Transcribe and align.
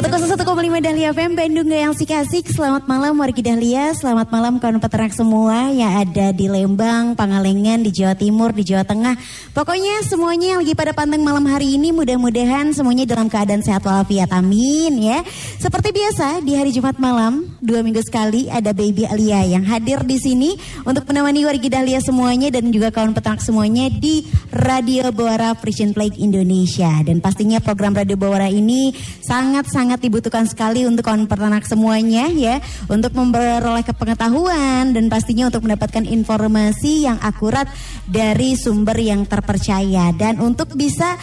101,5 0.00 0.80
Dahlia 0.80 1.12
FM 1.12 1.36
Bandung 1.36 1.68
yang 1.68 1.92
asik-asik 1.92 2.48
Selamat 2.48 2.88
malam 2.88 3.20
wargi 3.20 3.44
Dahlia. 3.44 3.92
Selamat 3.92 4.32
malam 4.32 4.56
kawan 4.56 4.80
peternak 4.80 5.12
semua 5.12 5.68
Yang 5.68 5.92
ada 5.92 6.26
di 6.32 6.48
Lembang, 6.48 7.12
Pangalengan, 7.12 7.84
di 7.84 7.92
Jawa 7.92 8.16
Timur, 8.16 8.56
di 8.56 8.64
Jawa 8.64 8.88
Tengah. 8.88 9.12
Pokoknya 9.52 10.00
semuanya 10.08 10.56
yang 10.56 10.64
lagi 10.64 10.72
pada 10.72 10.96
panteng 10.96 11.20
malam 11.20 11.44
hari 11.44 11.76
ini 11.76 11.92
Mudah-mudahan 11.92 12.72
semuanya 12.72 13.04
dalam 13.04 13.28
keadaan 13.28 13.60
sehat 13.60 13.84
walafiat. 13.84 14.32
Amin 14.32 15.04
ya. 15.04 15.20
Seperti 15.60 15.92
biasa 15.92 16.40
di 16.48 16.56
hari 16.56 16.72
Jumat 16.72 16.96
malam 16.96 17.44
Dua 17.60 17.84
minggu 17.84 18.00
sekali 18.00 18.48
ada 18.48 18.72
Baby 18.72 19.04
Alia 19.04 19.44
yang 19.44 19.68
hadir 19.68 20.00
di 20.08 20.16
sini 20.16 20.56
Untuk 20.88 21.04
menemani 21.12 21.44
wargi 21.44 21.68
Dahlia 21.68 22.00
semuanya 22.00 22.48
Dan 22.48 22.72
juga 22.72 22.88
kawan 22.88 23.12
peternak 23.12 23.44
semuanya 23.44 23.92
di 23.92 24.24
Radio 24.48 25.12
Bawara 25.14 25.52
Frisian 25.54 25.92
Plague 25.92 26.18
Indonesia. 26.18 26.90
Dan 27.06 27.22
pastinya 27.22 27.62
program 27.62 27.92
Radio 27.92 28.16
Bawara 28.16 28.48
ini 28.50 28.96
sangat-sangat 29.22 29.89
sangat 29.90 30.06
dibutuhkan 30.06 30.46
sekali 30.46 30.86
untuk 30.86 31.02
kawan 31.02 31.26
peternak 31.26 31.66
semuanya 31.66 32.30
ya 32.30 32.62
untuk 32.86 33.10
memperoleh 33.10 33.82
kepengetahuan 33.82 34.94
dan 34.94 35.10
pastinya 35.10 35.50
untuk 35.50 35.66
mendapatkan 35.66 36.06
informasi 36.06 37.10
yang 37.10 37.18
akurat 37.18 37.66
dari 38.06 38.54
sumber 38.54 38.94
yang 39.02 39.26
terpercaya. 39.26 40.14
Dan 40.14 40.38
untuk 40.38 40.78
bisa 40.78 41.18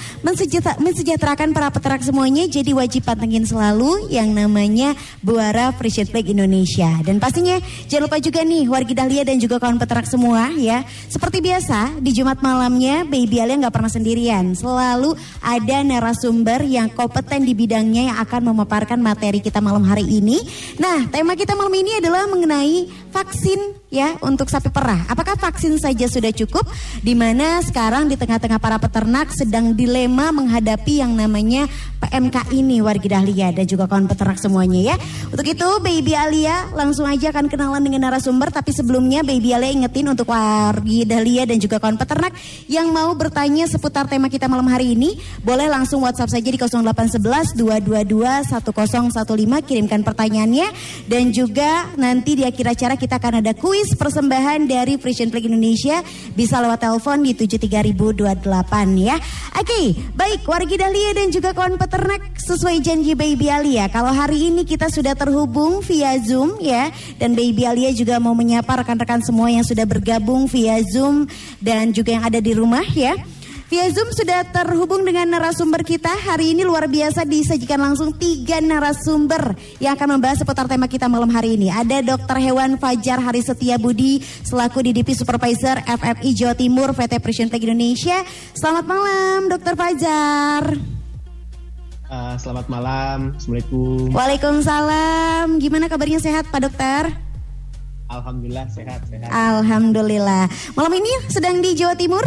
mensejahterakan 0.83 1.55
para 1.55 1.71
peternak 1.71 2.03
semuanya 2.03 2.43
jadi 2.43 2.75
wajib 2.75 3.07
pantengin 3.07 3.47
selalu 3.47 4.11
yang 4.11 4.35
namanya 4.35 4.99
Buara 5.23 5.71
Frisian 5.71 6.11
Flag 6.11 6.27
Indonesia. 6.27 6.91
Dan 7.07 7.23
pastinya 7.23 7.63
jangan 7.87 8.11
lupa 8.11 8.19
juga 8.19 8.43
nih 8.43 8.67
wargi 8.67 8.99
Dahlia 8.99 9.23
dan 9.23 9.39
juga 9.39 9.63
kawan 9.63 9.79
peternak 9.79 10.11
semua 10.11 10.51
ya. 10.59 10.83
Seperti 11.07 11.39
biasa 11.39 12.03
di 12.03 12.11
Jumat 12.11 12.43
malamnya 12.43 13.07
Baby 13.07 13.39
Alia 13.39 13.63
nggak 13.63 13.75
pernah 13.79 13.91
sendirian. 13.95 14.59
Selalu 14.59 15.15
ada 15.39 15.77
narasumber 15.87 16.67
yang 16.67 16.91
kompeten 16.91 17.47
di 17.47 17.55
bidangnya 17.55 18.11
yang 18.11 18.19
akan 18.19 18.51
memaparkan 18.57 18.97
materi 18.97 19.37
kita 19.37 19.61
malam 19.61 19.85
hari 19.85 20.01
ini. 20.01 20.41
Nah, 20.81 21.05
tema 21.13 21.37
kita 21.37 21.53
malam 21.53 21.69
ini 21.77 22.01
adalah 22.01 22.25
mengenai 22.25 23.06
vaksin 23.17 23.59
ya 23.89 24.13
untuk 24.21 24.45
sapi 24.45 24.69
perah. 24.69 25.09
Apakah 25.09 25.33
vaksin 25.41 25.73
saja 25.81 26.05
sudah 26.05 26.29
cukup? 26.29 26.69
Di 27.01 27.17
mana 27.17 27.65
sekarang 27.65 28.05
di 28.05 28.13
tengah-tengah 28.13 28.61
para 28.61 28.77
peternak 28.77 29.33
sedang 29.33 29.73
dilema 29.73 30.29
menghadapi 30.29 31.01
yang 31.01 31.17
namanya 31.17 31.65
PMK 31.97 32.53
ini 32.53 32.77
wargi 32.77 33.09
Dahlia 33.09 33.49
dan 33.49 33.65
juga 33.65 33.89
kawan 33.89 34.05
peternak 34.05 34.37
semuanya 34.37 34.93
ya. 34.93 34.95
Untuk 35.33 35.47
itu 35.49 35.67
Baby 35.81 36.13
Alia 36.13 36.69
langsung 36.77 37.09
aja 37.09 37.33
akan 37.33 37.49
kenalan 37.49 37.81
dengan 37.81 38.11
narasumber 38.11 38.53
tapi 38.53 38.69
sebelumnya 38.69 39.25
Baby 39.25 39.57
Alia 39.57 39.73
ingetin 39.73 40.13
untuk 40.13 40.29
wargi 40.29 41.07
Dahlia 41.07 41.49
dan 41.49 41.57
juga 41.57 41.81
kawan 41.81 41.97
peternak 41.97 42.37
yang 42.69 42.93
mau 42.93 43.09
bertanya 43.17 43.65
seputar 43.65 44.05
tema 44.05 44.29
kita 44.29 44.45
malam 44.45 44.67
hari 44.69 44.93
ini 44.93 45.17
boleh 45.41 45.65
langsung 45.71 46.05
WhatsApp 46.05 46.37
saja 46.37 46.49
di 46.51 46.59
0811 46.59 47.57
222 47.57 48.51
1015 48.51 49.67
kirimkan 49.67 50.05
pertanyaannya 50.05 50.67
dan 51.07 51.23
juga 51.31 51.89
nanti 51.97 52.37
di 52.37 52.43
akhir 52.43 52.77
acara 52.77 52.93
kita 52.99 53.06
akan 53.11 53.39
ada 53.39 53.55
kuis 53.55 53.95
persembahan 53.95 54.67
dari 54.67 54.99
Frisian 54.99 55.31
Flag 55.31 55.47
Indonesia 55.47 56.03
bisa 56.35 56.59
lewat 56.59 56.83
telepon 56.83 57.23
di 57.23 57.31
73028 57.33 58.43
ya. 58.99 59.15
Oke, 59.57 59.95
baik 60.13 60.43
wargi 60.45 60.75
Dahlia 60.75 61.11
dan 61.15 61.31
juga 61.31 61.55
kawan 61.55 61.79
peternak 61.79 62.21
sesuai 62.37 62.83
janji 62.83 63.15
Baby 63.15 63.47
Alia. 63.49 63.87
Kalau 63.87 64.11
hari 64.11 64.51
ini 64.51 64.67
kita 64.67 64.91
sudah 64.91 65.17
terhubung 65.17 65.79
via 65.81 66.15
Zoom 66.21 66.59
ya 66.59 66.93
dan 67.17 67.33
Baby 67.33 67.65
Alia 67.65 67.91
juga 67.95 68.19
mau 68.19 68.35
menyapa 68.37 68.83
rekan-rekan 68.83 69.23
semua 69.25 69.49
yang 69.49 69.65
sudah 69.65 69.87
bergabung 69.87 70.47
via 70.51 70.79
Zoom 70.85 71.25
dan 71.63 71.91
juga 71.95 72.15
yang 72.15 72.23
ada 72.27 72.39
di 72.43 72.53
rumah 72.53 72.85
ya. 72.93 73.17
Via 73.67 73.83
Zoom 73.91 74.15
sudah 74.15 74.47
terhubung 74.47 75.03
dengan 75.03 75.27
narasumber 75.27 75.83
kita. 75.83 76.07
Hari 76.07 76.55
ini 76.55 76.63
luar 76.63 76.87
biasa 76.87 77.27
disajikan 77.27 77.83
langsung 77.83 78.15
tiga 78.15 78.63
narasumber 78.63 79.59
yang 79.83 79.91
akan 79.99 80.15
membahas 80.15 80.39
seputar 80.39 80.71
tema 80.71 80.87
kita 80.87 81.11
malam 81.11 81.27
hari 81.27 81.59
ini. 81.59 81.67
Ada 81.67 81.99
Dr. 81.99 82.39
Hewan 82.39 82.79
Fajar 82.79 83.19
Hari 83.19 83.43
Setia 83.43 83.75
Budi 83.75 84.23
selaku 84.23 84.87
DDP 84.87 85.11
Supervisor 85.11 85.83
FFI 85.83 86.29
Jawa 86.31 86.55
Timur 86.55 86.95
PT 86.95 87.19
Presiden 87.19 87.51
Indonesia. 87.51 88.23
Selamat 88.55 88.87
malam 88.87 89.51
Dr. 89.51 89.75
Fajar. 89.75 90.63
Uh, 92.07 92.39
selamat 92.39 92.71
malam, 92.71 93.35
Assalamualaikum. 93.35 94.15
Waalaikumsalam. 94.15 95.59
Gimana 95.59 95.91
kabarnya 95.91 96.23
sehat 96.23 96.47
Pak 96.47 96.71
Dokter? 96.71 97.11
Alhamdulillah 98.07 98.71
sehat, 98.71 99.03
sehat. 99.11 99.27
Alhamdulillah. 99.27 100.47
Malam 100.79 100.93
ini 101.03 101.11
sedang 101.27 101.59
di 101.59 101.75
Jawa 101.75 101.99
Timur? 101.99 102.23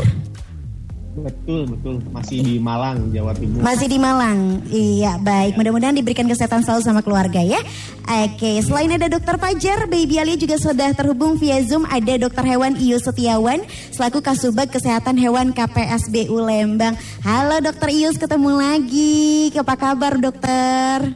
Betul, 1.10 1.66
betul. 1.75 1.97
Masih 2.15 2.38
di 2.38 2.54
Malang, 2.62 3.10
Jawa 3.10 3.34
Timur. 3.34 3.66
Masih 3.66 3.91
di 3.91 3.98
Malang. 3.98 4.62
Iya, 4.71 5.19
baik. 5.19 5.59
Mudah-mudahan 5.59 5.98
diberikan 5.98 6.31
kesehatan 6.31 6.62
selalu 6.62 6.82
sama 6.87 7.00
keluarga 7.03 7.43
ya. 7.43 7.59
Oke, 8.06 8.62
selain 8.62 8.94
ada 8.94 9.10
Dokter 9.10 9.34
Fajar, 9.34 9.91
Baby 9.91 10.22
Alia 10.22 10.38
juga 10.38 10.54
sudah 10.62 10.94
terhubung 10.94 11.34
via 11.34 11.59
Zoom. 11.66 11.82
Ada 11.91 12.15
Dokter 12.15 12.47
Hewan 12.47 12.78
Iyo 12.78 13.03
Setiawan, 13.03 13.66
selaku 13.91 14.22
Kasubag 14.22 14.70
Kesehatan 14.70 15.19
Hewan 15.19 15.50
KPSBU 15.50 16.38
Lembang. 16.47 16.94
Halo 17.26 17.59
Dokter 17.59 17.91
Ius, 17.91 18.15
ketemu 18.15 18.54
lagi. 18.54 19.50
Apa 19.50 19.75
kabar 19.75 20.15
dokter? 20.15 21.10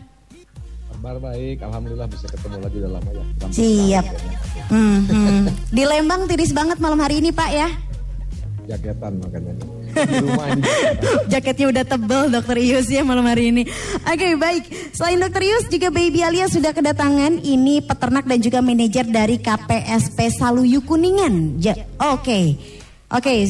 Kabar 0.91 1.17
baik, 1.23 1.63
Alhamdulillah 1.63 2.11
bisa 2.11 2.27
ketemu 2.27 2.57
lagi 2.67 2.77
udah 2.83 2.91
lama 2.99 3.11
ya. 3.15 3.25
Siap. 3.47 4.07
Hmm, 4.75 4.99
hmm. 5.07 5.45
Di 5.71 5.83
Lembang 5.87 6.27
tiris 6.27 6.51
banget 6.51 6.83
malam 6.83 6.99
hari 6.99 7.23
ini 7.23 7.31
Pak 7.31 7.51
ya? 7.55 7.69
Jaketan 8.65 9.21
makanya. 9.21 9.53
Jaketnya 11.33 11.67
udah 11.71 11.85
tebel 11.85 12.23
dokter 12.31 12.57
Ius 12.61 12.89
ya 12.91 13.03
malam 13.07 13.25
hari 13.25 13.51
ini. 13.55 13.63
Oke 14.05 14.17
okay, 14.17 14.33
baik. 14.35 14.65
Selain 14.95 15.19
dokter 15.19 15.43
Ius 15.47 15.67
juga 15.71 15.89
Baby 15.95 16.21
Alia 16.23 16.47
sudah 16.51 16.75
kedatangan. 16.75 17.43
Ini 17.43 17.85
peternak 17.87 18.25
dan 18.27 18.39
juga 18.43 18.59
manajer 18.61 19.07
dari 19.09 19.39
KPSP 19.39 20.19
Saluyu 20.35 20.83
Kuningan. 20.83 21.59
Oke. 21.63 21.79
Okay. 22.21 22.47
Oke. 23.11 23.23
Okay 23.23 23.41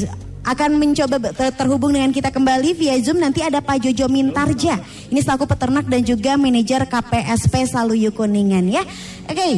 akan 0.44 0.76
mencoba 0.76 1.32
terhubung 1.56 1.96
dengan 1.96 2.12
kita 2.12 2.28
kembali 2.28 2.76
via 2.76 3.00
Zoom 3.00 3.16
nanti 3.16 3.40
ada 3.40 3.64
Pak 3.64 3.80
Jojo 3.80 4.12
Mintarja. 4.12 4.76
Ini 5.08 5.20
selaku 5.24 5.48
peternak 5.48 5.88
dan 5.88 6.04
juga 6.04 6.36
manajer 6.36 6.84
KPSP 6.84 7.64
Saluyu 7.64 8.12
Kuningan 8.12 8.68
ya. 8.68 8.84
Oke. 9.24 9.34
Okay. 9.34 9.54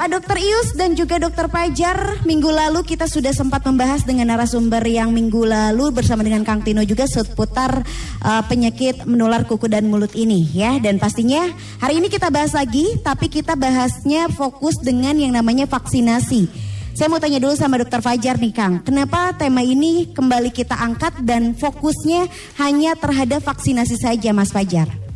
Pak 0.00 0.08
Dokter 0.08 0.40
Ius 0.40 0.72
dan 0.80 0.96
juga 0.96 1.20
Dokter 1.20 1.44
Pajar, 1.52 2.24
minggu 2.24 2.48
lalu 2.48 2.80
kita 2.88 3.04
sudah 3.04 3.36
sempat 3.36 3.60
membahas 3.68 4.00
dengan 4.00 4.32
narasumber 4.32 4.80
yang 4.88 5.12
minggu 5.12 5.44
lalu 5.44 5.92
bersama 5.92 6.24
dengan 6.24 6.40
Kang 6.40 6.64
Tino 6.64 6.80
juga 6.88 7.04
seputar 7.04 7.84
uh, 8.24 8.40
penyakit 8.48 9.04
menular 9.04 9.44
kuku 9.44 9.68
dan 9.68 9.92
mulut 9.92 10.16
ini 10.16 10.48
ya. 10.56 10.80
Dan 10.80 10.96
pastinya 10.96 11.44
hari 11.84 12.00
ini 12.00 12.08
kita 12.08 12.32
bahas 12.32 12.56
lagi, 12.56 12.96
tapi 13.04 13.28
kita 13.28 13.60
bahasnya 13.60 14.32
fokus 14.32 14.80
dengan 14.80 15.20
yang 15.20 15.36
namanya 15.36 15.68
vaksinasi. 15.68 16.48
Saya 16.96 17.12
mau 17.12 17.20
tanya 17.20 17.36
dulu 17.36 17.52
sama 17.52 17.76
Dokter 17.76 18.00
Fajar 18.00 18.40
nih 18.40 18.56
Kang, 18.56 18.80
kenapa 18.80 19.36
tema 19.36 19.60
ini 19.60 20.16
kembali 20.16 20.48
kita 20.48 20.80
angkat 20.80 21.20
dan 21.28 21.52
fokusnya 21.52 22.24
hanya 22.56 22.96
terhadap 22.96 23.44
vaksinasi 23.44 24.00
saja 24.00 24.32
Mas 24.32 24.48
Fajar? 24.48 25.09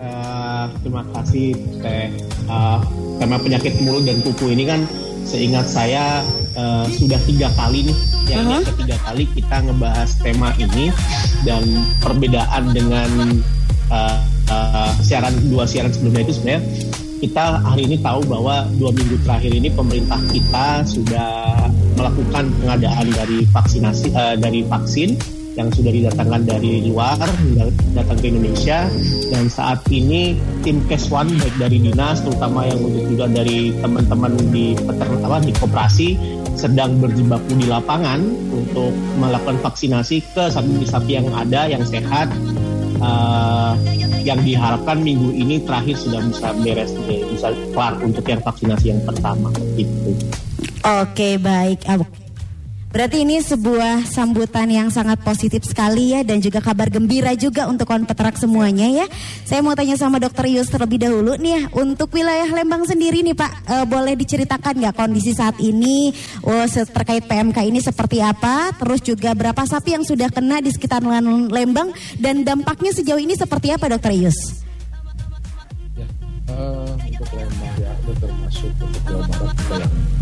Uh, 0.00 0.64
terima 0.80 1.04
kasih 1.12 1.52
Teh. 1.84 2.08
Uh, 2.48 2.80
tema 3.20 3.36
penyakit 3.36 3.84
mulut 3.84 4.08
dan 4.08 4.24
kuku 4.24 4.56
ini 4.56 4.64
kan 4.64 4.80
seingat 5.28 5.68
saya 5.68 6.24
uh, 6.56 6.88
sudah 6.88 7.20
tiga 7.28 7.52
kali 7.52 7.84
nih 7.84 7.96
yang 8.32 8.48
uh 8.48 8.56
-huh. 8.56 8.62
ketiga 8.72 8.96
kali 9.04 9.28
kita 9.28 9.60
ngebahas 9.60 10.10
tema 10.24 10.56
ini 10.56 10.88
dan 11.44 11.84
perbedaan 12.00 12.72
dengan 12.72 13.44
uh, 13.92 14.16
uh, 14.48 14.92
siaran 15.04 15.36
dua 15.52 15.68
siaran 15.68 15.92
sebelumnya 15.92 16.24
itu 16.24 16.40
sebenarnya 16.40 16.64
kita 17.20 17.60
hari 17.60 17.84
ini 17.84 18.00
tahu 18.00 18.24
bahwa 18.24 18.64
dua 18.80 18.96
minggu 18.96 19.20
terakhir 19.28 19.52
ini 19.52 19.68
pemerintah 19.68 20.16
kita 20.32 20.80
sudah 20.88 21.68
melakukan 22.00 22.48
pengadaan 22.64 23.06
dari 23.12 23.44
vaksinasi 23.52 24.16
uh, 24.16 24.32
dari 24.40 24.64
vaksin 24.64 25.20
yang 25.58 25.68
sudah 25.74 25.90
didatangkan 25.90 26.46
dari 26.46 26.86
luar 26.86 27.18
datang 27.96 28.18
ke 28.22 28.26
Indonesia 28.30 28.86
dan 29.34 29.50
saat 29.50 29.82
ini 29.90 30.38
tim 30.62 30.78
Keswan 30.86 31.26
baik 31.34 31.56
dari 31.58 31.82
dinas 31.82 32.22
terutama 32.22 32.66
yang 32.70 32.78
untuk 32.78 33.04
juga 33.10 33.26
dari 33.26 33.74
teman-teman 33.82 34.32
di 34.54 34.78
peternak 34.78 35.42
di 35.42 35.52
koperasi 35.58 36.08
sedang 36.54 37.00
berjibaku 37.00 37.56
di 37.56 37.66
lapangan 37.66 38.20
untuk 38.52 38.92
melakukan 39.18 39.58
vaksinasi 39.64 40.22
ke 40.36 40.44
sapi-sapi 40.52 41.18
yang 41.18 41.28
ada 41.32 41.66
yang 41.66 41.82
sehat 41.82 42.28
uh, 43.00 43.74
yang 44.20 44.38
diharapkan 44.44 45.00
minggu 45.00 45.32
ini 45.32 45.64
terakhir 45.64 45.96
sudah 45.96 46.20
bisa 46.28 46.52
beres 46.60 46.92
bisa 47.08 47.48
kelar 47.72 47.96
untuk 48.04 48.24
yang 48.28 48.40
vaksinasi 48.44 48.92
yang 48.92 49.00
pertama 49.08 49.48
gitu. 49.74 50.12
Oke 50.84 51.40
baik. 51.40 51.84
Berarti 52.90 53.22
ini 53.22 53.38
sebuah 53.38 54.02
sambutan 54.02 54.66
yang 54.66 54.90
sangat 54.90 55.22
positif 55.22 55.62
sekali 55.62 56.10
ya 56.10 56.26
dan 56.26 56.42
juga 56.42 56.58
kabar 56.58 56.90
gembira 56.90 57.38
juga 57.38 57.70
untuk 57.70 57.86
kawan 57.86 58.02
peternak 58.02 58.34
semuanya 58.34 58.90
ya. 58.90 59.06
Saya 59.46 59.62
mau 59.62 59.78
tanya 59.78 59.94
sama 59.94 60.18
Dokter 60.18 60.50
Yus 60.50 60.66
terlebih 60.66 60.98
dahulu 60.98 61.38
nih 61.38 61.52
ya 61.54 61.62
untuk 61.70 62.10
wilayah 62.10 62.50
Lembang 62.50 62.82
sendiri 62.82 63.22
nih 63.22 63.38
Pak 63.38 63.52
eh, 63.70 63.86
boleh 63.86 64.18
diceritakan 64.18 64.82
nggak 64.82 64.94
kondisi 64.98 65.30
saat 65.30 65.62
ini 65.62 66.10
oh, 66.42 66.66
terkait 66.66 67.30
PMK 67.30 67.62
ini 67.62 67.78
seperti 67.78 68.26
apa? 68.26 68.74
Terus 68.74 69.06
juga 69.06 69.38
berapa 69.38 69.62
sapi 69.62 69.94
yang 69.94 70.02
sudah 70.02 70.26
kena 70.26 70.58
di 70.58 70.74
sekitar 70.74 70.98
Lembang 71.46 71.94
dan 72.18 72.42
dampaknya 72.42 72.90
sejauh 72.90 73.22
ini 73.22 73.38
seperti 73.38 73.70
apa 73.70 73.86
Dokter 73.86 74.18
Yus? 74.18 74.66
Ya, 75.94 76.10
eh, 76.58 76.90
untuk 76.90 77.30
Lembang 77.38 77.74
ya, 77.78 77.94
termasuk 78.18 78.74
untuk 78.82 79.02
Jawa 79.06 79.26
Barat 79.30 80.19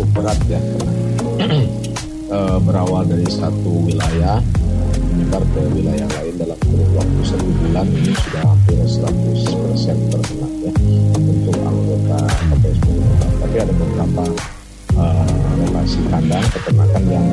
cukup 0.00 0.24
berat 0.24 0.40
ya. 0.48 0.60
Eh, 2.30 2.58
berawal 2.62 3.10
dari 3.10 3.26
satu 3.26 3.90
wilayah 3.90 4.38
menyebar 5.10 5.42
ke 5.50 5.66
wilayah 5.74 6.06
lain 6.14 6.38
dalam 6.38 6.54
kurun 6.62 6.86
waktu 6.94 7.20
satu 7.26 7.50
bulan 7.58 7.90
ini 7.90 8.14
sudah 8.14 8.46
hampir 8.46 8.78
100% 8.78 10.14
terkena 10.14 10.46
ya 10.62 10.70
untuk 11.18 11.58
anggota 11.58 12.22
KPS. 12.30 12.78
Tapi 13.34 13.56
ada 13.58 13.72
beberapa 13.74 14.24
eh, 14.94 15.30
lokasi 15.58 15.98
kandang 16.06 16.46
peternakan 16.54 17.02
yang 17.10 17.26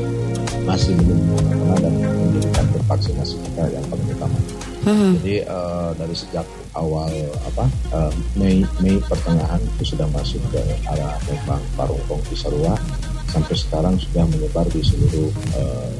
masih 0.74 0.98
belum 1.06 1.22
kena 1.46 1.76
dan 1.78 1.94
menjadikan 1.94 2.66
vaksinasi 2.90 3.38
kita 3.46 3.78
yang 3.78 3.84
paling 3.86 4.10
utama. 4.10 4.55
Jadi 4.86 5.42
eh, 5.42 5.90
dari 5.98 6.14
sejak 6.14 6.46
awal 6.78 7.10
apa 7.42 7.66
eh, 7.90 8.12
Mei 8.38 8.62
Mei 8.78 9.02
pertengahan 9.02 9.58
itu 9.58 9.96
sudah 9.96 10.06
masuk 10.14 10.38
ke 10.54 10.62
arah 10.86 11.18
Lembang, 11.26 11.62
Parungkong, 11.74 12.22
Cisarua 12.30 12.78
sampai 13.26 13.58
sekarang 13.58 13.98
sudah 13.98 14.22
menyebar 14.30 14.62
di 14.70 14.78
seluruh 14.86 15.26
eh, 15.58 15.90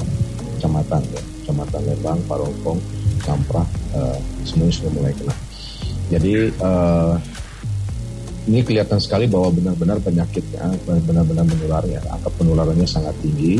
kecamatan 0.54 1.02
ya, 1.10 1.22
kecamatan 1.42 1.82
Lembang, 1.82 2.18
Parungkong, 2.30 2.78
Samprak 3.26 3.66
eh, 3.90 4.18
semuanya 4.46 4.74
sudah 4.78 4.92
mulai 4.94 5.12
kena. 5.18 5.34
Jadi 6.06 6.32
eh, 6.54 7.14
ini 8.46 8.62
kelihatan 8.62 9.02
sekali 9.02 9.26
bahwa 9.26 9.50
benar-benar 9.50 9.98
penyakitnya 9.98 10.70
benar-benar 10.86 11.42
menular 11.42 11.82
ya. 11.90 11.98
Angka 12.06 12.30
penularannya 12.38 12.86
sangat 12.86 13.18
tinggi 13.18 13.58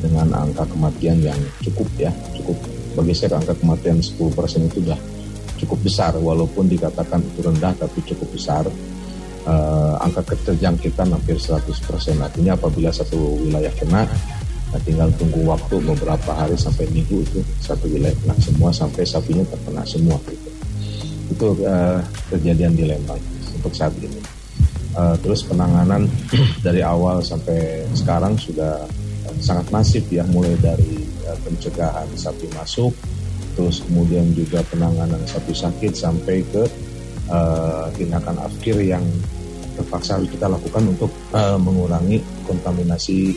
dengan 0.00 0.32
angka 0.32 0.64
kematian 0.64 1.20
yang 1.20 1.36
cukup 1.60 1.84
ya, 2.00 2.08
cukup 2.32 2.56
bagi 2.96 3.12
saya 3.12 3.36
angka 3.36 3.52
kematian 3.60 4.00
10% 4.00 4.72
itu 4.72 4.80
sudah 4.80 5.00
cukup 5.60 5.78
besar 5.84 6.12
walaupun 6.16 6.64
dikatakan 6.64 7.20
itu 7.20 7.44
rendah 7.44 7.76
tapi 7.76 8.00
cukup 8.08 8.28
besar. 8.32 8.64
Eh, 9.46 9.94
angka 10.02 10.26
keterjangkitan 10.26 11.12
hampir 11.12 11.38
100%. 11.38 12.18
Artinya 12.18 12.56
apabila 12.58 12.90
satu 12.90 13.36
wilayah 13.44 13.70
kena 13.76 14.08
nah 14.66 14.82
tinggal 14.82 15.06
tunggu 15.14 15.46
waktu 15.46 15.78
beberapa 15.78 16.34
hari 16.34 16.58
sampai 16.58 16.90
minggu 16.90 17.22
itu 17.22 17.38
satu 17.62 17.86
wilayah 17.86 18.18
kena 18.18 18.34
semua 18.42 18.74
sampai 18.74 19.06
sapinya 19.06 19.46
terkena 19.46 19.86
semua 19.86 20.18
gitu. 20.26 20.50
Itu 21.30 21.46
eh, 21.62 22.00
kejadian 22.32 22.74
di 22.74 22.84
Lembang 22.88 23.20
untuk 23.54 23.70
saat 23.70 23.94
ini. 24.02 24.18
Eh, 24.96 25.16
terus 25.22 25.44
penanganan 25.44 26.08
dari 26.66 26.82
awal 26.82 27.22
sampai 27.22 27.86
sekarang 27.94 28.34
sudah 28.34 28.82
sangat 29.40 29.66
masif 29.72 30.04
ya, 30.08 30.24
mulai 30.28 30.56
dari 30.58 31.02
eh, 31.26 31.38
pencegahan 31.44 32.08
sapi 32.16 32.48
masuk, 32.56 32.92
terus 33.56 33.84
kemudian 33.84 34.32
juga 34.32 34.60
penanganan 34.68 35.20
sapi 35.28 35.52
sakit 35.52 35.92
sampai 35.92 36.44
ke 36.46 36.64
eh, 37.30 37.86
tindakan 37.96 38.36
akhir 38.40 38.76
yang 38.80 39.04
terpaksa 39.76 40.16
harus 40.16 40.32
kita 40.32 40.48
lakukan 40.48 40.82
untuk 40.88 41.12
eh, 41.36 41.58
mengurangi 41.60 42.18
kontaminasi 42.48 43.36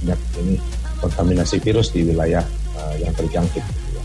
penyakit 0.00 0.30
ini, 0.44 0.56
kontaminasi 1.00 1.56
virus 1.60 1.90
di 1.92 2.04
wilayah 2.04 2.44
eh, 2.76 2.94
yang 3.04 3.12
terjangkit. 3.16 3.64
gitu 3.64 3.90
ya. 3.96 4.04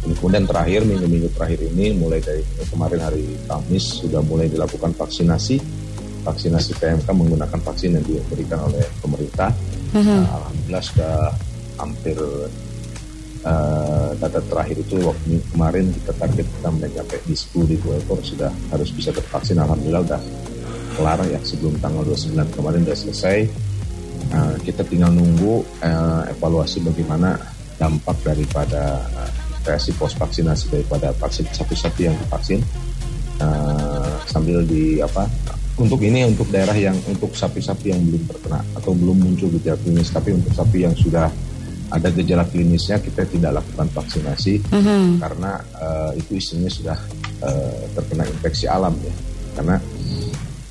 Kemudian 0.00 0.48
terakhir 0.48 0.88
minggu-minggu 0.88 1.28
terakhir 1.36 1.60
ini 1.60 1.92
mulai 1.92 2.24
dari 2.24 2.40
kemarin 2.72 3.04
hari 3.04 3.36
Kamis 3.44 4.00
sudah 4.00 4.24
mulai 4.24 4.48
dilakukan 4.48 4.96
vaksinasi 4.96 5.60
vaksinasi 6.20 6.76
PMK 6.76 7.08
menggunakan 7.08 7.60
vaksin 7.64 7.96
yang 7.96 8.04
diberikan 8.04 8.60
oleh 8.68 8.84
pemerintah. 9.00 9.48
Nah, 9.90 10.22
Alhamdulillah 10.22 10.82
sudah 10.84 11.16
hampir 11.80 12.16
eh, 13.42 14.10
data 14.20 14.40
terakhir 14.46 14.76
itu 14.78 14.96
waktu 15.02 15.42
kemarin 15.50 15.90
kita 15.90 16.12
target 16.14 16.46
kita 16.46 16.68
mencapai 16.70 17.18
di 17.26 17.34
10 17.34 17.72
ribu 17.74 17.86
ekor 17.98 18.20
sudah 18.22 18.50
harus 18.70 18.90
bisa 18.94 19.10
tervaksin. 19.10 19.58
Alhamdulillah 19.58 20.02
udah 20.06 20.20
kelar 20.94 21.20
ya 21.26 21.40
sebelum 21.42 21.74
tanggal 21.82 22.06
29 22.06 22.56
kemarin 22.56 22.80
sudah 22.86 22.98
selesai. 22.98 23.38
Nah, 24.30 24.54
kita 24.62 24.86
tinggal 24.86 25.10
nunggu 25.10 25.66
eh, 25.82 26.32
evaluasi 26.32 26.86
bagaimana 26.86 27.34
dampak 27.80 28.22
daripada 28.22 29.02
eh, 29.10 29.30
reaksi 29.66 29.90
pos 29.98 30.14
vaksinasi 30.14 30.72
daripada 30.72 31.10
vaksin 31.18 31.44
sapi-sapi 31.50 32.08
yang 32.08 32.16
divaksin 32.16 32.62
Eh, 33.40 34.14
sambil 34.28 34.60
di 34.68 35.00
apa 35.00 35.24
untuk 35.80 36.00
ini 36.04 36.28
untuk 36.28 36.52
daerah 36.52 36.76
yang 36.76 36.94
untuk 37.08 37.32
sapi-sapi 37.32 37.96
yang 37.96 38.04
belum 38.04 38.28
terkena 38.28 38.60
atau 38.76 38.92
belum 38.92 39.16
muncul 39.16 39.48
gejala 39.56 39.80
klinis. 39.80 40.12
Tapi 40.12 40.36
untuk 40.36 40.52
sapi 40.52 40.84
yang 40.84 40.92
sudah 40.92 41.32
ada 41.90 42.08
gejala 42.14 42.46
klinisnya 42.46 43.02
kita 43.02 43.26
tidak 43.26 43.58
lakukan 43.58 43.90
vaksinasi 43.90 44.62
karena 45.18 45.58
eh, 45.58 46.20
itu 46.22 46.38
isinya 46.38 46.70
sudah 46.70 46.98
eh, 47.42 47.82
terkena 47.96 48.28
infeksi 48.28 48.68
alam 48.70 48.94
ya. 49.02 49.14
Karena 49.50 49.74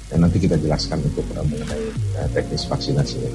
ya, 0.09 0.15
nanti 0.15 0.37
kita 0.39 0.55
jelaskan 0.55 1.03
untuk 1.03 1.27
eh, 1.35 1.43
mengenai 1.43 1.85
eh, 2.23 2.27
teknis 2.31 2.63
vaksinasinya. 2.69 3.31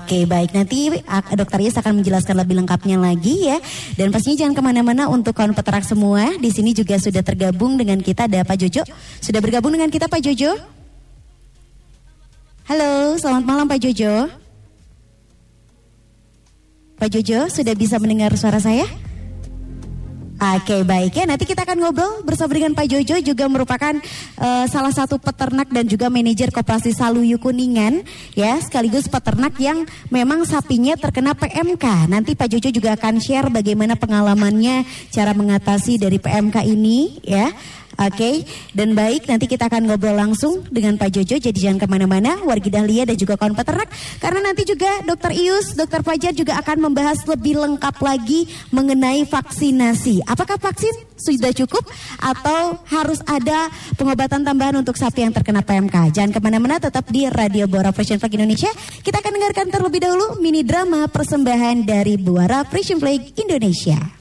Oke 0.00 0.24
baik. 0.24 0.56
Nanti 0.56 0.94
dokter 1.36 1.58
Yus 1.60 1.76
akan 1.76 2.00
menjelaskan 2.00 2.38
lebih 2.38 2.56
lengkapnya 2.56 2.96
lagi 2.96 3.52
ya. 3.52 3.60
Dan 3.98 4.14
pastinya 4.14 4.46
jangan 4.46 4.54
ke 4.56 4.62
mana-mana 4.62 5.12
untuk 5.12 5.36
kawan 5.36 5.52
peternak 5.52 5.84
semua. 5.84 6.38
Di 6.40 6.48
sini 6.48 6.72
juga 6.72 6.96
sudah 6.96 7.20
tergabung 7.20 7.76
dengan 7.76 8.00
kita 8.00 8.30
ada 8.30 8.46
Pak 8.46 8.56
Jojo. 8.56 8.82
Sudah 9.20 9.44
bergabung 9.44 9.76
dengan 9.76 9.92
kita 9.92 10.08
Pak 10.08 10.24
Jojo 10.24 10.79
Halo 12.70 13.18
selamat 13.18 13.44
malam 13.50 13.66
Pak 13.66 13.82
Jojo 13.82 14.30
Pak 17.02 17.10
Jojo 17.10 17.50
sudah 17.50 17.74
bisa 17.74 17.98
mendengar 17.98 18.30
suara 18.38 18.62
saya? 18.62 18.86
Oke 20.38 20.86
baik 20.86 21.18
ya 21.18 21.26
nanti 21.26 21.50
kita 21.50 21.66
akan 21.66 21.82
ngobrol 21.82 22.22
bersama 22.22 22.54
dengan 22.54 22.78
Pak 22.78 22.86
Jojo 22.86 23.18
juga 23.26 23.50
merupakan 23.50 23.98
eh, 24.38 24.66
salah 24.70 24.94
satu 24.94 25.18
peternak 25.18 25.66
dan 25.74 25.90
juga 25.90 26.14
manajer 26.14 26.54
koperasi 26.54 26.94
Saluyu 26.94 27.42
Kuningan 27.42 28.06
ya 28.38 28.62
sekaligus 28.62 29.10
peternak 29.10 29.58
yang 29.58 29.82
memang 30.14 30.46
sapinya 30.46 30.94
terkena 30.94 31.34
PMK. 31.34 32.06
Nanti 32.06 32.38
Pak 32.38 32.54
Jojo 32.54 32.70
juga 32.70 32.94
akan 32.94 33.18
share 33.18 33.50
bagaimana 33.50 33.98
pengalamannya 33.98 34.86
cara 35.10 35.34
mengatasi 35.34 35.98
dari 35.98 36.22
PMK 36.22 36.62
ini 36.70 37.18
ya. 37.26 37.50
Oke, 37.98 38.46
dan 38.70 38.94
baik 38.94 39.26
nanti 39.26 39.50
kita 39.50 39.66
akan 39.66 39.90
ngobrol 39.90 40.14
langsung 40.14 40.62
dengan 40.70 40.94
Pak 40.94 41.10
Jojo. 41.10 41.36
Jadi 41.42 41.58
jangan 41.58 41.82
ke 41.82 41.86
mana-mana, 41.90 42.38
wargi 42.46 42.70
Dahlia 42.70 43.02
dan 43.02 43.18
juga 43.18 43.34
kawan 43.34 43.52
peternak. 43.58 43.90
Karena 44.22 44.40
nanti 44.46 44.62
juga 44.62 45.02
Dokter 45.02 45.34
Ius, 45.34 45.74
Dokter 45.74 46.00
Fajar 46.06 46.32
juga 46.32 46.56
akan 46.62 46.86
membahas 46.86 47.20
lebih 47.26 47.58
lengkap 47.58 47.96
lagi 47.98 48.46
mengenai 48.70 49.26
vaksinasi. 49.26 50.22
Apakah 50.24 50.56
vaksin 50.56 50.94
sudah 51.18 51.52
cukup 51.52 51.84
atau 52.22 52.78
harus 52.88 53.20
ada 53.26 53.68
pengobatan 53.98 54.46
tambahan 54.46 54.78
untuk 54.78 54.94
sapi 54.94 55.26
yang 55.26 55.34
terkena 55.34 55.60
PMK? 55.60 56.14
Jangan 56.14 56.30
ke 56.30 56.40
mana-mana, 56.40 56.78
tetap 56.78 57.04
di 57.10 57.26
Radio 57.26 57.66
Buara 57.66 57.90
Fresh 57.90 58.16
Flag 58.16 58.32
Indonesia. 58.32 58.70
Kita 59.02 59.18
akan 59.18 59.32
dengarkan 59.34 59.66
terlebih 59.68 60.00
dahulu 60.00 60.38
mini 60.38 60.62
drama 60.62 61.10
persembahan 61.10 61.84
dari 61.84 62.16
Buara 62.16 62.62
Fresh 62.64 62.96
Flag 62.96 63.34
Indonesia. 63.36 64.19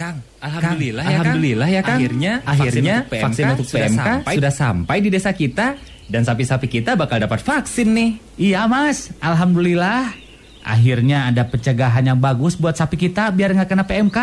Kang, 0.00 0.16
alhamdulillah 0.40 1.04
ya 1.04 1.12
Kang. 1.12 1.20
Alhamdulillah 1.20 1.68
ya 1.68 1.80
Kang. 1.84 1.98
Akhirnya, 2.00 2.32
akhirnya 2.48 2.96
vaksin 3.04 3.20
vaksin 3.20 3.44
untuk 3.44 3.56
untuk 3.60 3.66
PMK, 3.68 3.84
PMK 3.84 4.00
sudah, 4.00 4.32
sudah 4.32 4.52
sampai 4.56 4.96
di 5.04 5.08
desa 5.12 5.30
kita 5.36 5.66
dan 6.08 6.22
sapi-sapi 6.24 6.66
kita 6.72 6.96
bakal 6.96 7.20
dapat 7.20 7.44
vaksin 7.44 7.92
nih. 7.92 8.10
Iya 8.40 8.64
mas, 8.64 9.12
Alhamdulillah. 9.20 10.16
Akhirnya 10.64 11.28
ada 11.28 11.44
pencegahan 11.44 12.00
yang 12.00 12.16
bagus 12.16 12.56
buat 12.56 12.80
sapi 12.80 12.96
kita 12.96 13.28
biar 13.28 13.52
nggak 13.52 13.68
kena 13.68 13.84
PMK. 13.84 14.18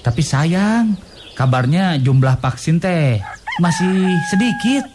Tapi 0.00 0.22
sayang, 0.24 0.96
kabarnya 1.36 2.00
jumlah 2.00 2.40
vaksin 2.40 2.80
teh 2.80 3.20
masih 3.60 4.16
sedikit. 4.32 4.88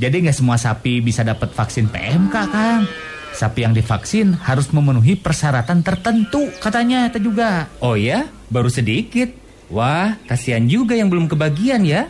Jadi 0.00 0.24
nggak 0.24 0.36
semua 0.36 0.56
sapi 0.56 1.04
bisa 1.04 1.20
dapat 1.20 1.52
vaksin 1.52 1.92
PMK 1.92 2.36
kang. 2.48 2.88
Sapi 3.36 3.68
yang 3.68 3.76
divaksin 3.76 4.32
harus 4.32 4.72
memenuhi 4.72 5.12
persyaratan 5.12 5.84
tertentu 5.84 6.48
katanya 6.56 7.12
itu 7.12 7.28
juga. 7.28 7.68
Oh 7.84 8.00
ya, 8.00 8.24
baru 8.48 8.72
sedikit. 8.72 9.47
Wah, 9.68 10.16
kasihan 10.24 10.64
juga 10.64 10.96
yang 10.96 11.12
belum 11.12 11.28
kebagian 11.28 11.84
ya. 11.84 12.08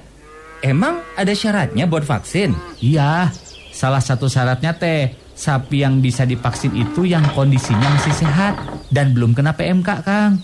Emang 0.63 1.03
ada 1.15 1.35
syaratnya 1.35 1.87
buat 1.87 2.07
vaksin? 2.07 2.55
Iya, 2.83 3.31
salah 3.75 4.03
satu 4.03 4.27
syaratnya 4.27 4.75
teh 4.75 5.15
sapi 5.39 5.87
yang 5.87 6.03
bisa 6.03 6.27
divaksin 6.27 6.75
itu 6.75 7.07
yang 7.07 7.23
kondisinya 7.35 7.87
masih 7.95 8.15
sehat 8.15 8.59
dan 8.91 9.15
belum 9.15 9.39
kena 9.39 9.55
PMK, 9.55 9.91
Kang. 10.03 10.43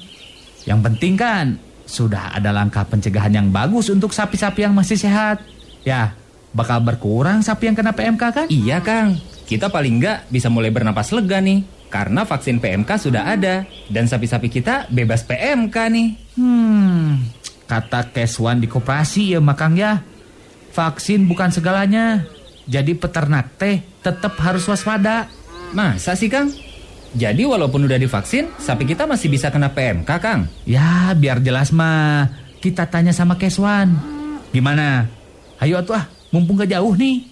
Yang 0.64 0.80
penting 0.90 1.14
kan 1.18 1.46
sudah 1.84 2.30
ada 2.34 2.54
langkah 2.54 2.86
pencegahan 2.86 3.34
yang 3.34 3.48
bagus 3.50 3.90
untuk 3.90 4.14
sapi-sapi 4.14 4.66
yang 4.66 4.74
masih 4.74 4.94
sehat. 4.94 5.42
Ya, 5.82 6.14
bakal 6.54 6.80
berkurang 6.80 7.42
sapi 7.42 7.70
yang 7.70 7.76
kena 7.76 7.90
PMK 7.90 8.22
kan? 8.22 8.46
Iya 8.48 8.78
Kang, 8.80 9.18
kita 9.50 9.68
paling 9.68 9.98
nggak 9.98 10.30
bisa 10.30 10.46
mulai 10.46 10.70
bernapas 10.70 11.10
lega 11.10 11.42
nih. 11.42 11.66
Karena 11.90 12.26
vaksin 12.26 12.58
PMK 12.58 12.90
sudah 12.98 13.22
ada 13.38 13.66
dan 13.86 14.10
sapi-sapi 14.10 14.50
kita 14.50 14.90
bebas 14.90 15.22
PMK 15.26 15.76
nih. 15.94 16.23
Hmm, 16.34 17.30
kata 17.70 18.10
Keswan 18.10 18.58
di 18.58 18.66
koperasi 18.66 19.38
ya 19.38 19.40
Makang 19.40 19.78
ya. 19.78 20.02
Vaksin 20.74 21.30
bukan 21.30 21.54
segalanya. 21.54 22.26
Jadi 22.66 22.98
peternak 22.98 23.54
teh 23.54 23.84
tetap 24.02 24.34
harus 24.42 24.66
waspada. 24.66 25.30
Masa 25.70 26.18
sih 26.18 26.26
Kang? 26.26 26.50
Jadi 27.14 27.46
walaupun 27.46 27.86
udah 27.86 27.94
divaksin, 27.94 28.50
sapi 28.58 28.82
kita 28.90 29.06
masih 29.06 29.30
bisa 29.30 29.46
kena 29.54 29.70
PMK 29.70 30.10
Kang? 30.18 30.50
Ya, 30.66 31.14
biar 31.14 31.38
jelas 31.38 31.70
mah 31.70 32.26
kita 32.58 32.90
tanya 32.90 33.14
sama 33.14 33.38
Keswan. 33.38 33.94
Gimana? 34.50 35.06
Ayo 35.62 35.78
atuh 35.78 35.94
ah, 35.94 36.10
mumpung 36.34 36.58
gak 36.58 36.74
jauh 36.74 36.98
nih. 36.98 37.22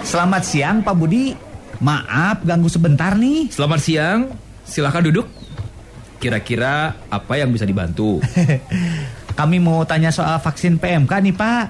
Selamat 0.00 0.40
siang 0.48 0.80
Pak 0.80 0.96
Budi. 0.96 1.36
Maaf 1.84 2.40
ganggu 2.48 2.72
sebentar 2.72 3.12
nih. 3.12 3.52
Selamat 3.52 3.80
siang, 3.84 4.32
silahkan 4.64 5.04
duduk. 5.04 5.37
Kira-kira 6.18 6.98
apa 7.06 7.38
yang 7.38 7.54
bisa 7.54 7.62
dibantu? 7.62 8.18
Kami 9.38 9.62
mau 9.62 9.86
tanya 9.86 10.10
soal 10.10 10.42
vaksin 10.42 10.82
PMK 10.82 11.12
nih 11.22 11.34
Pak. 11.34 11.64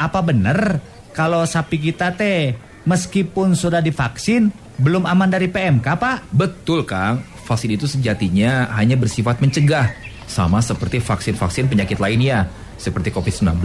Apa 0.00 0.24
bener 0.24 0.80
kalau 1.12 1.44
sapi 1.44 1.76
kita 1.76 2.16
teh 2.16 2.56
meskipun 2.88 3.52
sudah 3.52 3.84
divaksin 3.84 4.48
belum 4.80 5.04
aman 5.04 5.28
dari 5.28 5.52
PMK 5.52 5.84
Pak? 5.84 6.32
Betul 6.32 6.88
Kang, 6.88 7.20
vaksin 7.44 7.76
itu 7.76 7.84
sejatinya 7.84 8.72
hanya 8.72 8.96
bersifat 8.96 9.38
mencegah. 9.44 9.92
Sama 10.24 10.64
seperti 10.64 11.04
vaksin-vaksin 11.04 11.68
penyakit 11.68 12.00
lainnya, 12.00 12.48
seperti 12.76 13.14
COVID-19. 13.14 13.64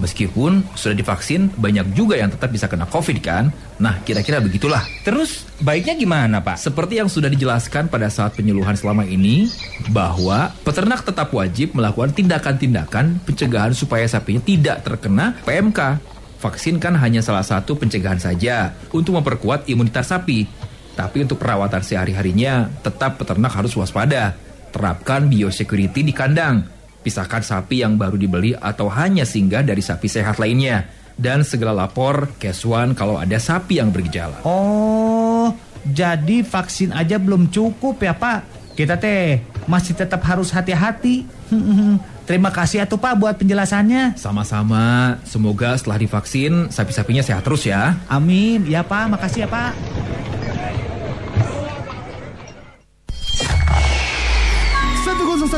Meskipun 0.00 0.64
sudah 0.74 0.96
divaksin, 0.96 1.52
banyak 1.54 1.92
juga 1.92 2.16
yang 2.16 2.32
tetap 2.32 2.50
bisa 2.50 2.66
kena 2.66 2.88
COVID 2.88 3.18
kan? 3.20 3.52
Nah, 3.80 4.00
kira-kira 4.04 4.40
begitulah. 4.40 4.84
Terus 5.04 5.48
baiknya 5.60 5.96
gimana 5.96 6.40
Pak? 6.44 6.60
Seperti 6.60 7.00
yang 7.00 7.08
sudah 7.08 7.28
dijelaskan 7.32 7.88
pada 7.88 8.08
saat 8.12 8.36
penyuluhan 8.36 8.76
selama 8.76 9.04
ini, 9.08 9.48
bahwa 9.92 10.52
peternak 10.64 11.04
tetap 11.04 11.32
wajib 11.32 11.72
melakukan 11.72 12.12
tindakan-tindakan 12.12 13.24
pencegahan 13.24 13.72
supaya 13.72 14.04
sapinya 14.04 14.42
tidak 14.44 14.84
terkena 14.84 15.36
PMK. 15.44 16.00
Vaksin 16.40 16.80
kan 16.80 16.96
hanya 16.96 17.20
salah 17.20 17.44
satu 17.44 17.76
pencegahan 17.76 18.16
saja 18.16 18.72
untuk 18.96 19.20
memperkuat 19.20 19.68
imunitas 19.68 20.08
sapi. 20.08 20.48
Tapi 20.96 21.24
untuk 21.24 21.36
perawatan 21.40 21.84
sehari-harinya, 21.84 22.68
tetap 22.80 23.20
peternak 23.20 23.52
harus 23.52 23.76
waspada. 23.76 24.36
Terapkan 24.72 25.28
biosecurity 25.28 26.00
di 26.00 26.12
kandang. 26.16 26.79
Pisahkan 27.00 27.40
sapi 27.40 27.80
yang 27.80 27.96
baru 27.96 28.20
dibeli 28.20 28.52
atau 28.52 28.92
hanya 28.92 29.24
singgah 29.24 29.64
dari 29.64 29.80
sapi 29.80 30.04
sehat 30.06 30.36
lainnya. 30.36 30.88
Dan 31.20 31.44
segera 31.44 31.72
lapor 31.76 32.32
Keswan 32.40 32.96
kalau 32.96 33.20
ada 33.20 33.36
sapi 33.36 33.76
yang 33.76 33.92
bergejala. 33.92 34.40
Oh, 34.44 35.52
jadi 35.84 36.44
vaksin 36.44 36.92
aja 36.92 37.20
belum 37.20 37.48
cukup 37.52 38.00
ya 38.00 38.16
Pak? 38.16 38.72
Kita 38.76 38.96
teh 38.96 39.44
masih 39.68 39.92
tetap 39.96 40.24
harus 40.24 40.48
hati-hati. 40.52 41.28
Terima 42.28 42.54
kasih 42.54 42.86
atuh 42.86 42.94
Pak 42.94 43.18
buat 43.18 43.34
penjelasannya. 43.34 44.14
Sama-sama, 44.14 45.18
semoga 45.26 45.74
setelah 45.74 45.98
divaksin 45.98 46.70
sapi-sapinya 46.70 47.26
sehat 47.26 47.42
terus 47.42 47.66
ya. 47.66 47.98
Amin. 48.06 48.70
Ya 48.70 48.86
Pak, 48.86 49.10
makasih 49.10 49.44
ya 49.44 49.48
Pak. 49.50 49.72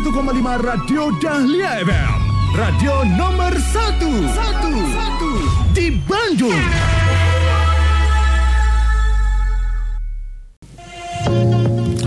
Koma 0.01 0.33
Radio 0.57 1.11
Dahlia 1.21 1.85
FM. 1.85 2.19
Radio 2.57 3.05
nomor 3.13 3.53
satu, 3.61 4.09
satu, 4.33 4.73
satu 4.89 5.31
di 5.77 5.93
Bandung. 6.09 6.92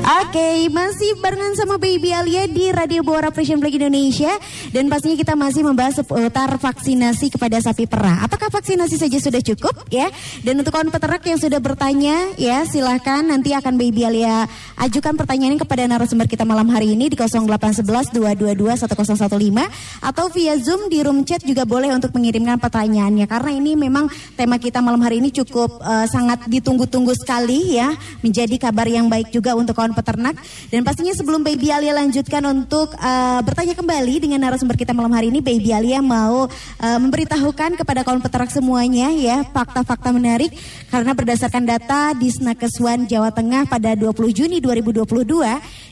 Oke, 0.06 0.70
masih 0.70 1.18
barengan 1.18 1.58
sama 1.58 1.82
Baby 1.82 2.14
Alia 2.14 2.46
di 2.46 2.70
Radio 2.70 3.02
Bora 3.02 3.34
Frisian 3.34 3.58
Flag 3.58 3.74
Indonesia. 3.74 4.30
Dan 4.70 4.86
pastinya 4.86 5.18
kita 5.18 5.34
masih 5.34 5.66
membahas 5.66 5.98
seputar 5.98 6.62
vaksinasi 6.62 7.34
kepada 7.34 7.58
sapi 7.58 7.90
perah. 7.90 8.22
Apakah 8.22 8.54
vaksinasi 8.54 9.02
saja 9.02 9.18
sudah 9.18 9.42
cukup 9.42 9.74
ya? 9.90 10.06
Dan 10.46 10.62
untuk 10.62 10.78
kawan 10.78 10.94
peternak 10.94 11.26
yang 11.26 11.42
sudah 11.42 11.58
bertanya 11.58 12.38
ya 12.38 12.70
silahkan. 12.70 13.26
Nanti 13.26 13.58
akan 13.58 13.82
Baby 13.82 14.06
Alia 14.06 14.46
ajukan 14.78 15.18
pertanyaan 15.18 15.58
kepada 15.58 15.90
narasumber 15.90 16.30
kita 16.30 16.46
malam 16.46 16.70
hari 16.70 16.94
ini 16.94 17.10
di 17.10 17.18
0811 17.18 18.14
222 18.14 18.86
1015 18.86 20.06
atau 20.06 20.26
via 20.30 20.54
Zoom 20.62 20.86
di 20.86 21.02
room 21.02 21.26
chat 21.26 21.42
juga 21.42 21.66
boleh 21.66 21.90
untuk 21.90 22.14
mengirimkan 22.14 22.62
pertanyaannya. 22.62 23.26
Karena 23.26 23.58
ini 23.58 23.74
memang 23.74 24.06
tema 24.38 24.62
kita 24.62 24.86
malam 24.86 25.02
hari 25.02 25.18
ini 25.18 25.34
cukup 25.34 25.82
uh, 25.82 26.06
sangat 26.06 26.46
ditunggu-tunggu 26.46 27.18
sekali 27.18 27.82
ya. 27.82 27.90
Menjadi 28.22 28.70
kabar 28.70 28.86
yang 28.86 29.10
baik 29.10 29.34
juga 29.34 29.58
untuk 29.58 29.74
kawan 29.74 29.95
peternak. 29.96 30.36
Dan 30.68 30.84
pastinya 30.84 31.16
sebelum 31.16 31.42
Baby 31.42 31.72
Alia 31.72 31.96
lanjutkan 31.96 32.44
untuk 32.44 32.92
uh, 33.00 33.40
bertanya 33.42 33.80
kembali 33.80 34.20
dengan 34.20 34.44
narasumber 34.44 34.76
kita 34.76 34.92
malam 34.92 35.16
hari 35.16 35.32
ini 35.32 35.40
Baby 35.40 35.72
Alia 35.72 36.04
mau 36.04 36.52
uh, 36.52 37.00
memberitahukan 37.00 37.80
kepada 37.80 38.04
kawan 38.04 38.20
peternak 38.20 38.52
semuanya 38.52 39.08
ya 39.16 39.48
fakta-fakta 39.48 40.12
menarik. 40.12 40.52
Karena 40.92 41.16
berdasarkan 41.16 41.64
data 41.64 42.12
di 42.12 42.28
Snakeswan 42.28 43.08
Jawa 43.08 43.32
Tengah 43.32 43.72
pada 43.72 43.96
20 43.96 44.12
Juni 44.36 44.60
2022 44.60 45.16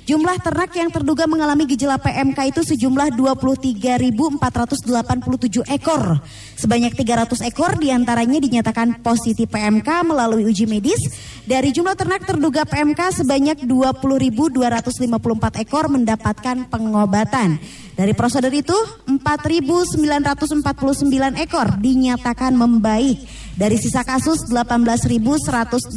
jumlah 0.03 0.35
ternak 0.43 0.75
yang 0.75 0.91
terduga 0.91 1.23
mengalami 1.23 1.63
gejala 1.63 1.95
PMK 1.95 2.51
itu 2.51 2.61
sejumlah 2.75 3.15
23.487 3.15 5.63
ekor. 5.71 6.19
Sebanyak 6.59 6.91
300 6.95 7.47
ekor 7.47 7.79
di 7.79 7.91
antaranya 7.91 8.39
dinyatakan 8.43 8.99
positif 8.99 9.47
PMK 9.47 10.03
melalui 10.03 10.43
uji 10.43 10.67
medis. 10.67 10.99
Dari 11.43 11.75
jumlah 11.75 11.95
ternak 11.95 12.27
terduga 12.27 12.63
PMK 12.63 13.23
sebanyak 13.23 13.67
20.254 14.01 15.61
ekor 15.61 15.85
mendapatkan 15.91 16.65
pengobatan. 16.71 17.59
Dari 17.93 18.17
prosedur 18.17 18.49
itu, 18.49 18.73
4.949 19.05 21.37
ekor 21.43 21.67
dinyatakan 21.77 22.57
membaik. 22.57 23.21
Dari 23.53 23.77
sisa 23.77 24.01
kasus, 24.01 24.49
18.163 24.49 25.93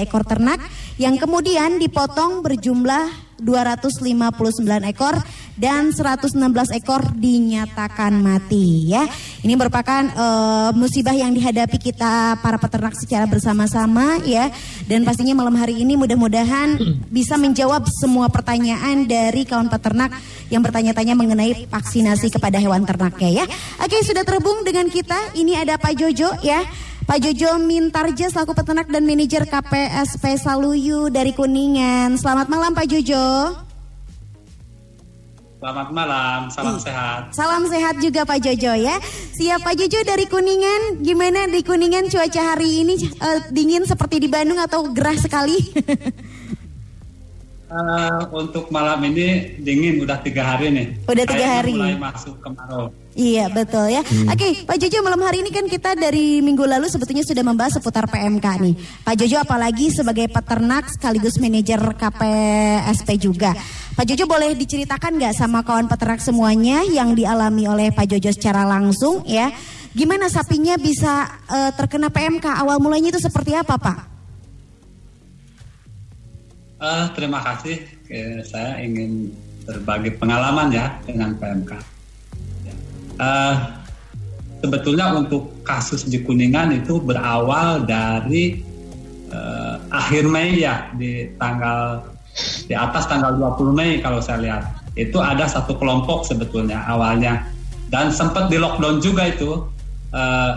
ekor 0.00 0.24
ternak 0.24 0.64
yang 0.96 1.20
kemudian 1.20 1.76
dipotong 1.76 2.40
berjumlah 2.40 3.25
259 3.40 4.92
ekor 4.92 5.14
dan 5.56 5.92
116 5.92 6.36
ekor 6.76 7.00
dinyatakan 7.16 8.12
mati 8.20 8.92
ya. 8.92 9.08
Ini 9.40 9.56
merupakan 9.56 10.04
uh, 10.12 10.70
musibah 10.76 11.16
yang 11.16 11.32
dihadapi 11.32 11.80
kita 11.80 12.40
para 12.44 12.60
peternak 12.60 12.92
secara 12.96 13.24
bersama-sama 13.24 14.20
ya. 14.24 14.52
Dan 14.84 15.04
pastinya 15.04 15.32
malam 15.36 15.56
hari 15.56 15.80
ini 15.80 15.96
mudah-mudahan 15.96 16.76
bisa 17.16 17.40
menjawab 17.40 17.88
semua 17.88 18.28
pertanyaan 18.28 19.08
dari 19.08 19.48
kawan 19.48 19.72
peternak 19.72 20.12
yang 20.52 20.62
bertanya-tanya 20.62 21.16
mengenai 21.18 21.66
vaksinasi 21.66 22.30
kepada 22.30 22.60
hewan 22.60 22.84
ternaknya 22.84 23.42
ya. 23.42 23.44
Oke, 23.82 24.00
sudah 24.04 24.22
terhubung 24.22 24.62
dengan 24.62 24.86
kita. 24.92 25.34
Ini 25.34 25.64
ada 25.66 25.80
Pak 25.80 25.92
Jojo 25.96 26.36
ya. 26.44 26.62
Pak 27.06 27.22
Jojo 27.22 27.62
Mintarja 27.62 28.26
selaku 28.26 28.50
peternak 28.50 28.90
dan 28.90 29.06
manajer 29.06 29.46
KPSP 29.46 30.42
Saluyu 30.42 31.06
dari 31.06 31.30
Kuningan. 31.30 32.18
Selamat 32.18 32.50
malam 32.50 32.74
Pak 32.74 32.82
Jojo. 32.90 33.54
Selamat 35.62 35.88
malam, 35.94 36.50
salam 36.50 36.76
sehat. 36.82 37.30
Salam 37.30 37.62
sehat 37.70 38.02
juga 38.02 38.26
Pak 38.26 38.42
Jojo 38.42 38.74
ya. 38.74 38.98
Siap 39.38 39.62
Pak 39.62 39.78
Jojo 39.78 40.02
dari 40.02 40.26
Kuningan, 40.26 40.98
gimana 41.06 41.46
di 41.46 41.62
Kuningan 41.62 42.10
cuaca 42.10 42.42
hari 42.42 42.82
ini 42.82 42.98
uh, 43.22 43.38
dingin 43.54 43.86
seperti 43.86 44.18
di 44.18 44.26
Bandung 44.26 44.58
atau 44.58 44.90
gerah 44.90 45.14
sekali? 45.14 45.62
Uh, 47.70 48.26
untuk 48.42 48.66
malam 48.74 48.98
ini 49.06 49.54
dingin 49.62 50.02
udah 50.02 50.18
tiga 50.26 50.42
hari 50.42 50.74
nih. 50.74 50.86
Udah 51.06 51.22
tiga 51.22 51.46
hari. 51.62 51.70
Mulai 51.70 52.02
masuk 52.02 52.34
kemarau. 52.42 52.90
Iya 53.16 53.48
betul 53.48 53.88
ya. 53.88 54.04
Hmm. 54.04 54.28
Oke 54.28 54.68
Pak 54.68 54.76
Jojo 54.76 55.00
malam 55.00 55.24
hari 55.24 55.40
ini 55.40 55.48
kan 55.48 55.64
kita 55.64 55.96
dari 55.96 56.44
minggu 56.44 56.68
lalu 56.68 56.84
sebetulnya 56.92 57.24
sudah 57.24 57.40
membahas 57.40 57.80
seputar 57.80 58.04
PMK 58.12 58.46
nih. 58.60 58.74
Pak 59.08 59.16
Jojo 59.16 59.40
apalagi 59.40 59.88
sebagai 59.88 60.28
peternak 60.28 60.92
sekaligus 60.92 61.40
manajer 61.40 61.80
KPSP 61.96 63.16
juga. 63.16 63.56
Pak 63.96 64.04
Jojo 64.04 64.28
boleh 64.28 64.52
diceritakan 64.52 65.16
nggak 65.16 65.32
sama 65.32 65.64
kawan 65.64 65.88
peternak 65.88 66.20
semuanya 66.20 66.84
yang 66.84 67.16
dialami 67.16 67.64
oleh 67.64 67.88
Pak 67.88 68.04
Jojo 68.04 68.28
secara 68.36 68.68
langsung 68.68 69.24
ya? 69.24 69.48
Gimana 69.96 70.28
sapinya 70.28 70.76
bisa 70.76 71.40
uh, 71.48 71.72
terkena 71.72 72.12
PMK? 72.12 72.44
Awal 72.44 72.84
mulanya 72.84 73.16
itu 73.16 73.20
seperti 73.24 73.56
apa 73.56 73.80
Pak? 73.80 73.98
Uh, 76.76 77.08
terima 77.16 77.40
kasih. 77.40 77.80
Eh, 78.12 78.44
saya 78.44 78.76
ingin 78.84 79.32
berbagi 79.64 80.12
pengalaman 80.20 80.68
ya 80.68 81.00
dengan 81.08 81.32
PMK. 81.40 81.95
Uh, 83.16 83.80
sebetulnya 84.60 85.16
untuk 85.16 85.52
kasus 85.64 86.04
di 86.04 86.20
Kuningan 86.20 86.72
itu 86.74 87.00
berawal 87.00 87.84
dari 87.84 88.60
uh, 89.32 89.80
akhir 89.88 90.28
Mei 90.28 90.60
ya 90.64 90.92
di 90.96 91.30
tanggal 91.40 92.04
di 92.68 92.74
atas 92.76 93.08
tanggal 93.08 93.36
20 93.40 93.72
Mei 93.72 94.04
kalau 94.04 94.20
saya 94.20 94.44
lihat 94.44 94.62
itu 94.96 95.16
ada 95.20 95.48
satu 95.48 95.76
kelompok 95.76 96.28
sebetulnya 96.28 96.84
awalnya 96.84 97.48
dan 97.88 98.12
sempat 98.12 98.52
di 98.52 98.60
lockdown 98.60 99.00
juga 99.00 99.32
itu 99.32 99.64
uh, 100.12 100.52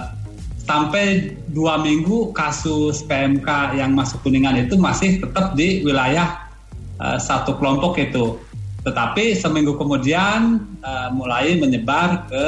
sampai 0.69 1.33
dua 1.49 1.81
minggu 1.81 2.29
kasus 2.29 3.01
PMK 3.09 3.73
yang 3.73 3.97
masuk 3.97 4.21
kuningan 4.21 4.53
itu 4.53 4.77
masih 4.77 5.17
tetap 5.17 5.57
di 5.57 5.81
wilayah 5.81 6.45
uh, 7.01 7.17
satu 7.17 7.57
kelompok 7.57 7.97
itu. 7.97 8.37
Tetapi 8.79 9.35
seminggu 9.35 9.75
kemudian 9.75 10.63
uh, 10.79 11.09
mulai 11.11 11.59
menyebar 11.59 12.27
ke 12.31 12.45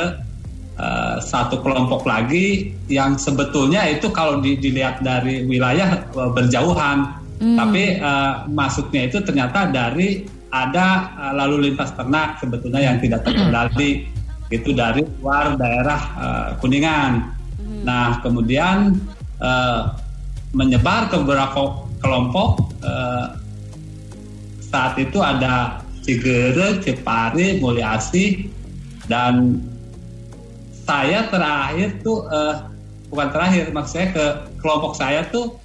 uh, 0.80 1.18
satu 1.20 1.60
kelompok 1.60 2.08
lagi 2.08 2.72
yang 2.88 3.20
sebetulnya 3.20 3.84
itu 3.92 4.08
kalau 4.16 4.40
di, 4.40 4.56
dilihat 4.56 5.04
dari 5.04 5.44
wilayah 5.44 6.08
uh, 6.16 6.32
berjauhan, 6.32 7.20
hmm. 7.44 7.58
tapi 7.60 8.00
uh, 8.00 8.48
masuknya 8.48 9.12
itu 9.12 9.20
ternyata 9.22 9.68
dari 9.68 10.24
ada 10.52 11.12
uh, 11.20 11.34
lalu 11.36 11.72
lintas 11.72 11.92
ternak 11.96 12.40
sebetulnya 12.40 12.80
yang 12.92 12.98
tidak 13.00 13.24
terkendali 13.28 14.08
itu 14.52 14.76
dari 14.76 15.04
luar 15.24 15.56
daerah 15.56 16.02
uh, 16.20 16.50
kuningan. 16.60 17.32
Nah, 17.82 18.20
kemudian 18.22 19.00
uh, 19.40 19.96
menyebar 20.52 21.08
ke 21.08 21.16
beberapa 21.24 21.88
kelompok. 22.04 22.72
Uh, 22.84 23.40
saat 24.72 24.96
itu 24.96 25.20
ada 25.20 25.81
Cigere, 26.02 26.82
Cepari, 26.82 27.62
Mulyasi, 27.62 28.50
dan 29.06 29.62
saya 30.82 31.30
terakhir 31.30 32.02
tuh 32.02 32.26
uh, 32.28 32.68
bukan 33.14 33.30
terakhir, 33.30 33.70
maksudnya 33.70 34.08
ke 34.12 34.26
kelompok 34.60 34.98
saya 34.98 35.24
tuh 35.30 35.62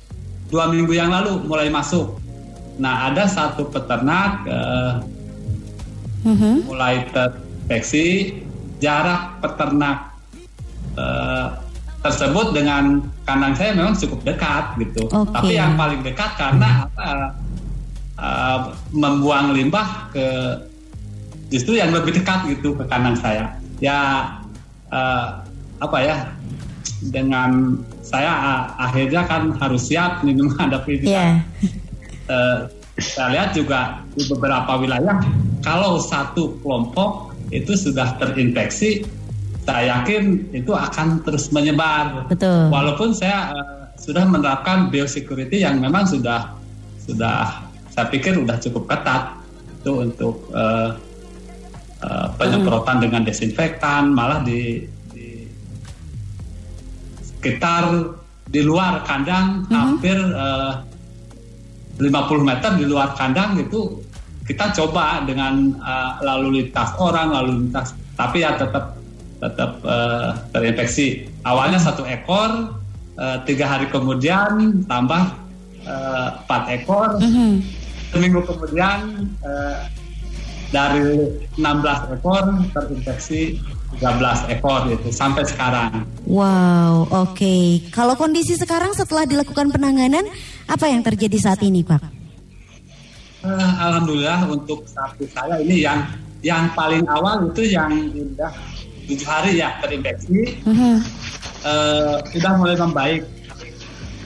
dua 0.53 0.69
minggu 0.71 0.93
yang 0.93 1.11
lalu 1.11 1.41
mulai 1.49 1.73
masuk. 1.73 2.21
Nah, 2.77 3.09
ada 3.09 3.25
satu 3.25 3.73
peternak 3.73 4.45
uh, 4.45 5.01
uh-huh. 6.29 6.57
mulai 6.69 7.09
terdeteksi 7.09 8.37
jarak 8.79 9.41
peternak 9.41 10.13
uh, 11.01 11.57
tersebut 12.05 12.55
dengan 12.55 13.03
kandang 13.25 13.57
saya 13.57 13.75
memang 13.75 13.97
cukup 13.97 14.21
dekat 14.23 14.77
gitu. 14.79 15.09
Okay. 15.09 15.33
Tapi 15.33 15.53
yang 15.57 15.75
paling 15.75 16.05
dekat 16.05 16.31
karena 16.39 16.87
uh, 16.95 17.33
uh, 18.21 18.73
membuang 18.93 19.57
limbah 19.57 20.13
ke 20.13 20.27
justru 21.53 21.79
yang 21.79 21.95
lebih 21.95 22.17
dekat 22.17 22.49
gitu 22.51 22.75
ke 22.75 22.85
kandang 22.89 23.17
saya. 23.17 23.57
Ya 23.79 23.99
uh, 24.91 25.45
apa 25.81 25.99
ya 26.01 26.17
dengan 27.13 27.81
saya 28.01 28.33
uh, 28.33 28.63
akhirnya 28.89 29.27
kan 29.29 29.53
harus 29.61 29.89
siap 29.89 30.25
nih 30.25 30.37
menghadapi 30.37 31.03
ini. 31.03 31.07
Yeah. 31.13 31.35
Uh, 32.27 32.67
saya 32.99 33.39
lihat 33.39 33.51
juga 33.55 34.03
di 34.19 34.27
beberapa 34.27 34.83
wilayah 34.83 35.23
kalau 35.63 36.03
satu 36.03 36.59
kelompok 36.59 37.31
itu 37.55 37.79
sudah 37.79 38.19
terinfeksi 38.19 39.07
saya 39.67 39.99
yakin 39.99 40.47
itu 40.55 40.71
akan 40.71 41.27
terus 41.27 41.51
menyebar. 41.51 42.27
Betul. 42.31 42.71
Walaupun 42.71 43.11
saya 43.15 43.51
uh, 43.51 43.91
sudah 43.99 44.23
menerapkan 44.23 44.91
biosecurity 44.95 45.67
yang 45.67 45.83
memang 45.83 46.07
sudah 46.07 46.55
sudah 47.03 47.66
saya 47.97 48.13
pikir 48.13 48.37
sudah 48.37 48.61
cukup 48.61 48.85
ketat 48.93 49.41
itu 49.81 49.93
untuk 50.05 50.37
uh, 50.53 50.93
uh, 52.05 52.29
penyemprotan 52.37 53.01
hmm. 53.01 53.05
dengan 53.09 53.23
desinfektan, 53.25 54.13
malah 54.13 54.45
di, 54.45 54.85
di 55.17 55.49
sekitar 57.25 57.89
di 58.53 58.61
luar 58.61 59.01
kandang 59.09 59.65
hmm. 59.65 59.73
hampir 59.73 60.19
uh, 60.37 60.85
50 61.97 62.05
meter 62.45 62.71
di 62.77 62.85
luar 62.85 63.17
kandang 63.17 63.57
itu 63.57 64.05
kita 64.45 64.77
coba 64.77 65.25
dengan 65.25 65.73
uh, 65.81 66.21
lalu 66.21 66.61
lintas 66.61 66.93
orang, 67.01 67.33
lalu 67.33 67.65
lintas 67.65 67.97
tapi 68.13 68.45
ya 68.45 68.61
tetap 68.61 68.93
tetap 69.41 69.81
uh, 69.89 70.37
terinfeksi. 70.53 71.33
Awalnya 71.49 71.81
satu 71.81 72.05
ekor, 72.05 72.77
uh, 73.17 73.41
tiga 73.49 73.73
hari 73.73 73.89
kemudian 73.89 74.85
tambah 74.85 75.33
uh, 75.89 76.45
empat 76.45 76.63
ekor. 76.77 77.17
Mm-hmm. 77.25 77.86
Seminggu 78.17 78.41
kemudian 78.49 79.29
uh, 79.45 79.85
dari 80.73 81.37
16 81.61 82.17
ekor 82.17 82.49
terinfeksi 82.73 83.61
13 84.01 84.57
ekor 84.57 84.89
itu 84.89 85.09
sampai 85.13 85.45
sekarang. 85.45 86.09
Wow, 86.25 87.05
oke. 87.13 87.37
Okay. 87.37 87.85
Kalau 87.93 88.17
kondisi 88.17 88.57
sekarang 88.57 88.97
setelah 88.97 89.29
dilakukan 89.29 89.69
penanganan, 89.69 90.25
apa 90.65 90.89
yang 90.89 91.05
terjadi 91.05 91.37
saat 91.37 91.61
ini, 91.61 91.85
Pak? 91.85 92.03
Uh, 93.45 93.73
Alhamdulillah 93.85 94.49
untuk 94.49 94.89
sapi 94.89 95.29
saya 95.29 95.61
ini 95.61 95.85
yang 95.85 96.09
yang 96.41 96.73
paling 96.73 97.05
awal 97.07 97.53
itu 97.53 97.69
yang 97.69 97.93
udah 98.11 98.51
tujuh 99.07 99.29
hari 99.29 99.63
ya 99.63 99.79
terinfeksi 99.79 100.59
uh-huh. 100.67 100.99
uh, 101.63 102.19
sudah 102.35 102.53
mulai 102.59 102.75
membaik 102.75 103.23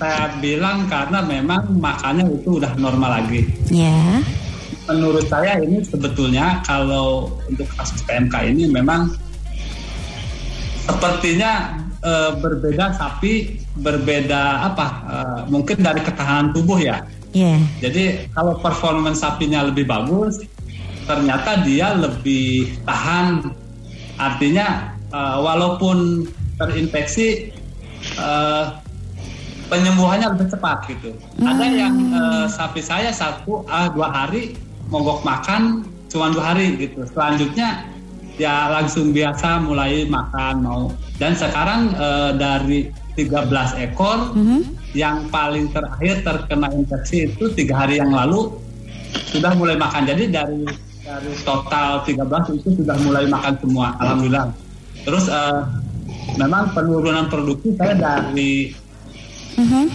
saya 0.00 0.32
bilang 0.40 0.88
karena 0.88 1.20
memang 1.20 1.76
makannya 1.76 2.40
itu 2.40 2.56
udah 2.56 2.72
normal 2.80 3.20
lagi 3.20 3.44
yeah. 3.68 4.24
menurut 4.88 5.28
saya 5.28 5.60
ini 5.60 5.84
sebetulnya 5.84 6.64
kalau 6.64 7.36
untuk 7.44 7.68
kasus 7.76 8.00
PMK 8.08 8.56
ini 8.56 8.64
memang 8.72 9.12
sepertinya 10.88 11.76
uh, 12.00 12.32
berbeda 12.40 12.96
sapi 12.96 13.60
berbeda 13.76 14.72
apa 14.72 14.86
uh, 15.04 15.40
mungkin 15.52 15.84
dari 15.84 16.00
ketahanan 16.00 16.56
tubuh 16.56 16.80
ya 16.80 17.04
yeah. 17.36 17.60
jadi 17.84 18.24
kalau 18.32 18.56
performance 18.56 19.20
sapinya 19.20 19.68
lebih 19.68 19.84
bagus 19.84 20.40
ternyata 21.04 21.60
dia 21.60 21.92
lebih 21.92 22.72
tahan 22.88 23.52
Artinya 24.20 24.92
uh, 25.16 25.40
walaupun 25.40 26.28
terinfeksi 26.60 27.48
uh, 28.20 28.76
penyembuhannya 29.70 30.34
lebih 30.36 30.50
cepat 30.50 30.78
gitu. 30.90 31.14
Hmm. 31.38 31.54
Ada 31.54 31.66
yang 31.70 31.94
uh, 32.10 32.46
sapi 32.50 32.82
saya 32.82 33.14
satu 33.14 33.62
uh, 33.70 33.88
dua 33.94 34.10
hari 34.10 34.58
mogok 34.90 35.22
makan 35.22 35.86
cuma 36.10 36.34
dua 36.34 36.52
hari 36.52 36.74
gitu. 36.76 37.06
Selanjutnya 37.06 37.86
ya 38.36 38.68
langsung 38.68 39.14
biasa 39.14 39.62
mulai 39.62 40.04
makan 40.10 40.54
mau. 40.66 40.84
Dan 41.16 41.38
sekarang 41.38 41.94
uh, 41.94 42.34
dari 42.34 42.90
13 43.14 43.46
ekor 43.86 44.34
hmm. 44.34 44.74
yang 44.98 45.30
paling 45.30 45.70
terakhir 45.70 46.26
terkena 46.26 46.68
infeksi 46.74 47.30
itu 47.30 47.52
tiga 47.54 47.86
hari 47.86 48.02
yang 48.02 48.10
lalu 48.10 48.58
sudah 49.30 49.54
mulai 49.54 49.78
makan. 49.78 50.02
Jadi 50.10 50.34
dari 50.34 50.66
dari 51.10 51.32
total 51.42 52.04
13 52.04 52.58
itu 52.60 52.68
sudah 52.82 52.96
mulai 53.02 53.24
makan 53.26 53.54
semua 53.58 53.96
alhamdulillah 53.98 54.52
terus 55.02 55.26
uh, 55.32 55.66
memang 56.36 56.70
penurunan 56.76 57.26
produksi 57.32 57.74
saya 57.74 57.96
dari 57.96 58.70
uh-huh. 59.58 59.86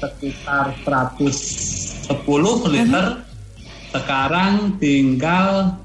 sekitar 0.00 0.74
110 0.82 2.10
liter 2.72 3.04
uh-huh. 3.04 3.92
sekarang 3.92 4.80
tinggal 4.80 5.76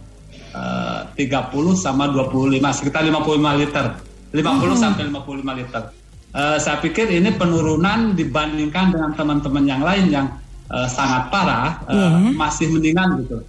uh, 0.55 1.05
30 1.13 1.75
sama 1.77 2.09
25 2.09 2.61
sekitar 2.73 3.01
55 3.05 3.61
liter 3.61 3.85
50 4.33 4.41
uh-huh. 4.41 4.75
sampai 4.77 5.03
55 5.11 5.59
liter 5.59 5.83
uh, 6.33 6.57
saya 6.57 6.77
pikir 6.81 7.11
ini 7.11 7.33
penurunan 7.35 8.13
dibandingkan 8.17 8.95
dengan 8.95 9.11
teman-teman 9.13 9.63
yang 9.67 9.81
lain 9.83 10.05
yang 10.09 10.27
uh, 10.71 10.87
sangat 10.89 11.29
parah 11.29 11.83
uh, 11.87 11.93
yeah. 11.93 12.33
masih 12.33 12.71
mendingan 12.71 13.25
gitu 13.25 13.43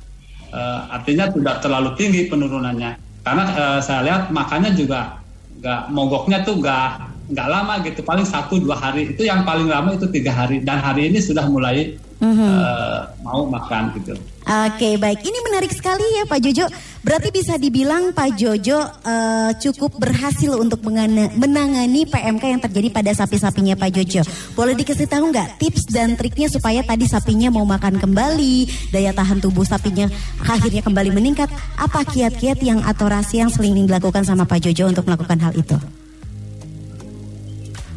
uh, 0.53 0.81
artinya 0.93 1.31
tidak 1.33 1.65
terlalu 1.65 1.91
tinggi 1.99 2.29
penurunannya 2.31 2.97
karena 3.27 3.45
uh, 3.59 3.81
saya 3.83 4.01
lihat 4.07 4.23
makannya 4.31 4.71
juga 4.79 5.19
nggak 5.59 5.83
mogoknya 5.91 6.47
tuh 6.47 6.63
nggak 6.63 7.06
nggak 7.27 7.49
lama 7.51 7.75
gitu 7.83 8.01
paling 8.07 8.23
satu 8.23 8.63
dua 8.63 8.79
hari 8.79 9.11
itu 9.11 9.27
yang 9.27 9.43
paling 9.43 9.67
lama 9.67 9.99
itu 9.99 10.07
tiga 10.15 10.31
hari 10.31 10.63
dan 10.63 10.79
hari 10.79 11.11
ini 11.11 11.19
sudah 11.19 11.51
mulai 11.51 11.99
mm-hmm. 12.23 12.51
uh, 12.55 13.01
mau 13.27 13.43
makan 13.51 13.91
gitu. 13.99 14.15
Oke 14.47 14.95
baik 14.95 15.27
ini 15.27 15.39
menarik 15.43 15.75
sekali 15.75 16.07
ya 16.15 16.23
Pak 16.23 16.39
Jojo. 16.39 16.71
Berarti 17.03 17.35
bisa 17.35 17.59
dibilang 17.59 18.15
Pak 18.15 18.39
Jojo 18.39 18.79
uh, 18.79 19.51
cukup 19.59 19.99
berhasil 19.99 20.55
untuk 20.55 20.87
menangani 20.87 22.07
PMK 22.07 22.45
yang 22.47 22.63
terjadi 22.63 22.89
pada 22.95 23.11
sapi-sapinya 23.11 23.75
Pak 23.75 23.91
Jojo. 23.91 24.23
Boleh 24.55 24.79
dikasih 24.79 25.11
tahu 25.11 25.35
nggak 25.35 25.59
tips 25.59 25.91
dan 25.91 26.15
triknya 26.15 26.47
supaya 26.47 26.87
tadi 26.87 27.11
sapinya 27.11 27.51
mau 27.51 27.67
makan 27.67 27.99
kembali, 27.99 28.91
daya 28.95 29.11
tahan 29.11 29.43
tubuh 29.43 29.67
sapinya 29.67 30.07
akhirnya 30.47 30.87
kembali 30.87 31.11
meningkat. 31.11 31.51
Apa 31.75 32.07
kiat-kiat 32.07 32.63
yang 32.63 32.87
atau 32.87 33.11
rahasia 33.11 33.43
yang 33.43 33.51
sering 33.51 33.75
dilakukan 33.75 34.23
sama 34.23 34.47
Pak 34.47 34.63
Jojo 34.63 34.95
untuk 34.95 35.11
melakukan 35.11 35.43
hal 35.43 35.59
itu? 35.59 35.75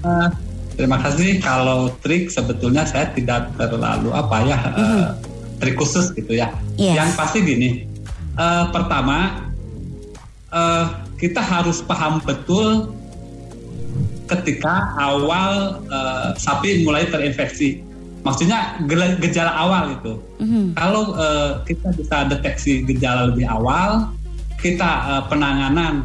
Uh, 0.09 0.27
terima 0.73 0.97
kasih. 1.05 1.37
Kalau 1.37 1.93
trik 2.01 2.33
sebetulnya 2.33 2.81
saya 2.89 3.13
tidak 3.13 3.53
terlalu 3.61 4.09
apa 4.09 4.37
ya 4.41 4.57
mm-hmm. 4.57 4.81
uh, 4.81 5.07
trik 5.61 5.77
khusus 5.77 6.09
gitu 6.17 6.33
ya. 6.33 6.49
Yes. 6.81 6.97
Yang 6.97 7.09
pasti 7.13 7.37
gini, 7.45 7.69
uh, 8.41 8.73
pertama 8.73 9.45
uh, 10.49 11.05
kita 11.21 11.43
harus 11.43 11.85
paham 11.85 12.17
betul 12.25 12.95
ketika 14.25 14.97
awal 14.97 15.83
uh, 15.93 16.33
sapi 16.39 16.81
mulai 16.81 17.05
terinfeksi. 17.05 17.85
Maksudnya 18.19 18.83
gejala 19.23 19.51
awal 19.55 19.95
itu. 19.95 20.13
Mm-hmm. 20.43 20.65
Kalau 20.75 21.15
uh, 21.15 21.63
kita 21.63 21.87
bisa 21.95 22.27
deteksi 22.27 22.83
gejala 22.83 23.31
lebih 23.31 23.47
awal, 23.47 24.11
kita 24.59 24.89
uh, 25.07 25.23
penanganan 25.31 26.03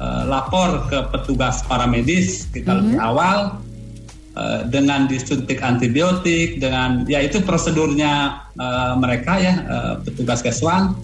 uh, 0.00 0.24
lapor 0.26 0.88
ke 0.88 0.98
petugas 1.12 1.62
paramedis 1.68 2.48
kita 2.50 2.80
lebih 2.80 2.98
awal 2.98 3.60
uh, 4.34 4.66
dengan 4.66 5.06
disuntik 5.06 5.60
antibiotik 5.60 6.58
dengan 6.58 7.04
ya 7.06 7.22
itu 7.22 7.44
prosedurnya 7.44 8.42
uh, 8.58 8.96
mereka 8.98 9.38
ya 9.38 9.54
uh, 9.68 9.94
petugas 10.02 10.40
keswan 10.42 10.96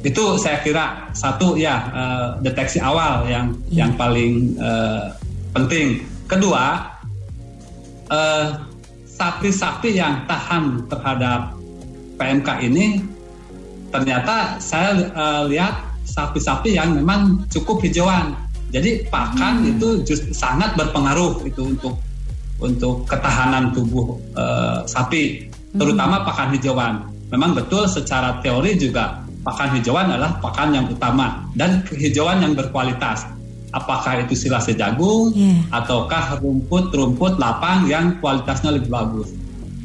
itu 0.00 0.40
saya 0.40 0.64
kira 0.64 1.12
satu 1.12 1.60
ya 1.60 1.76
uh, 1.92 2.28
deteksi 2.40 2.80
awal 2.80 3.28
yang 3.28 3.52
yang 3.68 3.92
paling 4.00 4.56
uh, 4.56 5.12
penting. 5.52 6.00
Kedua 6.24 6.88
uh, 8.08 8.46
sapi-sapi 9.04 10.00
yang 10.00 10.24
tahan 10.24 10.88
terhadap 10.88 11.52
PMK 12.16 12.48
ini 12.64 13.04
ternyata 13.92 14.56
saya 14.56 15.10
uh, 15.12 15.44
lihat 15.50 15.89
sapi-sapi 16.10 16.74
yang 16.74 16.98
memang 16.98 17.46
cukup 17.46 17.78
hijauan. 17.80 18.34
Jadi 18.70 19.06
pakan 19.06 19.62
Hmm. 19.62 19.70
itu 19.74 19.88
justru 20.06 20.30
sangat 20.30 20.74
berpengaruh 20.74 21.42
itu 21.42 21.74
untuk 21.74 21.98
untuk 22.60 23.08
ketahanan 23.08 23.72
tubuh 23.72 24.20
uh, 24.36 24.84
sapi, 24.84 25.48
terutama 25.72 26.20
pakan 26.22 26.52
hijauan. 26.52 26.94
Memang 27.32 27.56
betul 27.56 27.88
secara 27.88 28.36
teori 28.44 28.76
juga 28.76 29.22
pakan 29.40 29.80
hijauan 29.80 30.12
adalah 30.12 30.36
pakan 30.38 30.76
yang 30.76 30.86
utama 30.86 31.40
dan 31.56 31.80
hijauan 31.88 32.44
yang 32.44 32.52
berkualitas. 32.52 33.24
Apakah 33.70 34.26
itu 34.26 34.34
silase 34.34 34.74
jagung 34.74 35.30
Iya. 35.32 35.62
ataukah 35.72 36.42
rumput-rumput 36.42 37.38
lapang 37.38 37.86
yang 37.86 38.18
kualitasnya 38.18 38.74
lebih 38.74 38.90
bagus. 38.90 39.30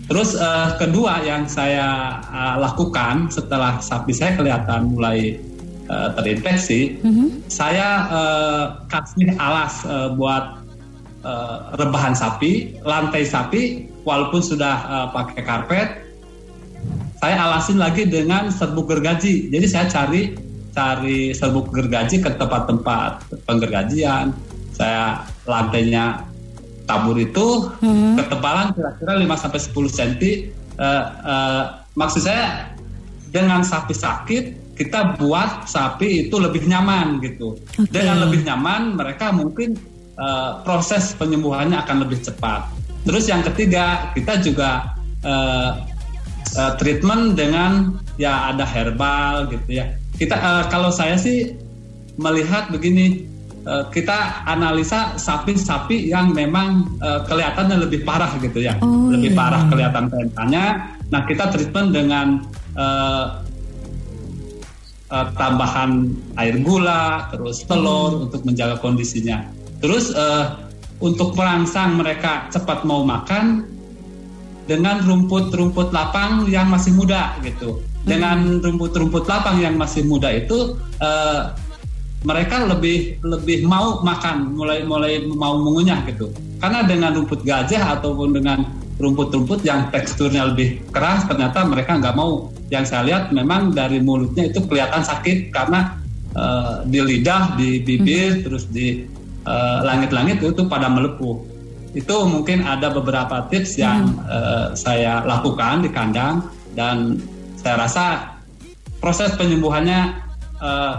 Terus 0.05 0.33
eh, 0.35 0.69
kedua 0.75 1.21
yang 1.23 1.45
saya 1.47 2.17
eh, 2.21 2.55
lakukan 2.59 3.29
setelah 3.31 3.77
sapi 3.79 4.11
saya 4.11 4.35
kelihatan 4.35 4.89
mulai 4.93 5.37
eh, 5.85 6.09
terinfeksi, 6.17 6.99
Mhm. 7.01 7.47
saya 7.47 7.89
eh, 8.09 8.63
kasih 8.89 9.33
alas 9.37 9.85
eh, 9.85 10.09
buat 10.13 10.61
eh, 11.25 11.57
rebahan 11.77 12.13
sapi, 12.13 12.77
lantai 12.85 13.25
sapi, 13.25 13.85
walaupun 14.05 14.41
sudah 14.41 14.75
eh, 14.85 15.07
pakai 15.09 15.41
karpet, 15.41 15.89
saya 17.17 17.49
alasin 17.49 17.81
lagi 17.81 18.05
dengan 18.05 18.53
serbuk 18.53 18.85
gergaji. 18.85 19.49
Jadi 19.49 19.65
saya 19.65 19.85
cari 19.89 20.37
cari 20.75 21.31
serbuk 21.31 21.71
gergaji 21.71 22.19
ke 22.19 22.29
tempat-tempat 22.35 23.23
penggergajian. 23.47 24.35
Saya 24.75 25.23
lantainya 25.47 26.19
tabur 26.85 27.17
itu 27.17 27.71
Mhm. 27.81 28.19
ketebalan 28.19 28.69
kira-kira 28.75 29.13
5 29.17 29.33
sampai 29.39 29.57
10 29.57 29.89
cm. 29.89 30.51
Eh, 30.75 31.03
eh, 31.25 31.63
maksud 31.95 32.21
saya 32.21 32.75
dengan 33.31 33.63
sapi 33.63 33.95
sakit 33.95 34.43
kita 34.75 35.15
buat 35.15 35.65
sapi 35.65 36.27
itu 36.27 36.35
lebih 36.35 36.67
nyaman 36.67 37.23
gitu. 37.23 37.55
Oke. 37.55 37.87
Dengan 37.89 38.27
lebih 38.27 38.43
nyaman 38.43 38.99
mereka 38.99 39.31
mungkin 39.31 39.79
eh, 40.19 40.51
proses 40.67 41.15
penyembuhannya 41.15 41.79
akan 41.79 42.03
lebih 42.03 42.19
cepat. 42.21 42.67
Terus 43.07 43.31
yang 43.31 43.41
ketiga 43.47 44.11
kita 44.11 44.43
juga 44.43 44.91
eh, 45.23 45.71
eh, 46.59 46.71
treatment 46.75 47.39
dengan 47.39 47.95
ya 48.19 48.51
ada 48.51 48.67
herbal 48.67 49.47
gitu 49.47 49.79
ya. 49.79 49.95
Kita 50.19 50.35
eh, 50.35 50.63
kalau 50.67 50.91
saya 50.91 51.15
sih 51.15 51.55
melihat 52.19 52.67
begini 52.67 53.23
eh, 53.63 53.83
kita 53.95 54.43
analisa 54.43 55.15
sapi-sapi 55.15 56.11
yang 56.11 56.35
memang 56.35 56.99
eh, 56.99 57.23
kelihatannya 57.31 57.79
lebih 57.87 58.03
parah 58.03 58.35
gitu 58.43 58.59
ya, 58.59 58.75
Oh, 58.83 59.07
lebih 59.07 59.31
iya. 59.31 59.39
parah 59.39 59.61
kelihatan 59.71 60.11
PMK-nya. 60.11 60.65
Nah 61.15 61.21
kita 61.23 61.47
treatment 61.47 61.95
dengan 61.95 62.43
eh, 65.11 65.27
tambahan 65.35 66.13
air 66.39 66.55
gula, 66.61 67.29
terus 67.33 67.65
telur 67.65 68.29
untuk 68.29 68.41
menjaga 68.45 68.79
kondisinya. 68.79 69.45
Terus 69.81 70.13
eh, 70.13 70.45
untuk 71.03 71.35
merangsang 71.35 71.99
mereka 71.99 72.47
cepat 72.49 72.87
mau 72.87 73.03
makan 73.03 73.67
dengan 74.65 75.03
rumput-rumput 75.05 75.93
lapang 75.93 76.49
yang 76.49 76.71
masih 76.71 76.95
muda 76.95 77.37
gitu. 77.45 77.81
Dengan 78.05 78.61
rumput-rumput 78.61 79.25
lapang 79.25 79.61
yang 79.61 79.77
masih 79.77 80.05
muda 80.05 80.29
itu 80.29 80.77
eh, 81.01 81.41
mereka 82.25 82.65
lebih 82.65 83.21
lebih 83.21 83.69
mau 83.69 84.01
makan, 84.01 84.57
mulai 84.57 84.81
mulai 84.81 85.21
mau 85.29 85.61
mengunyah 85.61 86.01
gitu. 86.09 86.33
Karena 86.57 86.81
dengan 86.81 87.13
rumput 87.13 87.45
gajah 87.45 88.01
ataupun 88.01 88.33
dengan 88.33 88.65
rumput-rumput 88.97 89.61
yang 89.61 89.93
teksturnya 89.93 90.49
lebih 90.49 90.81
keras, 90.89 91.29
ternyata 91.29 91.61
mereka 91.67 92.01
nggak 92.01 92.17
mau. 92.17 92.49
Yang 92.69 92.83
saya 92.89 93.01
lihat 93.05 93.23
memang 93.29 93.71
dari 93.71 94.01
mulutnya 94.01 94.49
itu 94.49 94.59
kelihatan 94.65 95.05
sakit 95.05 95.53
karena 95.53 95.97
eh, 96.33 96.75
di 96.89 96.99
lidah, 96.99 97.53
di 97.55 97.79
bibir, 97.79 98.41
terus 98.41 98.65
di 98.69 99.05
eh, 99.45 99.79
langit-langit 99.85 100.41
itu 100.41 100.65
pada 100.65 100.89
melepuh. 100.89 101.53
Itu 101.95 102.27
mungkin 102.27 102.65
ada 102.65 102.91
beberapa 102.91 103.45
tips 103.47 103.77
yang 103.77 104.17
eh, 104.25 104.73
saya 104.73 105.21
lakukan 105.23 105.85
di 105.85 105.89
kandang 105.93 106.43
dan 106.75 107.21
saya 107.55 107.87
rasa 107.87 108.05
proses 108.99 109.31
penyembuhannya 109.37 110.01
eh, 110.59 110.95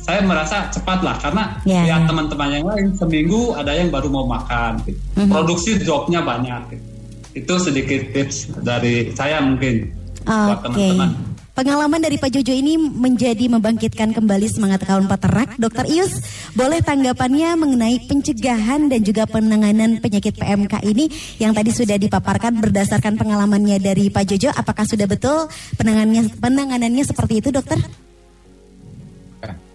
saya 0.00 0.24
merasa 0.24 0.64
cepat 0.72 1.04
lah 1.04 1.12
karena 1.20 1.60
Ya, 1.68 1.84
ya 1.84 2.00
ya. 2.00 2.08
teman-teman 2.08 2.48
yang 2.56 2.64
lain 2.64 2.96
seminggu 2.96 3.52
ada 3.52 3.76
yang 3.76 3.92
baru 3.92 4.08
mau 4.08 4.24
makan 4.24 4.80
gitu. 4.88 4.96
Mhm. 5.20 5.28
produksi 5.28 5.76
jobnya 5.84 6.24
banyak 6.24 6.72
gitu. 6.72 6.84
itu 7.30 7.54
sedikit 7.62 8.00
tips 8.10 8.48
dari 8.64 9.12
saya 9.12 9.38
mungkin 9.44 9.92
buat 10.24 10.58
Oke. 10.66 10.88
teman-teman 10.90 11.30
Pengalaman 11.50 12.00
dari 12.00 12.16
Pak 12.16 12.32
Jojo 12.32 12.56
ini 12.56 12.80
menjadi 12.80 13.44
membangkitkan 13.52 14.16
kembali 14.16 14.48
semangat 14.48 14.80
kawan 14.86 15.04
peternak. 15.10 15.60
Dokter 15.60 15.84
Ius, 15.92 16.22
boleh 16.56 16.80
tanggapannya 16.80 17.52
mengenai 17.52 18.00
pencegahan 18.08 18.88
dan 18.88 19.04
juga 19.04 19.28
penanganan 19.28 20.00
penyakit 20.00 20.40
PMK 20.40 20.80
ini 20.88 21.12
yang 21.36 21.52
tadi 21.52 21.68
sudah 21.68 22.00
dipaparkan 22.00 22.64
berdasarkan 22.64 23.20
pengalamannya 23.20 23.76
dari 23.76 24.08
Pak 24.08 24.24
Jojo. 24.32 24.48
Apakah 24.56 24.88
sudah 24.88 25.04
betul 25.04 25.52
penanganannya 25.76 26.32
penanganannya 26.40 27.04
seperti 27.04 27.44
itu, 27.44 27.52
dokter? 27.52 27.76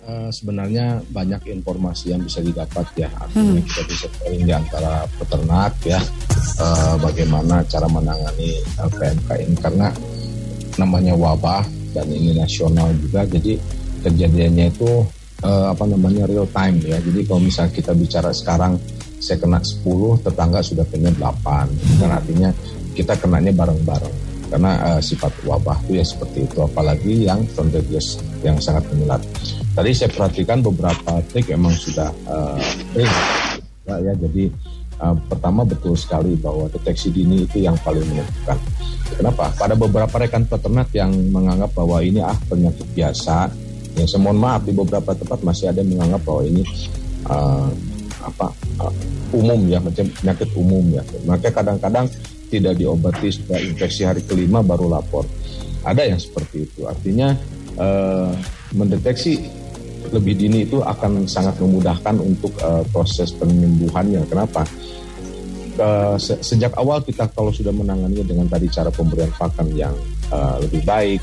Eh, 0.05 0.29
sebenarnya 0.29 1.01
banyak 1.10 1.49
informasi 1.49 2.13
yang 2.13 2.21
bisa 2.21 2.38
didapat 2.38 2.86
ya 2.93 3.10
artinya 3.17 3.58
kita 3.58 3.81
bisa 3.89 4.05
sharing 4.13 4.45
di 4.45 4.53
antara 4.53 5.01
peternak 5.17 5.73
ya 5.81 5.97
eh, 6.62 6.95
bagaimana 7.01 7.65
cara 7.65 7.89
menangani 7.89 8.53
eh, 8.53 8.89
PMK 8.93 9.29
ini 9.34 9.58
karena 9.58 9.89
namanya 10.75 11.15
wabah 11.15 11.63
dan 11.95 12.07
ini 12.11 12.35
nasional 12.35 12.91
juga 12.99 13.23
jadi 13.23 13.55
kejadiannya 14.03 14.69
itu 14.69 14.89
eh, 15.41 15.65
apa 15.71 15.83
namanya 15.88 16.27
real 16.29 16.47
time 16.51 16.77
ya. 16.83 16.97
Jadi 17.01 17.25
kalau 17.25 17.41
misalnya 17.41 17.71
kita 17.73 17.91
bicara 17.95 18.29
sekarang 18.35 18.77
saya 19.17 19.41
kena 19.41 19.57
10 19.63 20.21
tetangga 20.21 20.59
sudah 20.61 20.85
kena 20.91 21.09
8 21.17 22.01
kan 22.03 22.11
artinya 22.11 22.49
kita 22.93 23.15
kenanya 23.17 23.51
bareng-bareng. 23.55 24.15
Karena 24.45 24.71
eh, 24.93 25.01
sifat 25.01 25.33
wabah 25.47 25.81
itu 25.88 25.97
ya 25.97 26.05
seperti 26.05 26.45
itu 26.45 26.57
apalagi 26.61 27.25
yang 27.25 27.41
contagious 27.57 28.21
yang 28.45 28.61
sangat 28.61 28.85
menular. 28.93 29.19
Tadi 29.75 29.91
saya 29.91 30.09
perhatikan 30.13 30.61
beberapa 30.61 31.19
trik 31.33 31.49
emang 31.49 31.73
sudah 31.73 32.11
eh, 32.11 32.59
ring 32.93 33.13
ya, 33.89 34.13
jadi 34.13 34.43
eh, 35.01 35.15
pertama 35.27 35.65
betul 35.65 35.97
sekali 35.97 36.38
bahwa 36.38 36.69
deteksi 36.69 37.09
dini 37.09 37.43
itu 37.43 37.65
yang 37.65 37.75
paling 37.81 38.05
menentukan 38.05 38.59
kenapa? 39.13 39.54
Pada 39.54 39.78
beberapa 39.78 40.15
rekan 40.18 40.44
peternak 40.50 40.89
yang 40.98 41.13
menganggap 41.30 41.72
bahwa 41.78 42.02
ini 42.02 42.20
ah 42.22 42.36
penyakit 42.50 42.88
biasa. 42.98 43.52
Yang 43.96 44.08
saya 44.12 44.22
mohon 44.28 44.39
maaf 44.41 44.68
di 44.68 44.76
beberapa 44.76 45.15
tempat 45.15 45.39
masih 45.46 45.72
ada 45.72 45.80
yang 45.80 45.96
menganggap 45.96 46.22
bahwa 46.28 46.41
ini 46.44 46.63
eh, 47.30 47.70
apa 48.26 48.48
eh, 48.82 48.94
umum 49.38 49.60
ya 49.70 49.80
macam 49.80 50.06
penyakit 50.10 50.50
umum 50.58 50.84
ya. 50.91 51.04
Maka 51.24 51.48
kadang-kadang 51.54 52.10
tidak 52.50 52.74
diobati 52.76 53.28
sudah 53.32 53.60
infeksi 53.62 54.04
hari 54.04 54.22
kelima 54.26 54.60
baru 54.60 54.91
lapor. 54.91 55.24
Ada 55.86 56.10
yang 56.10 56.20
seperti 56.20 56.65
itu. 56.65 56.89
Artinya 56.89 57.32
eh, 57.78 58.32
mendeteksi 58.76 59.63
lebih 60.13 60.38
dini 60.38 60.70
itu 60.70 60.82
akan 60.86 61.26
sangat 61.26 61.58
memudahkan 61.58 62.15
untuk 62.20 62.54
eh, 62.62 62.84
proses 62.91 63.32
penyembuhannya. 63.38 64.28
Kenapa 64.28 64.68
Eh, 65.75 66.15
se- 66.23 66.39
sejak 66.39 66.71
awal 66.79 67.03
kita 67.03 67.27
kalau 67.35 67.51
sudah 67.51 67.75
menanganinya 67.75 68.23
dengan 68.23 68.47
tadi 68.47 68.71
cara 68.71 68.88
pemberian 68.88 69.27
pakan 69.35 69.67
yang 69.75 69.91
eh, 70.31 70.55
lebih 70.63 70.88
baik 70.88 71.19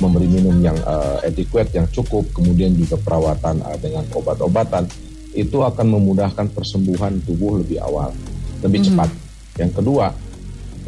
memberi 0.00 0.24
minum 0.32 0.56
yang 0.64 0.72
eh, 0.80 1.28
adequate 1.28 1.68
yang 1.76 1.84
cukup 1.92 2.24
kemudian 2.32 2.72
juga 2.72 2.96
perawatan 3.04 3.60
eh, 3.60 3.78
dengan 3.84 4.00
obat-obatan 4.16 4.88
itu 5.36 5.60
akan 5.60 5.86
memudahkan 5.92 6.56
persembuhan 6.56 7.20
tubuh 7.28 7.60
lebih 7.60 7.84
awal 7.84 8.16
lebih 8.64 8.80
cepat. 8.80 9.12
Yang 9.60 9.76
kedua 9.76 10.08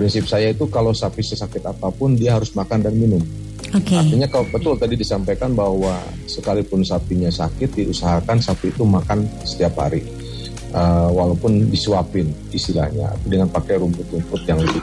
prinsip 0.00 0.24
saya 0.24 0.48
itu 0.56 0.64
kalau 0.72 0.96
sapi 0.96 1.20
sesakit 1.20 1.60
apa 1.60 1.92
pun 1.92 2.16
dia 2.16 2.40
harus 2.40 2.56
makan 2.56 2.88
dan 2.88 2.96
minum. 2.96 3.20
Oke. 3.76 3.98
artinya 3.98 4.30
kalau 4.32 4.46
betul 4.48 4.80
tadi 4.80 4.96
disampaikan 4.96 5.52
bahwa 5.52 5.98
sekalipun 6.24 6.80
sapinya 6.86 7.28
sakit 7.28 7.84
diusahakan 7.84 8.40
sapi 8.40 8.72
itu 8.72 8.86
makan 8.86 9.26
setiap 9.44 9.76
hari 9.76 10.06
Eh, 10.74 11.08
walaupun 11.14 11.70
disuapin 11.70 12.26
istilahnya 12.50 13.14
dengan 13.22 13.46
pakai 13.46 13.78
rumput-rumput 13.78 14.42
yang 14.50 14.58
lebih 14.58 14.82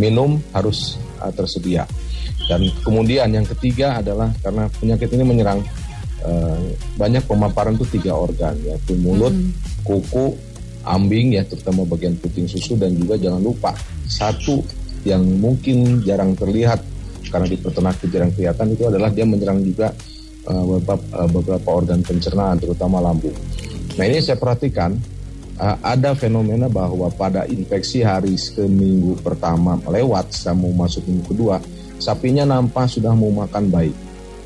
minum 0.00 0.40
harus 0.56 0.96
eh, 1.20 1.28
tersedia 1.36 1.84
dan 2.48 2.64
kemudian 2.80 3.28
yang 3.28 3.44
ketiga 3.44 4.00
adalah 4.00 4.32
karena 4.40 4.72
penyakit 4.80 5.12
ini 5.12 5.22
menyerang 5.22 5.60
eh, 6.24 6.74
banyak 6.96 7.28
pemaparan 7.28 7.76
tuh 7.76 7.86
tiga 7.92 8.16
organ 8.16 8.56
yaitu 8.64 8.96
mulut, 9.04 9.36
kuku, 9.84 10.32
ambing 10.88 11.36
ya 11.36 11.44
terutama 11.44 11.84
bagian 11.84 12.16
puting 12.16 12.48
susu 12.48 12.74
dan 12.80 12.96
juga 12.96 13.20
jangan 13.20 13.44
lupa 13.44 13.76
satu 14.08 14.64
yang 15.04 15.22
mungkin 15.38 16.00
jarang 16.08 16.32
terlihat 16.34 16.80
karena 17.28 17.46
di 17.52 17.60
peternak 17.60 18.00
itu 18.00 18.16
jarang 18.16 18.32
kelihatan 18.32 18.66
itu 18.74 18.88
adalah 18.88 19.12
dia 19.12 19.28
menyerang 19.28 19.60
juga 19.60 19.92
eh, 20.48 20.64
beberapa, 20.66 20.96
eh, 20.98 21.28
beberapa 21.28 21.68
organ 21.68 22.00
pencernaan 22.00 22.56
terutama 22.58 22.98
lambung. 22.98 23.36
Nah 23.92 24.04
ini 24.08 24.24
saya 24.24 24.40
perhatikan 24.40 24.96
uh, 25.60 25.76
ada 25.84 26.16
fenomena 26.16 26.70
bahwa 26.70 27.12
pada 27.12 27.44
infeksi 27.44 28.00
hari 28.00 28.34
ke 28.36 28.64
minggu 28.64 29.20
pertama 29.20 29.76
lewat, 29.84 30.32
saya 30.32 30.56
mau 30.56 30.72
masuk 30.72 31.04
minggu 31.04 31.24
kedua, 31.28 31.60
sapinya 32.00 32.48
nampak 32.48 32.88
sudah 32.88 33.12
mau 33.12 33.28
makan 33.28 33.68
baik. 33.68 33.96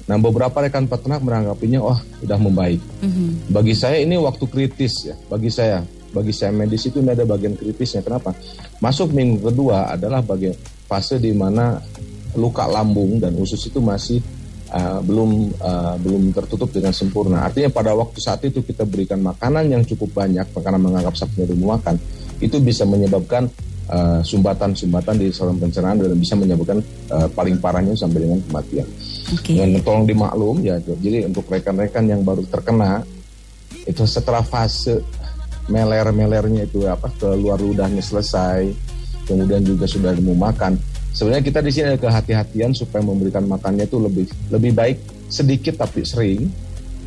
Nah 0.06 0.18
beberapa 0.22 0.54
rekan 0.62 0.87
peternak 0.87 1.22
meranggapinya, 1.22 1.82
wah 1.82 1.98
sudah 2.22 2.38
membaik. 2.38 2.78
Bagi 3.50 3.74
saya 3.74 4.02
ini 4.02 4.14
waktu 4.18 4.44
kritis 4.46 5.11
ya, 5.11 5.14
bagi 5.26 5.50
saya, 5.50 5.82
bagi 6.14 6.30
saya 6.30 6.54
medis 6.54 6.87
itu 6.87 7.02
ada 7.02 7.26
bagian 7.26 7.59
kritisnya. 7.59 8.02
Kenapa? 8.06 8.30
Masuk 8.78 9.11
minggu 9.11 9.50
kedua 9.50 9.90
adalah 9.90 10.22
bagian 10.22 10.54
fase 10.87 11.18
di 11.18 11.35
mana 11.35 11.82
luka 12.38 12.70
lambung 12.70 13.18
dan 13.18 13.35
usus 13.35 13.59
itu 13.66 13.82
masih 13.82 14.22
uh, 14.72 15.00
belum 15.02 15.52
uh, 15.61 15.94
belum 16.00 16.35
tertutup 16.35 16.70
dengan 16.72 16.90
sempurna. 16.94 17.46
Artinya 17.46 17.70
pada 17.70 17.92
waktu 17.94 18.18
saat 18.18 18.42
itu 18.46 18.62
kita 18.62 18.83
berikan 18.87 19.22
makanan 19.22 19.70
yang 19.70 19.83
cukup 19.87 20.24
banyak 20.24 20.46
karena 20.55 20.79
menganggap 20.81 21.14
sapinya 21.14 21.76
makan, 21.76 21.98
itu 22.42 22.57
bisa 22.62 22.83
menyebabkan 22.87 23.46
uh, 23.90 24.20
sumbatan-sumbatan 24.22 25.14
di 25.18 25.31
saluran 25.31 25.59
pencernaan 25.62 25.96
dan 26.02 26.18
bisa 26.18 26.35
menyebabkan 26.35 26.79
uh, 27.11 27.29
paling 27.31 27.57
parahnya 27.59 27.94
sampai 27.94 28.26
dengan 28.26 28.40
kematian. 28.46 28.87
Oke. 29.35 29.52
Dan 29.59 29.79
tolong 29.83 30.07
dimaklum 30.07 30.62
ya, 30.62 30.79
jadi 30.79 31.26
untuk 31.26 31.50
rekan-rekan 31.50 32.07
yang 32.07 32.22
baru 32.22 32.46
terkena 32.46 33.02
itu 33.87 34.02
setelah 34.07 34.42
fase 34.42 35.02
meler-melernya 35.66 36.66
itu 36.66 36.87
apa 36.87 37.11
keluar 37.18 37.59
ludahnya 37.59 37.98
selesai, 37.98 38.70
kemudian 39.26 39.62
juga 39.66 39.87
sudah 39.87 40.14
mau 40.22 40.50
makan. 40.50 40.79
Sebenarnya 41.16 41.48
kita 41.48 41.64
di 41.64 41.72
sini 41.72 41.96
ada 41.96 41.96
kehati-hatian 41.96 42.76
supaya 42.76 43.00
memberikan 43.00 43.48
makannya 43.48 43.88
itu 43.88 43.96
lebih 43.96 44.29
lebih 44.52 44.76
baik 44.76 44.96
sedikit 45.33 45.81
tapi 45.81 46.05
sering. 46.05 46.52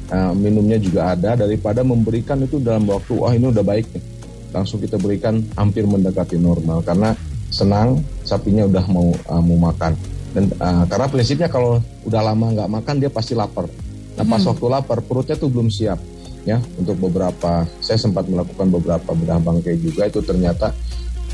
Nah, 0.09 0.33
minumnya 0.33 0.81
juga 0.81 1.13
ada 1.13 1.37
daripada 1.37 1.85
memberikan 1.85 2.41
itu 2.41 2.57
dalam 2.57 2.89
waktu 2.89 3.13
wah 3.13 3.29
ini 3.29 3.53
udah 3.53 3.61
baik 3.61 3.85
nih. 3.93 4.03
Langsung 4.49 4.81
kita 4.81 4.97
berikan 4.97 5.45
hampir 5.53 5.85
mendekati 5.85 6.41
normal 6.41 6.81
karena 6.81 7.13
senang 7.53 8.01
sapinya 8.25 8.65
udah 8.65 8.85
mau 8.89 9.13
uh, 9.13 9.43
mau 9.45 9.69
makan. 9.69 9.93
Dan 10.33 10.49
uh, 10.57 10.89
karena 10.89 11.05
prinsipnya 11.05 11.45
kalau 11.45 11.77
udah 12.01 12.33
lama 12.33 12.49
nggak 12.49 12.69
makan 12.81 12.95
dia 12.97 13.13
pasti 13.13 13.37
lapar. 13.37 13.69
Nah 14.17 14.25
pas 14.25 14.41
waktu 14.41 14.65
lapar 14.73 15.05
perutnya 15.05 15.37
tuh 15.37 15.53
belum 15.53 15.69
siap 15.69 16.01
ya 16.49 16.57
untuk 16.81 16.97
beberapa 16.97 17.61
saya 17.77 18.01
sempat 18.01 18.25
melakukan 18.25 18.73
beberapa 18.73 19.13
bedah 19.13 19.37
bangkai 19.37 19.77
juga 19.77 20.09
itu 20.09 20.17
ternyata 20.25 20.73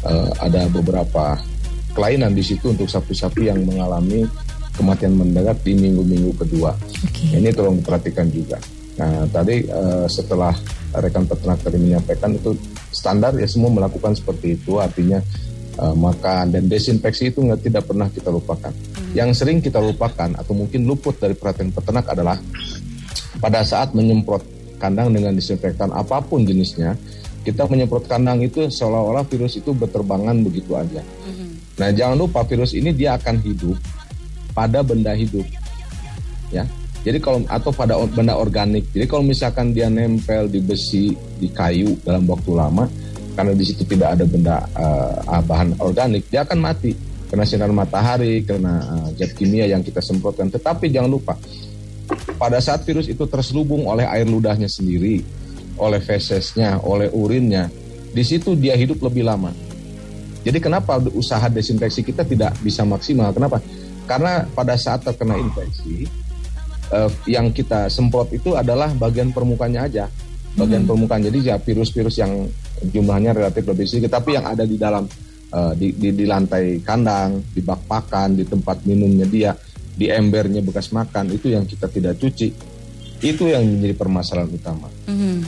uh, 0.04 0.30
ada 0.44 0.68
beberapa 0.68 1.40
kelainan 1.96 2.36
di 2.36 2.44
situ 2.44 2.76
untuk 2.76 2.92
sapi-sapi 2.92 3.48
yang 3.48 3.64
mengalami 3.64 4.28
kematian 4.76 5.16
mendadak 5.16 5.58
di 5.64 5.74
minggu-minggu 5.80 6.36
kedua. 6.36 6.76
Oke. 6.76 7.32
Ini 7.32 7.50
tolong 7.56 7.80
diperhatikan 7.80 8.28
juga. 8.28 8.60
Nah 9.00 9.24
tadi 9.32 9.64
uh, 9.72 10.08
setelah 10.08 10.52
rekan 10.96 11.28
peternak 11.28 11.60
tadi 11.64 11.80
menyampaikan 11.80 12.32
itu 12.36 12.56
standar 12.92 13.36
ya 13.36 13.48
semua 13.48 13.72
melakukan 13.72 14.16
seperti 14.16 14.56
itu 14.56 14.80
artinya 14.80 15.20
uh, 15.80 15.96
makan 15.96 16.56
dan 16.56 16.68
desinfeksi 16.68 17.32
itu 17.32 17.44
nggak 17.44 17.64
tidak 17.64 17.84
pernah 17.88 18.08
kita 18.12 18.32
lupakan. 18.32 18.72
Yang 19.16 19.44
sering 19.44 19.60
kita 19.64 19.80
lupakan 19.80 20.36
atau 20.36 20.54
mungkin 20.56 20.84
luput 20.88 21.16
dari 21.20 21.36
perhatian 21.36 21.72
peternak 21.72 22.08
adalah 22.12 22.36
pada 23.40 23.64
saat 23.64 23.92
menyemprot 23.96 24.44
kandang 24.80 25.12
dengan 25.12 25.36
disinfektan 25.36 25.92
apa 25.92 26.20
pun 26.20 26.44
jenisnya, 26.44 26.96
kita 27.48 27.68
menyemprot 27.68 28.08
kandang 28.08 28.44
itu 28.44 28.68
seolah-olah 28.68 29.24
virus 29.28 29.60
itu 29.60 29.72
berterbangan 29.72 30.40
begitu 30.44 30.76
aja. 30.76 31.04
Nah, 31.76 31.92
jangan 31.92 32.16
lupa 32.16 32.48
virus 32.48 32.72
ini 32.72 32.96
dia 32.96 33.20
akan 33.20 33.40
hidup 33.44 33.76
pada 34.56 34.80
benda 34.80 35.12
hidup. 35.12 35.44
Ya. 36.50 36.64
Jadi 37.06 37.22
kalau 37.22 37.46
atau 37.46 37.70
pada 37.70 38.00
benda 38.10 38.34
organik. 38.34 38.90
Jadi 38.90 39.06
kalau 39.06 39.22
misalkan 39.22 39.76
dia 39.76 39.92
nempel 39.94 40.50
di 40.50 40.58
besi, 40.58 41.14
di 41.38 41.46
kayu 41.54 41.94
dalam 42.02 42.26
waktu 42.26 42.50
lama 42.58 42.90
karena 43.38 43.52
di 43.54 43.62
situ 43.68 43.86
tidak 43.86 44.18
ada 44.18 44.26
benda 44.26 44.58
eh, 44.74 45.42
bahan 45.46 45.78
organik, 45.84 46.26
dia 46.34 46.42
akan 46.42 46.58
mati 46.58 46.98
kena 47.30 47.46
sinar 47.46 47.70
matahari, 47.70 48.42
kena 48.42 48.82
eh, 49.12 49.22
zat 49.22 49.38
kimia 49.38 49.70
yang 49.70 49.86
kita 49.86 50.02
semprotkan. 50.02 50.50
Tetapi 50.50 50.90
jangan 50.90 51.12
lupa 51.14 51.38
pada 52.42 52.58
saat 52.58 52.82
virus 52.90 53.06
itu 53.06 53.22
terselubung 53.30 53.86
oleh 53.86 54.10
air 54.10 54.26
ludahnya 54.26 54.66
sendiri, 54.66 55.22
oleh 55.78 56.02
fesesnya, 56.02 56.82
oleh 56.82 57.14
urinnya, 57.14 57.70
di 58.16 58.24
situ 58.26 58.58
dia 58.58 58.74
hidup 58.74 58.98
lebih 59.06 59.30
lama. 59.30 59.54
Jadi 60.46 60.62
kenapa 60.62 61.02
usaha 61.18 61.50
desinfeksi 61.50 62.06
kita 62.06 62.22
tidak 62.22 62.54
bisa 62.62 62.86
maksimal? 62.86 63.34
Kenapa? 63.34 63.58
Karena 64.06 64.46
pada 64.46 64.78
saat 64.78 65.02
terkena 65.02 65.42
infeksi, 65.42 66.06
eh, 66.94 67.10
yang 67.26 67.50
kita 67.50 67.90
semprot 67.90 68.30
itu 68.30 68.54
adalah 68.54 68.94
bagian 68.94 69.34
permukaannya 69.34 69.82
aja, 69.82 70.06
bagian 70.54 70.86
permukaan. 70.86 71.26
Jadi 71.26 71.50
ya 71.50 71.58
virus-virus 71.58 72.22
yang 72.22 72.46
jumlahnya 72.94 73.34
relatif 73.34 73.66
lebih 73.66 73.90
sedikit, 73.90 74.22
tapi 74.22 74.38
yang 74.38 74.46
ada 74.46 74.70
di 74.70 74.78
dalam 74.78 75.10
eh, 75.50 75.74
di, 75.82 75.98
di, 75.98 76.14
di 76.14 76.26
lantai 76.30 76.78
kandang, 76.86 77.42
di 77.50 77.66
bak 77.66 77.90
pakan, 77.90 78.38
di 78.38 78.46
tempat 78.46 78.86
minumnya 78.86 79.26
dia, 79.26 79.52
di 79.98 80.14
embernya 80.14 80.62
bekas 80.62 80.94
makan 80.94 81.34
itu 81.34 81.58
yang 81.58 81.66
kita 81.66 81.90
tidak 81.90 82.22
cuci. 82.22 82.75
Itu 83.26 83.50
yang 83.50 83.66
menjadi 83.66 83.98
permasalahan 83.98 84.54
utama. 84.54 84.86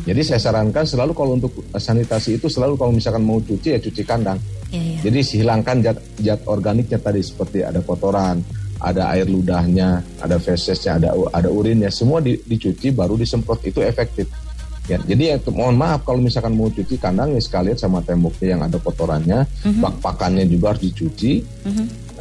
Jadi 0.02 0.22
saya 0.26 0.42
sarankan 0.42 0.82
selalu 0.82 1.12
kalau 1.13 1.38
untuk 1.38 1.54
sanitasi 1.78 2.42
itu 2.42 2.50
selalu 2.50 2.74
kalau 2.74 2.90
misalkan 2.90 3.22
mau 3.22 3.38
cuci 3.38 3.76
ya 3.76 3.80
cuci 3.80 4.02
kandang. 4.02 4.42
Iya, 4.74 4.82
iya. 4.82 5.00
Jadi 5.06 5.20
hilangkan 5.38 5.76
zat, 5.86 5.98
zat 6.18 6.42
organiknya 6.50 6.98
tadi 6.98 7.22
seperti 7.22 7.62
ada 7.62 7.84
kotoran, 7.86 8.42
ada 8.82 9.13
air 9.13 9.30
ludahnya, 9.30 10.02
ada 10.24 10.42
fesesnya, 10.42 10.98
ada 10.98 11.13
ada 11.30 11.50
urinnya, 11.52 11.94
semua 11.94 12.18
di- 12.18 12.40
dicuci 12.42 12.90
baru 12.90 13.13
disemprot 13.13 13.62
itu 13.68 13.84
efektif. 13.86 14.26
Ya, 14.88 14.96
jadi 15.04 15.36
ya, 15.36 15.52
mohon 15.52 15.76
maaf 15.76 16.08
kalau 16.08 16.24
misalkan 16.24 16.56
mau 16.56 16.72
cuci 16.72 16.96
kandang 16.96 17.36
ya 17.36 17.42
sekalian 17.44 17.76
sama 17.76 18.00
temboknya 18.00 18.56
yang 18.56 18.62
ada 18.63 18.80
kotorannya, 18.80 19.44
bak 19.84 19.94
pakannya 20.00 20.48
juga 20.48 20.72
harus 20.72 20.88
dicuci, 20.88 21.44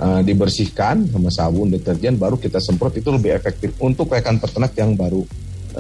eh, 0.03 0.21
dibersihkan 0.27 1.07
sama 1.07 1.31
sabun, 1.31 1.71
deterjen, 1.71 2.19
baru 2.19 2.35
kita 2.35 2.59
semprot 2.59 2.99
itu 2.99 3.15
lebih 3.15 3.39
efektif 3.39 3.71
untuk 3.79 4.11
rekan 4.11 4.43
peternak 4.43 4.75
yang 4.75 4.99
baru 4.99 5.23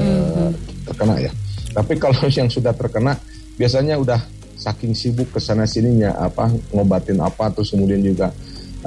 eh, 0.01 0.51
terkena 0.87 1.17
ya. 1.21 1.33
Tapi 1.77 1.95
kalau 2.01 2.21
yang 2.39 2.49
sudah 2.49 2.73
terkena 2.73 3.17
biasanya 3.57 3.97
udah 3.97 4.21
saking 4.57 4.97
sibuk 4.97 5.29
ke 5.37 5.39
sana 5.41 5.69
sininya 5.69 6.17
apa 6.17 6.49
ngobatin 6.73 7.21
apa 7.21 7.53
terus 7.53 7.77
kemudian 7.77 8.01
juga 8.01 8.33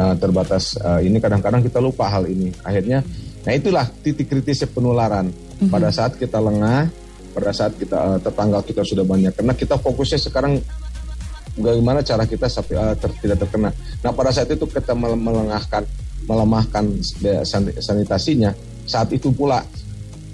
uh, 0.01 0.15
terbatas 0.17 0.73
uh, 0.81 0.97
ini 0.97 1.21
kadang-kadang 1.21 1.61
kita 1.61 1.77
lupa 1.77 2.09
hal 2.09 2.25
ini. 2.25 2.49
Akhirnya 2.65 3.05
nah 3.45 3.53
itulah 3.55 3.85
titik 4.01 4.27
kritisnya 4.27 4.67
penularan. 4.69 5.29
Pada 5.59 5.91
saat 5.91 6.15
kita 6.15 6.39
lengah, 6.39 6.87
pada 7.35 7.51
saat 7.51 7.75
kita 7.75 7.97
uh, 7.99 8.19
tetangga 8.19 8.63
kita 8.63 8.79
sudah 8.79 9.03
banyak 9.03 9.35
kena, 9.35 9.51
kita 9.51 9.75
fokusnya 9.75 10.19
sekarang 10.31 10.55
bagaimana 11.59 11.99
cara 11.99 12.23
kita 12.23 12.47
sampai 12.47 12.79
uh, 12.79 12.95
ter- 12.95 13.19
tidak 13.19 13.43
terkena. 13.43 13.69
Nah, 13.99 14.11
pada 14.15 14.31
saat 14.31 14.47
itu 14.47 14.63
kita 14.63 14.95
mel- 14.95 15.19
melengahkan 15.19 15.83
melemahkan 16.23 16.85
sanitasinya, 17.81 18.55
saat 18.87 19.11
itu 19.11 19.33
pula 19.35 19.59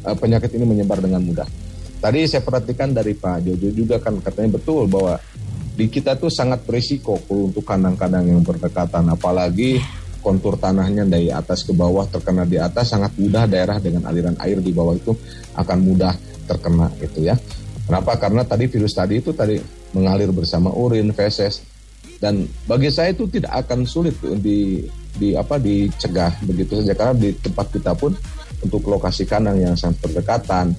uh, 0.06 0.16
penyakit 0.18 0.54
ini 0.54 0.66
menyebar 0.66 1.02
dengan 1.02 1.26
mudah. 1.26 1.50
Tadi 2.00 2.30
saya 2.30 2.46
perhatikan 2.46 2.94
dari 2.94 3.18
Pak 3.18 3.42
Jojo 3.42 3.70
juga 3.74 3.98
kan 3.98 4.22
katanya 4.22 4.62
betul 4.62 4.86
bahwa 4.86 5.18
di 5.76 5.90
kita 5.90 6.16
tuh 6.16 6.30
sangat 6.30 6.64
berisiko 6.64 7.18
untuk 7.28 7.66
kandang-kandang 7.66 8.30
yang 8.30 8.46
berdekatan 8.46 9.12
apalagi 9.12 9.82
kontur 10.24 10.56
tanahnya 10.56 11.06
dari 11.06 11.30
atas 11.30 11.68
ke 11.68 11.74
bawah 11.76 12.08
terkena 12.08 12.48
di 12.48 12.58
atas 12.58 12.94
sangat 12.94 13.14
mudah 13.20 13.46
daerah 13.46 13.78
dengan 13.78 14.08
aliran 14.10 14.38
air 14.42 14.58
di 14.62 14.72
bawah 14.72 14.96
itu 14.96 15.14
akan 15.58 15.78
mudah 15.82 16.14
terkena 16.46 16.88
gitu 17.02 17.26
ya. 17.26 17.36
Kenapa? 17.86 18.18
Karena 18.18 18.42
tadi 18.42 18.66
virus 18.66 18.98
tadi 18.98 19.22
itu 19.22 19.30
tadi 19.34 19.62
mengalir 19.94 20.34
bersama 20.34 20.74
urin, 20.74 21.14
feses 21.14 21.62
dan 22.20 22.48
bagi 22.66 22.90
saya 22.90 23.12
itu 23.12 23.28
tidak 23.28 23.66
akan 23.66 23.84
sulit 23.86 24.16
di 24.40 24.88
di 25.16 25.36
apa 25.36 25.60
dicegah 25.60 26.32
begitu 26.44 26.82
saja 26.84 26.94
karena 26.96 27.16
di 27.16 27.30
tempat 27.40 27.72
kita 27.72 27.92
pun 27.96 28.12
untuk 28.66 28.82
lokasi 28.90 29.24
kandang 29.24 29.62
yang 29.62 29.78
sangat 29.78 30.02
berdekatan. 30.02 30.74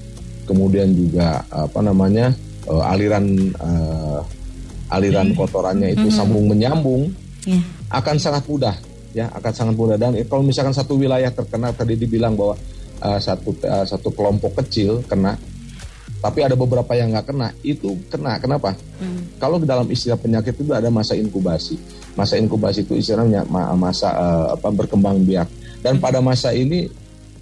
Kemudian 0.47 0.91
juga 0.91 1.43
apa 1.49 1.81
namanya 1.83 2.31
eh, 2.67 2.83
aliran 2.91 3.25
eh, 3.55 4.21
aliran 4.91 5.35
kotorannya 5.35 5.95
itu 5.95 6.11
sambung 6.11 6.47
menyambung 6.51 7.11
Ya. 7.47 7.63
akan 7.95 8.19
sangat 8.19 8.43
mudah 8.51 8.75
ya 9.15 9.31
akan 9.31 9.53
sangat 9.55 9.75
mudah. 9.79 9.95
Dan 9.95 10.19
kalau 10.27 10.43
misalkan 10.43 10.75
satu 10.75 10.99
wilayah 10.99 11.31
terkena 11.31 11.71
tadi 11.71 11.95
dibilang 11.95 12.35
bahwa 12.35 12.59
eh, 13.01 13.19
satu 13.23 13.55
eh, 13.63 13.87
satu 13.87 14.11
kelompok 14.11 14.59
kecil 14.67 15.07
kena 15.07 15.39
tapi 16.17 16.43
ada 16.43 16.59
beberapa 16.59 16.91
yang 16.99 17.15
nggak 17.15 17.27
kena 17.31 17.55
itu 17.63 17.95
kena. 18.11 18.35
Kenapa? 18.43 18.75
Kalau 19.39 19.63
dalam 19.63 19.87
istilah 19.87 20.19
penyakit 20.19 20.59
itu 20.59 20.73
ada 20.75 20.91
masa 20.91 21.15
inkubasi. 21.15 21.79
Masa 22.19 22.35
inkubasi 22.35 22.83
itu 22.83 22.99
istilahnya 22.99 23.47
ma- 23.47 23.71
masa 23.79 24.11
eh, 24.11 24.47
apa 24.59 24.69
berkembang 24.75 25.23
biak. 25.23 25.47
Dan 25.87 26.03
pada 26.03 26.19
masa 26.19 26.51
ini 26.51 26.91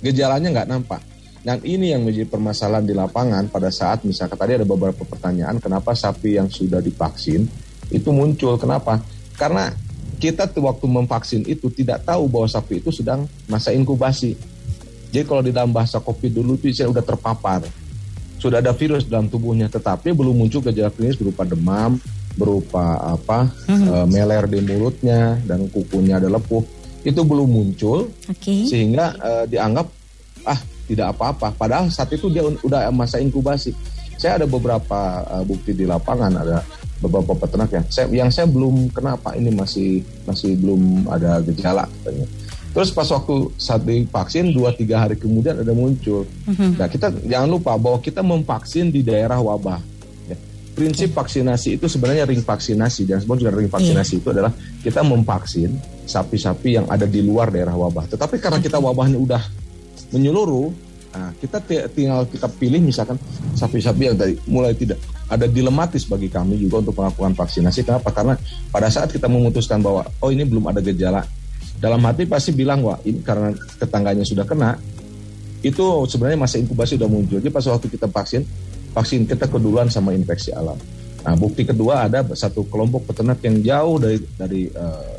gejalanya 0.04 0.52
nggak 0.52 0.68
nampak. 0.68 1.00
Yang 1.44 1.60
ini 1.64 1.92
yang 1.92 2.04
menjadi 2.04 2.28
permasalahan 2.28 2.84
di 2.84 2.92
lapangan 2.96 3.48
pada 3.52 3.68
saat 3.68 4.04
misalkan 4.04 4.36
tadi 4.36 4.60
ada 4.60 4.68
beberapa 4.68 5.04
pertanyaan 5.04 5.60
kenapa 5.60 5.92
sapi 5.92 6.40
yang 6.40 6.48
sudah 6.48 6.80
divaksin 6.80 7.44
itu 7.88 8.08
muncul? 8.12 8.56
Kenapa? 8.56 9.00
Karena 9.36 9.68
kita 10.16 10.48
waktu 10.56 10.86
memvaksin 10.88 11.44
itu 11.44 11.68
tidak 11.68 12.04
tahu 12.08 12.28
bahwa 12.32 12.48
sapi 12.48 12.80
itu 12.80 12.88
sedang 12.92 13.28
masa 13.48 13.76
inkubasi. 13.76 14.36
Jadi 15.12 15.24
kalau 15.28 15.42
di 15.44 15.52
dalam 15.52 15.72
bahasa 15.72 16.00
kopi 16.00 16.32
dulu 16.32 16.56
itu 16.56 16.72
saya 16.72 16.88
udah 16.88 17.04
terpapar. 17.04 17.60
Sudah 18.40 18.60
ada 18.60 18.72
virus 18.76 19.08
dalam 19.08 19.28
tubuhnya 19.28 19.68
tetapi 19.68 20.12
belum 20.12 20.36
muncul 20.36 20.60
gejala 20.64 20.92
klinis 20.92 21.16
berupa 21.16 21.48
demam 21.48 21.96
berupa 22.34 22.98
apa 23.14 23.46
eh, 23.70 24.06
meler 24.10 24.44
di 24.50 24.58
mulutnya 24.58 25.38
dan 25.46 25.70
kukunya 25.70 26.18
ada 26.18 26.26
lepuh 26.26 26.83
itu 27.04 27.20
belum 27.20 27.46
muncul 27.46 28.08
Oke. 28.26 28.64
sehingga 28.64 29.12
eh, 29.20 29.44
dianggap 29.52 29.86
ah 30.48 30.60
tidak 30.88 31.16
apa-apa. 31.16 31.52
Padahal 31.56 31.88
saat 31.92 32.12
itu 32.12 32.32
dia 32.32 32.44
udah 32.44 32.88
masa 32.92 33.20
inkubasi. 33.20 33.72
Saya 34.16 34.40
ada 34.40 34.46
beberapa 34.48 35.20
eh, 35.20 35.44
bukti 35.44 35.76
di 35.76 35.84
lapangan 35.84 36.32
ada 36.32 36.64
beberapa 37.04 37.36
peternak 37.36 37.68
yang 37.68 37.84
saya 37.92 38.06
yang 38.08 38.30
saya 38.32 38.48
belum 38.48 38.88
kenapa 38.88 39.36
ini 39.36 39.52
masih 39.52 40.00
masih 40.24 40.56
belum 40.56 41.04
ada 41.12 41.44
gejala 41.44 41.84
katanya. 42.00 42.26
Terus 42.74 42.90
pas 42.90 43.06
waktu 43.06 43.54
saat 43.54 43.86
divaksin 43.86 44.50
dua 44.50 44.74
tiga 44.74 45.04
hari 45.04 45.14
kemudian 45.14 45.60
ada 45.60 45.70
muncul. 45.76 46.26
Nah 46.48 46.88
kita 46.88 47.12
jangan 47.28 47.48
lupa 47.52 47.76
bahwa 47.76 48.00
kita 48.00 48.24
memvaksin 48.24 48.90
di 48.90 49.04
daerah 49.04 49.38
wabah 49.38 49.78
ya. 50.26 50.36
prinsip 50.74 51.14
vaksinasi 51.14 51.78
itu 51.78 51.86
sebenarnya 51.86 52.26
ring 52.26 52.42
vaksinasi 52.42 53.06
dan 53.06 53.22
sebelum 53.22 53.38
juga 53.38 53.52
ring 53.54 53.70
vaksinasi 53.70 54.24
itu 54.24 54.28
adalah 54.34 54.50
kita 54.82 55.06
memvaksin 55.06 55.93
sapi-sapi 56.04 56.80
yang 56.80 56.86
ada 56.88 57.08
di 57.08 57.24
luar 57.24 57.50
daerah 57.50 57.74
wabah 57.74 58.08
tetapi 58.08 58.36
karena 58.38 58.60
kita 58.60 58.78
wabahnya 58.80 59.18
udah 59.18 59.42
menyeluruh 60.12 60.70
nah 61.14 61.30
kita 61.38 61.62
ti- 61.62 61.86
tinggal 61.94 62.26
kita 62.26 62.50
pilih 62.50 62.82
misalkan 62.82 63.14
sapi-sapi 63.54 64.02
yang 64.02 64.16
tadi 64.18 64.34
mulai 64.50 64.74
tidak 64.74 64.98
ada 65.30 65.46
dilematis 65.46 66.04
bagi 66.10 66.26
kami 66.26 66.58
juga 66.58 66.82
untuk 66.82 66.98
melakukan 66.98 67.38
vaksinasi 67.38 67.86
kenapa 67.86 68.10
karena 68.10 68.34
pada 68.74 68.90
saat 68.90 69.14
kita 69.14 69.30
memutuskan 69.30 69.78
bahwa 69.78 70.02
oh 70.18 70.30
ini 70.34 70.42
belum 70.42 70.66
ada 70.68 70.82
gejala 70.82 71.22
dalam 71.78 72.02
hati 72.02 72.26
pasti 72.26 72.50
bilang 72.50 72.82
wah 72.82 72.98
ini 73.06 73.22
karena 73.22 73.54
tetangganya 73.78 74.26
sudah 74.26 74.42
kena 74.42 74.74
itu 75.64 75.84
sebenarnya 76.04 76.38
masa 76.38 76.60
inkubasi 76.60 77.00
udah 77.00 77.08
muncul. 77.08 77.40
Jadi 77.40 77.48
pas 77.48 77.64
waktu 77.64 77.88
kita 77.88 78.06
vaksin, 78.12 78.44
vaksin 78.92 79.24
kita 79.24 79.48
keduluan 79.48 79.88
sama 79.88 80.12
infeksi 80.12 80.52
alam. 80.52 80.76
Nah, 81.24 81.32
bukti 81.40 81.64
kedua 81.64 82.04
ada 82.04 82.20
satu 82.36 82.68
kelompok 82.68 83.08
peternak 83.08 83.40
yang 83.40 83.64
jauh 83.64 83.96
dari 83.96 84.20
dari 84.36 84.62
eh, 84.68 85.13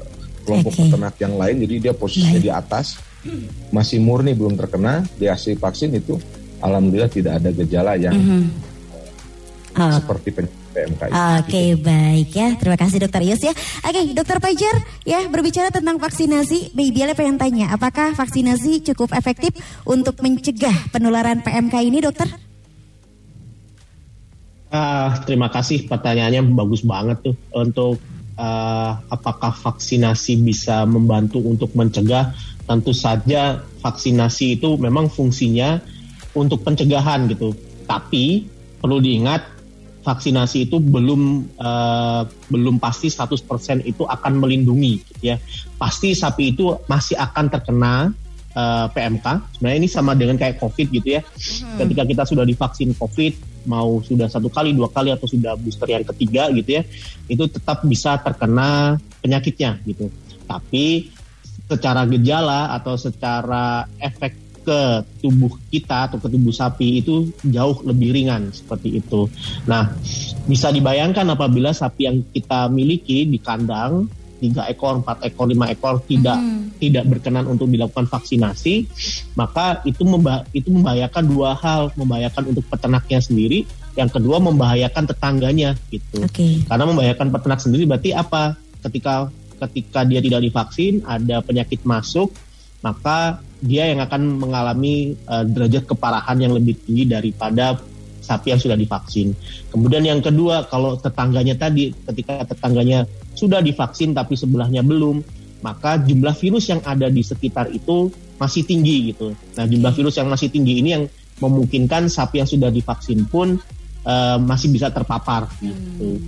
kelompok 0.46 0.72
Oke. 0.72 0.80
peternak 0.86 1.16
yang 1.18 1.34
lain, 1.36 1.56
jadi 1.66 1.76
dia 1.90 1.94
posisinya 1.98 2.40
di 2.40 2.52
atas, 2.54 3.02
masih 3.74 3.98
murni 4.00 4.38
belum 4.38 4.54
terkena, 4.54 5.02
dia 5.18 5.34
hasil 5.34 5.58
vaksin 5.58 5.92
itu, 5.98 6.16
alhamdulillah 6.62 7.10
tidak 7.10 7.42
ada 7.42 7.50
gejala 7.50 7.98
yang 7.98 8.16
Oh. 9.76 9.92
seperti 9.92 10.32
penyakit 10.32 10.66
PMK. 10.72 11.02
Oke 11.12 11.64
baik 11.80 12.30
ya. 12.32 12.48
Terima 12.56 12.80
kasih 12.80 13.04
dokter 13.04 13.22
Yus 13.24 13.44
ya. 13.44 13.52
Oke 13.84 14.12
dokter 14.16 14.40
Pajar 14.40 14.76
ya 15.04 15.24
berbicara 15.28 15.72
tentang 15.72 16.00
vaksinasi. 16.00 16.72
Baby 16.76 17.04
Ale 17.04 17.16
pengen 17.16 17.40
tanya 17.40 17.72
Apakah 17.72 18.12
vaksinasi 18.16 18.84
cukup 18.92 19.16
efektif 19.16 19.56
Untuk 19.88 20.20
mencegah 20.20 20.92
penularan 20.92 21.44
PMK 21.44 21.76
ini 21.84 22.00
dokter? 22.04 22.28
Ah, 24.76 25.24
terima 25.24 25.48
kasih. 25.48 25.88
Pertanyaannya 25.88 26.52
bagus 26.52 26.84
banget 26.84 27.24
tuh. 27.24 27.36
Untuk 27.56 27.96
ah, 28.40 29.02
apakah 29.12 29.52
vaksinasi 29.52 30.40
bisa 30.44 30.84
membantu 30.88 31.42
untuk 31.44 31.72
mencegah? 31.76 32.36
Tentu 32.66 32.92
saja 32.98 33.62
vaksinasi 33.82 34.58
itu 34.58 34.76
memang 34.82 35.12
fungsinya 35.12 35.78
untuk 36.34 36.66
pencegahan 36.66 37.30
gitu. 37.30 37.54
Tapi 37.86 38.46
perlu 38.82 38.98
diingat 38.98 39.56
vaksinasi 40.06 40.70
itu 40.70 40.78
belum 40.78 41.56
ah, 41.60 42.28
belum 42.52 42.78
pasti 42.78 43.10
100% 43.10 43.84
itu 43.88 44.04
akan 44.06 44.34
melindungi 44.38 44.94
gitu 45.02 45.36
ya. 45.36 45.38
Pasti 45.80 46.14
sapi 46.14 46.54
itu 46.54 46.76
masih 46.86 47.18
akan 47.18 47.46
terkena 47.50 48.14
eh, 48.56 48.88
PMK. 48.90 49.26
Sebenarnya 49.60 49.80
ini 49.84 49.90
sama 49.92 50.16
dengan 50.16 50.40
kayak 50.40 50.58
COVID 50.64 50.88
gitu 50.96 51.20
ya. 51.20 51.22
Ketika 51.76 52.04
kita 52.08 52.24
sudah 52.24 52.48
divaksin 52.48 52.96
COVID, 52.96 53.66
mau 53.68 54.00
sudah 54.02 54.32
satu 54.32 54.48
kali, 54.48 54.72
dua 54.72 54.90
kali 54.90 55.12
atau 55.12 55.28
sudah 55.28 55.60
booster 55.60 55.92
yang 55.92 56.06
ketiga 56.16 56.50
gitu 56.56 56.80
ya, 56.80 56.84
itu 57.28 57.44
tetap 57.52 57.84
bisa 57.84 58.18
terkena 58.22 58.96
penyakitnya 59.20 59.82
gitu. 59.84 60.08
Tapi 60.46 61.12
secara 61.66 62.06
gejala 62.06 62.78
atau 62.78 62.94
secara 62.94 63.90
efek 63.98 64.46
ke 64.66 64.82
tubuh 65.22 65.54
kita 65.70 66.10
atau 66.10 66.18
ke 66.18 66.26
tubuh 66.26 66.50
sapi 66.50 67.06
itu 67.06 67.30
jauh 67.46 67.86
lebih 67.86 68.18
ringan 68.18 68.50
seperti 68.50 68.98
itu. 68.98 69.30
Nah, 69.70 69.94
bisa 70.50 70.74
dibayangkan 70.74 71.38
apabila 71.38 71.70
sapi 71.70 72.10
yang 72.10 72.18
kita 72.34 72.66
miliki 72.74 73.30
di 73.30 73.38
kandang 73.38 74.10
tiga 74.40 74.68
ekor, 74.68 75.00
empat 75.00 75.24
ekor, 75.26 75.48
lima 75.48 75.72
ekor 75.72 76.04
tidak 76.06 76.38
tidak 76.76 77.04
berkenan 77.08 77.48
untuk 77.48 77.72
dilakukan 77.72 78.06
vaksinasi, 78.08 78.86
maka 79.40 79.80
itu 79.88 80.04
memba- 80.04 80.44
itu 80.52 80.68
membahayakan 80.72 81.24
dua 81.24 81.56
hal, 81.56 81.92
membahayakan 81.96 82.52
untuk 82.52 82.68
peternaknya 82.68 83.20
sendiri, 83.24 83.64
yang 83.96 84.12
kedua 84.12 84.44
membahayakan 84.44 85.08
tetangganya 85.08 85.74
gitu. 85.88 86.20
Oke 86.24 86.68
Karena 86.68 86.84
membahayakan 86.84 87.28
peternak 87.32 87.60
sendiri 87.64 87.84
berarti 87.88 88.12
apa? 88.12 88.60
Ketika 88.84 89.32
ketika 89.56 90.04
dia 90.04 90.20
tidak 90.20 90.44
divaksin, 90.44 91.00
ada 91.08 91.40
penyakit 91.40 91.80
masuk, 91.88 92.36
maka 92.84 93.40
dia 93.64 93.88
yang 93.88 94.04
akan 94.04 94.36
mengalami 94.36 95.16
eh, 95.16 95.44
derajat 95.48 95.88
keparahan 95.88 96.38
yang 96.38 96.54
lebih 96.54 96.76
tinggi 96.84 97.08
daripada 97.08 97.80
sapi 98.26 98.50
yang 98.50 98.62
sudah 98.62 98.74
divaksin. 98.74 99.38
Kemudian 99.70 100.02
yang 100.02 100.26
kedua, 100.26 100.66
kalau 100.66 100.98
tetangganya 100.98 101.54
tadi, 101.54 101.94
ketika 101.94 102.50
tetangganya 102.50 103.06
sudah 103.38 103.62
divaksin 103.62 104.18
tapi 104.18 104.34
sebelahnya 104.34 104.82
belum, 104.82 105.22
maka 105.62 106.02
jumlah 106.02 106.34
virus 106.34 106.74
yang 106.74 106.82
ada 106.82 107.06
di 107.14 107.22
sekitar 107.22 107.70
itu 107.70 108.10
masih 108.42 108.66
tinggi 108.66 109.14
gitu. 109.14 109.38
Nah, 109.56 109.66
jumlah 109.70 109.94
virus 109.94 110.18
yang 110.18 110.28
masih 110.28 110.50
tinggi 110.50 110.82
ini 110.82 110.90
yang 110.98 111.06
memungkinkan 111.40 112.10
sapi 112.10 112.42
yang 112.42 112.50
sudah 112.50 112.74
divaksin 112.74 113.30
pun 113.30 113.62
eh, 114.06 114.38
masih 114.42 114.74
bisa 114.74 114.90
terpapar 114.90 115.46
gitu. 115.62 116.20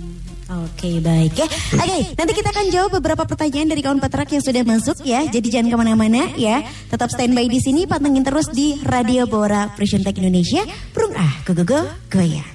Oke 0.48 1.04
baik 1.04 1.36
ya 1.36 1.44
Oke 1.76 2.16
nanti 2.16 2.32
kita 2.32 2.48
akan 2.48 2.66
jawab 2.72 2.90
beberapa 2.96 3.28
pertanyaan 3.28 3.68
dari 3.68 3.84
kawan 3.84 4.00
peternak 4.00 4.32
yang 4.32 4.40
sudah 4.40 4.64
masuk 4.64 4.96
ya 5.04 5.20
Jadi 5.28 5.44
jangan 5.52 5.68
ke 5.68 5.76
mana-mana 5.76 6.32
ya 6.40 6.64
Tetap 6.88 7.12
standby 7.12 7.52
di 7.52 7.60
sini 7.60 7.84
pantengin 7.84 8.24
terus 8.24 8.48
di 8.48 8.80
Radio 8.80 9.28
Bora 9.28 9.68
Precision 9.76 10.00
Tech 10.00 10.16
Indonesia 10.16 10.64
Burung 10.96 11.12
ah 11.20 11.32
go 11.44 11.52
go 11.52 11.68
go 11.68 11.80
goyang 12.08 12.48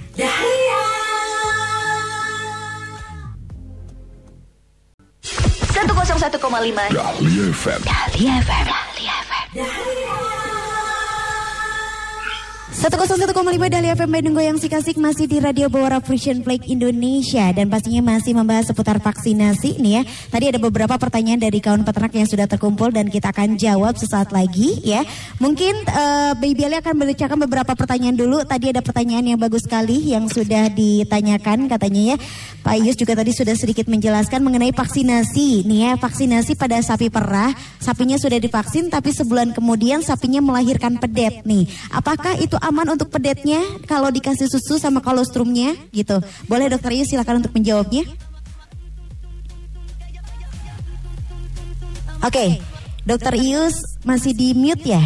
Satu 5.74 5.92
kosong 5.98 6.20
satu 6.22 6.38
koma 6.38 6.62
lima. 6.62 6.86
Dahlia 6.94 7.46
FM. 7.50 7.82
Dahlia 7.82 8.34
FM. 8.46 8.66
Dahlia 8.70 9.16
FM. 9.26 10.23
101,5 12.84 13.32
Dahlia 13.72 13.96
FM 13.96 14.12
Bandung 14.12 14.36
Goyang 14.36 14.60
Sikasik 14.60 15.00
masih 15.00 15.24
di 15.24 15.40
Radio 15.40 15.72
Bawara 15.72 16.04
Frisian 16.04 16.44
Flag 16.44 16.68
Indonesia 16.68 17.48
dan 17.56 17.72
pastinya 17.72 18.12
masih 18.12 18.36
membahas 18.36 18.76
seputar 18.76 19.00
vaksinasi 19.00 19.80
nih 19.80 19.94
ya. 19.96 20.02
Tadi 20.28 20.52
ada 20.52 20.60
beberapa 20.60 20.92
pertanyaan 21.00 21.40
dari 21.40 21.64
kawan 21.64 21.88
peternak 21.88 22.12
yang 22.12 22.28
sudah 22.28 22.44
terkumpul 22.44 22.92
dan 22.92 23.08
kita 23.08 23.32
akan 23.32 23.56
jawab 23.56 23.96
sesaat 23.96 24.36
lagi 24.36 24.84
ya. 24.84 25.00
Mungkin 25.40 25.80
eh, 25.80 26.32
Baby 26.36 26.68
Ali 26.68 26.76
akan 26.84 27.08
membacakan 27.08 27.38
beberapa 27.48 27.72
pertanyaan 27.72 28.20
dulu. 28.20 28.44
Tadi 28.44 28.76
ada 28.76 28.84
pertanyaan 28.84 29.32
yang 29.32 29.40
bagus 29.40 29.64
sekali 29.64 30.12
yang 30.12 30.28
sudah 30.28 30.68
ditanyakan 30.68 31.72
katanya 31.72 32.02
ya. 32.04 32.16
Pak 32.68 32.84
Yus 32.84 33.00
juga 33.00 33.16
tadi 33.16 33.32
sudah 33.32 33.56
sedikit 33.56 33.88
menjelaskan 33.88 34.44
mengenai 34.44 34.76
vaksinasi 34.76 35.64
nih 35.64 35.80
ya. 35.88 35.92
Vaksinasi 35.96 36.60
pada 36.60 36.84
sapi 36.84 37.08
perah, 37.08 37.56
sapinya 37.80 38.20
sudah 38.20 38.44
divaksin 38.44 38.92
tapi 38.92 39.16
sebulan 39.16 39.56
kemudian 39.56 40.04
sapinya 40.04 40.44
melahirkan 40.44 41.00
pedet 41.00 41.48
nih. 41.48 41.64
Apakah 41.88 42.36
itu 42.44 42.60
aman 42.60 42.73
untuk 42.82 43.14
pedetnya 43.14 43.62
kalau 43.86 44.10
dikasih 44.10 44.50
susu 44.50 44.82
sama 44.82 45.06
kolostrumnya 45.06 45.78
gitu? 45.94 46.18
Boleh 46.50 46.74
dokter 46.74 46.98
Yus 46.98 47.14
silakan 47.14 47.46
untuk 47.46 47.54
menjawabnya. 47.54 48.10
Oke, 52.24 52.58
dokter 53.06 53.38
Ius 53.38 53.78
masih 54.02 54.34
di 54.34 54.58
mute 54.58 54.90
ya? 54.90 55.04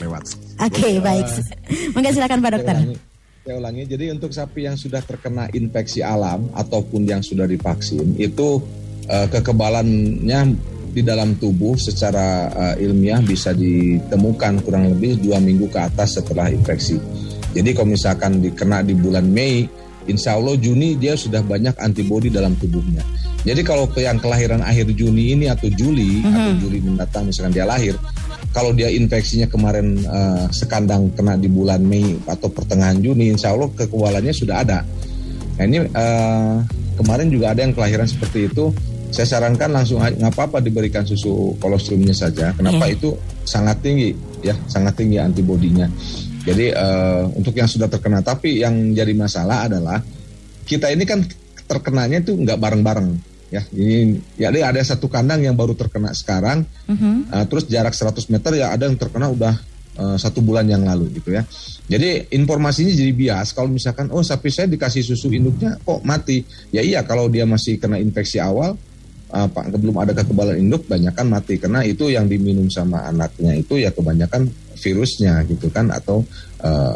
lewat. 0.00 0.24
Oke, 0.60 1.00
baik. 1.00 1.26
Mungkin 1.92 2.10
silakan 2.12 2.38
Pak 2.40 2.50
dokter. 2.56 2.76
Saya 2.76 2.84
ulangi, 2.86 2.98
saya 3.44 3.56
ulangi. 3.60 3.82
Jadi 3.88 4.04
untuk 4.12 4.30
sapi 4.32 4.60
yang 4.68 4.76
sudah 4.76 5.00
terkena 5.04 5.48
infeksi 5.52 6.00
alam 6.00 6.48
ataupun 6.52 7.04
yang 7.04 7.20
sudah 7.20 7.44
divaksin 7.48 8.16
itu 8.16 8.60
eh, 9.08 9.26
kekebalannya 9.28 10.40
di 10.96 11.04
dalam 11.04 11.36
tubuh 11.36 11.76
secara 11.76 12.48
eh, 12.48 12.88
ilmiah 12.88 13.20
bisa 13.20 13.52
ditemukan 13.52 14.64
kurang 14.64 14.96
lebih 14.96 15.20
dua 15.20 15.36
minggu 15.36 15.68
ke 15.68 15.76
atas 15.76 16.16
setelah 16.16 16.48
infeksi. 16.48 16.96
Jadi 17.52 17.76
kalau 17.76 17.92
misalkan 17.92 18.40
dikena 18.40 18.80
di 18.80 18.96
bulan 18.96 19.28
Mei 19.28 19.68
insya 20.08 20.40
Allah 20.40 20.56
Juni 20.56 20.96
dia 20.96 21.12
sudah 21.12 21.44
banyak 21.44 21.76
antibodi 21.76 22.32
dalam 22.32 22.56
tubuhnya. 22.56 23.04
Jadi 23.44 23.60
kalau 23.60 23.84
yang 24.00 24.16
kelahiran 24.16 24.64
akhir 24.64 24.88
Juni 24.96 25.36
ini 25.36 25.52
atau 25.52 25.68
Juli 25.68 26.24
atau 26.24 26.64
Juli 26.64 26.80
mendatang 26.80 27.28
misalkan 27.28 27.52
dia 27.52 27.68
lahir, 27.68 27.94
kalau 28.56 28.72
dia 28.72 28.88
infeksinya 28.88 29.46
kemarin 29.46 30.00
uh, 30.08 30.48
sekandang 30.50 31.12
kena 31.12 31.36
di 31.36 31.46
bulan 31.46 31.84
Mei 31.84 32.16
atau 32.24 32.48
pertengahan 32.48 32.98
Juni, 33.04 33.36
insya 33.36 33.52
Allah 33.52 33.68
kekebalannya 33.70 34.32
sudah 34.32 34.64
ada. 34.64 34.80
Nah 35.60 35.64
ini 35.68 35.78
uh, 35.92 36.64
kemarin 36.96 37.28
juga 37.28 37.52
ada 37.52 37.60
yang 37.62 37.76
kelahiran 37.76 38.08
seperti 38.08 38.48
itu. 38.48 38.72
Saya 39.10 39.26
sarankan 39.26 39.70
langsung 39.70 40.02
nggak 40.02 40.32
apa-apa 40.34 40.58
diberikan 40.60 41.06
susu 41.06 41.54
kolostrumnya 41.62 42.12
saja. 42.12 42.52
Kenapa? 42.56 42.90
Itu 42.90 43.16
sangat 43.46 43.80
tinggi 43.80 44.12
ya, 44.42 44.54
sangat 44.66 44.98
tinggi 44.98 45.18
antibodinya. 45.18 45.86
Jadi 46.46 46.70
uh, 46.70 47.26
untuk 47.34 47.58
yang 47.58 47.66
sudah 47.66 47.90
terkena, 47.90 48.22
tapi 48.22 48.62
yang 48.62 48.94
jadi 48.94 49.10
masalah 49.18 49.66
adalah 49.66 49.98
kita 50.62 50.94
ini 50.94 51.02
kan 51.02 51.26
terkenanya 51.66 52.22
itu 52.22 52.38
nggak 52.38 52.58
bareng-bareng 52.58 53.08
ya. 53.50 53.62
Ini 53.74 54.14
ya 54.38 54.50
ada 54.50 54.78
satu 54.82 55.10
kandang 55.10 55.42
yang 55.42 55.58
baru 55.58 55.74
terkena 55.74 56.14
sekarang. 56.14 56.62
Uh-huh. 56.86 57.26
uh, 57.34 57.44
terus 57.50 57.66
jarak 57.66 57.94
100 57.94 58.30
meter 58.30 58.62
ya 58.62 58.70
ada 58.70 58.86
yang 58.86 58.94
terkena 58.94 59.26
udah 59.26 59.54
uh, 59.98 60.16
satu 60.18 60.38
bulan 60.38 60.70
yang 60.70 60.86
lalu 60.86 61.10
gitu 61.18 61.34
ya. 61.34 61.42
Jadi 61.86 62.30
informasinya 62.34 62.94
jadi 62.94 63.10
bias. 63.10 63.50
Kalau 63.50 63.70
misalkan 63.70 64.10
oh 64.14 64.22
sapi 64.22 64.50
saya 64.50 64.70
dikasih 64.70 65.02
susu 65.02 65.30
induknya 65.34 65.74
kok 65.82 66.02
mati? 66.06 66.46
Ya 66.70 66.82
iya 66.82 67.02
kalau 67.02 67.26
dia 67.26 67.42
masih 67.42 67.82
kena 67.82 67.98
infeksi 67.98 68.38
awal 68.38 68.78
pak 69.26 69.74
belum 69.74 69.96
ada 69.98 70.14
kekebalan 70.14 70.62
induk 70.62 70.86
banyak 70.86 71.10
kan 71.10 71.26
mati 71.26 71.58
karena 71.58 71.82
itu 71.82 72.06
yang 72.06 72.30
diminum 72.30 72.70
sama 72.70 73.10
anaknya 73.10 73.58
itu 73.58 73.82
ya 73.82 73.90
kebanyakan 73.90 74.46
virusnya 74.78 75.42
gitu 75.50 75.66
kan 75.72 75.90
atau 75.90 76.22
uh, 76.62 76.94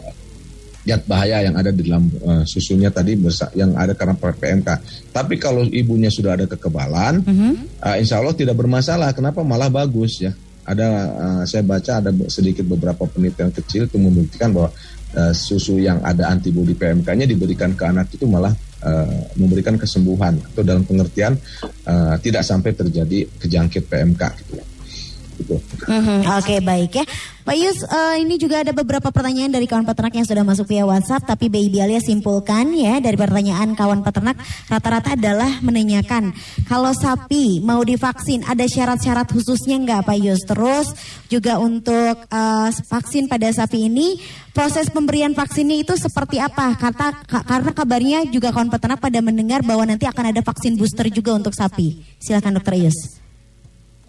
zat 0.91 1.03
bahaya 1.05 1.45
yang 1.45 1.55
ada 1.55 1.70
di 1.70 1.87
dalam 1.87 2.09
uh, 2.24 2.43
susunya 2.49 2.89
tadi 2.89 3.14
yang 3.55 3.76
ada 3.76 3.93
karena 3.93 4.16
PMK. 4.16 4.68
Tapi 5.12 5.35
kalau 5.37 5.62
ibunya 5.68 6.09
sudah 6.09 6.35
ada 6.35 6.49
kekebalan, 6.49 7.20
mm 7.22 7.35
-hmm. 7.35 7.53
uh, 7.85 7.97
insya 8.01 8.18
Allah 8.18 8.35
tidak 8.35 8.57
bermasalah. 8.57 9.12
Kenapa 9.12 9.45
malah 9.45 9.68
bagus 9.68 10.24
ya? 10.24 10.33
Ada 10.64 10.89
uh, 11.12 11.43
saya 11.45 11.62
baca 11.62 12.01
ada 12.01 12.11
sedikit 12.26 12.64
beberapa 12.64 13.05
penelitian 13.07 13.53
kecil 13.53 13.87
itu 13.87 13.97
membuktikan 14.01 14.51
bahwa 14.51 14.70
uh, 15.14 15.33
susu 15.37 15.78
yang 15.78 16.01
ada 16.01 16.33
antibodi 16.33 16.72
PMK-nya 16.72 17.28
diberikan 17.28 17.76
ke 17.76 17.85
anak 17.85 18.11
itu 18.16 18.24
malah 18.24 18.53
uh, 18.85 19.20
memberikan 19.37 19.76
kesembuhan 19.76 20.39
atau 20.53 20.62
dalam 20.64 20.85
pengertian 20.85 21.37
uh, 21.89 22.16
tidak 22.20 22.45
sampai 22.45 22.72
terjadi 22.76 23.28
kejangkit 23.41 23.89
PMK 23.89 24.22
gitu 24.45 24.53
ya 24.61 24.69
gitu. 25.41 25.57
Mm-hmm, 25.88 26.18
Oke 26.36 26.45
okay, 26.45 26.59
baik 26.61 26.93
ya, 27.01 27.05
Pak 27.41 27.57
Yus. 27.57 27.78
Uh, 27.88 28.20
ini 28.20 28.36
juga 28.36 28.61
ada 28.61 28.72
beberapa 28.76 29.09
pertanyaan 29.09 29.49
dari 29.49 29.64
kawan 29.64 29.88
peternak 29.88 30.12
yang 30.12 30.28
sudah 30.28 30.45
masuk 30.45 30.68
via 30.68 30.84
WhatsApp, 30.84 31.24
tapi 31.24 31.49
Baby 31.49 31.80
Alia 31.80 31.99
simpulkan 31.99 32.76
ya 32.76 33.01
dari 33.01 33.16
pertanyaan 33.16 33.72
kawan 33.72 34.05
peternak 34.05 34.36
rata-rata 34.68 35.16
adalah 35.16 35.49
menanyakan 35.64 36.36
kalau 36.68 36.93
sapi 36.93 37.64
mau 37.64 37.80
divaksin 37.80 38.45
ada 38.45 38.68
syarat-syarat 38.68 39.32
khususnya 39.32 39.80
nggak 39.80 40.05
Pak 40.05 40.18
Yus? 40.20 40.41
Terus 40.45 40.86
juga 41.32 41.57
untuk 41.57 42.16
uh, 42.28 42.68
vaksin 42.70 43.26
pada 43.26 43.49
sapi 43.49 43.88
ini 43.88 44.20
proses 44.53 44.93
pemberian 44.93 45.32
vaksinnya 45.32 45.80
itu 45.80 45.97
seperti 45.97 46.36
apa? 46.36 46.76
Kata 46.76 47.24
karena 47.24 47.72
kabarnya 47.72 48.18
juga 48.28 48.53
kawan 48.53 48.68
peternak 48.68 49.01
pada 49.01 49.18
mendengar 49.24 49.64
bahwa 49.64 49.88
nanti 49.88 50.05
akan 50.05 50.36
ada 50.36 50.45
vaksin 50.45 50.76
booster 50.76 51.09
juga 51.09 51.32
untuk 51.32 51.57
sapi. 51.57 52.05
Silakan 52.20 52.61
Dokter 52.61 52.76
Yus. 52.76 52.99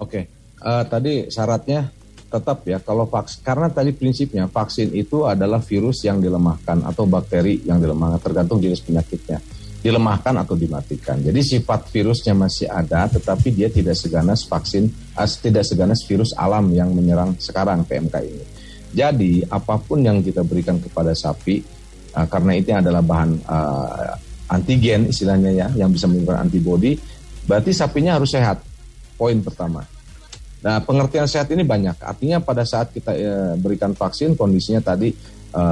Oke. 0.02 0.28
Okay 0.28 0.41
uh, 0.62 0.84
tadi 0.86 1.28
syaratnya 1.28 1.90
tetap 2.32 2.64
ya 2.64 2.80
kalau 2.80 3.12
vaksin 3.12 3.44
karena 3.44 3.68
tadi 3.68 3.92
prinsipnya 3.92 4.48
vaksin 4.48 4.96
itu 4.96 5.28
adalah 5.28 5.60
virus 5.60 6.08
yang 6.08 6.24
dilemahkan 6.24 6.80
atau 6.88 7.04
bakteri 7.04 7.60
yang 7.68 7.84
dilemahkan 7.84 8.24
tergantung 8.24 8.64
jenis 8.64 8.80
penyakitnya 8.80 9.44
dilemahkan 9.82 10.38
atau 10.46 10.54
dimatikan. 10.54 11.18
Jadi 11.18 11.42
sifat 11.42 11.90
virusnya 11.90 12.38
masih 12.38 12.70
ada 12.70 13.10
tetapi 13.10 13.50
dia 13.50 13.68
tidak 13.68 13.98
seganas 13.98 14.46
vaksin 14.46 14.88
uh, 15.18 15.26
tidak 15.26 15.66
seganas 15.66 16.06
virus 16.06 16.32
alam 16.38 16.70
yang 16.72 16.94
menyerang 16.94 17.34
sekarang 17.42 17.82
PMK 17.84 18.16
ini. 18.22 18.46
Jadi 18.94 19.42
apa 19.50 19.82
pun 19.82 20.06
yang 20.06 20.22
kita 20.22 20.46
berikan 20.46 20.78
kepada 20.78 21.18
sapi 21.18 21.66
uh, 22.14 22.28
karena 22.30 22.52
itu 22.56 22.70
adalah 22.72 23.02
bahan 23.02 23.32
uh, 23.50 24.54
antigen 24.54 25.10
istilahnya 25.10 25.52
ya 25.52 25.68
yang 25.74 25.90
bisa 25.90 26.06
menimbulkan 26.06 26.46
antibodi 26.46 26.94
berarti 27.50 27.74
sapinya 27.74 28.22
harus 28.22 28.32
sehat. 28.32 28.62
Poin 29.18 29.42
pertama. 29.42 29.82
Nah, 30.62 30.78
pengertian 30.86 31.26
sehat 31.26 31.50
ini 31.50 31.66
banyak. 31.66 31.98
Artinya 32.06 32.38
pada 32.38 32.62
saat 32.62 32.94
kita 32.94 33.18
e, 33.18 33.58
berikan 33.58 33.98
vaksin, 33.98 34.38
kondisinya 34.38 34.78
tadi 34.94 35.10
e, 35.50 35.64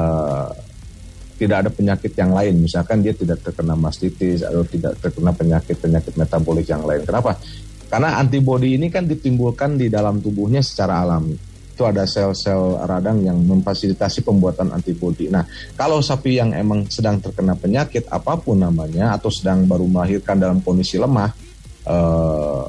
tidak 1.38 1.58
ada 1.66 1.70
penyakit 1.70 2.12
yang 2.18 2.34
lain. 2.34 2.58
Misalkan 2.58 3.06
dia 3.06 3.14
tidak 3.14 3.46
terkena 3.46 3.78
mastitis 3.78 4.42
atau 4.42 4.66
tidak 4.66 4.98
terkena 4.98 5.30
penyakit-penyakit 5.32 6.18
metabolik 6.18 6.66
yang 6.66 6.82
lain. 6.84 7.06
Kenapa? 7.06 7.38
Karena 7.90 8.18
antibodi 8.18 8.78
ini 8.78 8.90
kan 8.90 9.06
ditimbulkan 9.06 9.78
di 9.78 9.94
dalam 9.94 10.22
tubuhnya 10.22 10.62
secara 10.62 11.06
alami. 11.06 11.38
Itu 11.74 11.88
ada 11.88 12.04
sel-sel 12.04 12.84
radang 12.84 13.24
yang 13.24 13.40
memfasilitasi 13.40 14.26
pembuatan 14.26 14.74
antibodi. 14.76 15.32
Nah, 15.32 15.48
kalau 15.80 16.04
sapi 16.04 16.38
yang 16.38 16.52
emang 16.52 16.86
sedang 16.92 17.24
terkena 17.24 17.56
penyakit 17.56 18.10
apa 18.12 18.36
pun 18.36 18.60
namanya 18.60 19.16
atau 19.16 19.32
sedang 19.32 19.64
baru 19.64 19.88
melahirkan 19.88 20.36
dalam 20.36 20.60
kondisi 20.60 21.00
lemah, 21.00 21.49
uh, 21.88 22.68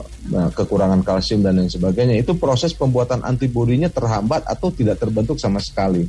kekurangan 0.55 1.03
kalsium 1.03 1.43
dan 1.43 1.59
lain 1.59 1.73
sebagainya 1.73 2.21
itu 2.21 2.37
proses 2.39 2.71
pembuatan 2.77 3.25
antibodinya 3.27 3.91
terhambat 3.91 4.47
atau 4.47 4.71
tidak 4.71 5.01
terbentuk 5.01 5.41
sama 5.41 5.59
sekali. 5.59 6.07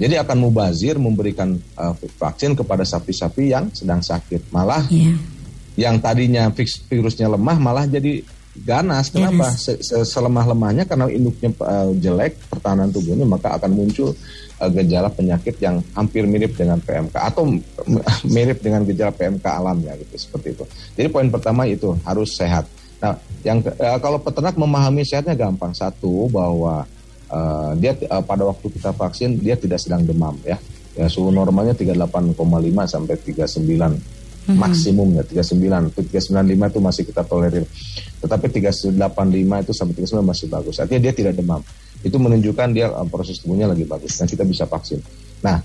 Jadi 0.00 0.16
akan 0.16 0.36
mubazir 0.40 0.96
memberikan 0.96 1.60
uh, 1.76 1.92
vaksin 1.92 2.56
kepada 2.56 2.88
sapi-sapi 2.88 3.52
yang 3.52 3.68
sedang 3.68 4.00
sakit. 4.00 4.48
Malah 4.48 4.88
yeah. 4.88 5.18
yang 5.76 6.00
tadinya 6.00 6.48
virusnya 6.88 7.28
lemah 7.28 7.60
malah 7.60 7.84
jadi 7.84 8.24
ganas. 8.58 9.14
Kenapa? 9.14 9.54
Selemah-lemahnya 9.86 10.84
karena 10.86 11.06
induknya 11.06 11.54
uh, 11.62 11.94
jelek 11.94 12.34
pertahanan 12.50 12.90
tubuhnya 12.90 13.22
maka 13.22 13.54
akan 13.54 13.70
muncul 13.70 14.10
uh, 14.58 14.70
gejala 14.74 15.06
penyakit 15.10 15.56
yang 15.62 15.78
hampir 15.94 16.26
mirip 16.26 16.58
dengan 16.58 16.82
PMK 16.82 17.14
atau 17.14 17.46
mirip 18.34 18.58
dengan 18.58 18.82
gejala 18.82 19.14
PMK 19.14 19.46
alam 19.46 19.78
ya 19.86 19.94
gitu 19.94 20.14
seperti 20.18 20.58
itu. 20.58 20.64
Jadi 20.98 21.08
poin 21.08 21.28
pertama 21.30 21.64
itu 21.70 21.94
harus 22.02 22.34
sehat. 22.34 22.66
Nah, 23.00 23.16
yang 23.46 23.62
uh, 23.64 23.98
kalau 24.02 24.18
peternak 24.20 24.58
memahami 24.58 25.06
sehatnya 25.06 25.38
gampang. 25.38 25.72
Satu 25.72 26.26
bahwa 26.28 26.84
uh, 27.30 27.72
dia 27.78 27.96
uh, 28.10 28.20
pada 28.20 28.44
waktu 28.44 28.66
kita 28.66 28.90
vaksin 28.92 29.38
dia 29.38 29.54
tidak 29.54 29.78
sedang 29.78 30.02
demam 30.04 30.34
ya. 30.42 30.58
Ya 30.98 31.06
suhu 31.06 31.30
normalnya 31.30 31.72
38,5 31.78 32.34
sampai 32.90 33.14
39 33.14 34.19
hmm. 34.50 34.58
maksimum 34.58 35.08
ya 35.14 35.22
39 35.22 35.94
395 36.10 36.72
itu 36.74 36.80
masih 36.82 37.02
kita 37.06 37.22
tolerir 37.22 37.64
tetapi 38.20 38.46
385 38.50 38.94
itu 39.64 39.72
sampai 39.72 39.94
39 40.02 40.26
masih 40.26 40.46
bagus 40.50 40.76
artinya 40.82 41.00
dia 41.06 41.12
tidak 41.14 41.38
demam 41.38 41.62
itu 42.00 42.16
menunjukkan 42.16 42.68
dia 42.72 42.88
uh, 42.88 43.04
proses 43.08 43.40
tubuhnya 43.40 43.68
lagi 43.68 43.84
bagus 43.84 44.16
dan 44.16 44.24
kita 44.24 44.44
bisa 44.48 44.64
vaksin. 44.64 45.00
Nah, 45.44 45.60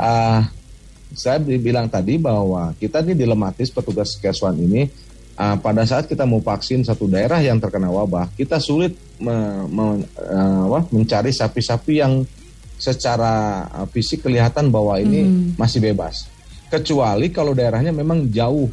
uh, 0.00 0.40
saya 1.14 1.38
bilang 1.40 1.86
tadi 1.92 2.16
bahwa 2.16 2.72
kita 2.80 3.04
ini 3.04 3.14
dilematis 3.14 3.68
petugas 3.70 4.16
keswan 4.16 4.56
ini 4.56 4.88
uh, 5.36 5.56
pada 5.60 5.84
saat 5.84 6.08
kita 6.08 6.24
mau 6.24 6.40
vaksin 6.40 6.82
satu 6.82 7.06
daerah 7.06 7.38
yang 7.44 7.60
terkena 7.60 7.92
wabah, 7.92 8.32
kita 8.32 8.56
sulit 8.58 8.96
me, 9.20 9.68
me, 9.68 9.84
uh, 10.24 10.80
mencari 10.88 11.30
sapi-sapi 11.30 12.00
yang 12.00 12.24
secara 12.74 13.64
fisik 13.94 14.26
kelihatan 14.26 14.68
bahwa 14.72 14.98
ini 14.98 15.22
hmm. 15.22 15.60
masih 15.60 15.78
bebas. 15.78 16.26
Kecuali 16.70 17.30
kalau 17.30 17.52
daerahnya 17.52 17.94
memang 17.94 18.28
jauh 18.32 18.66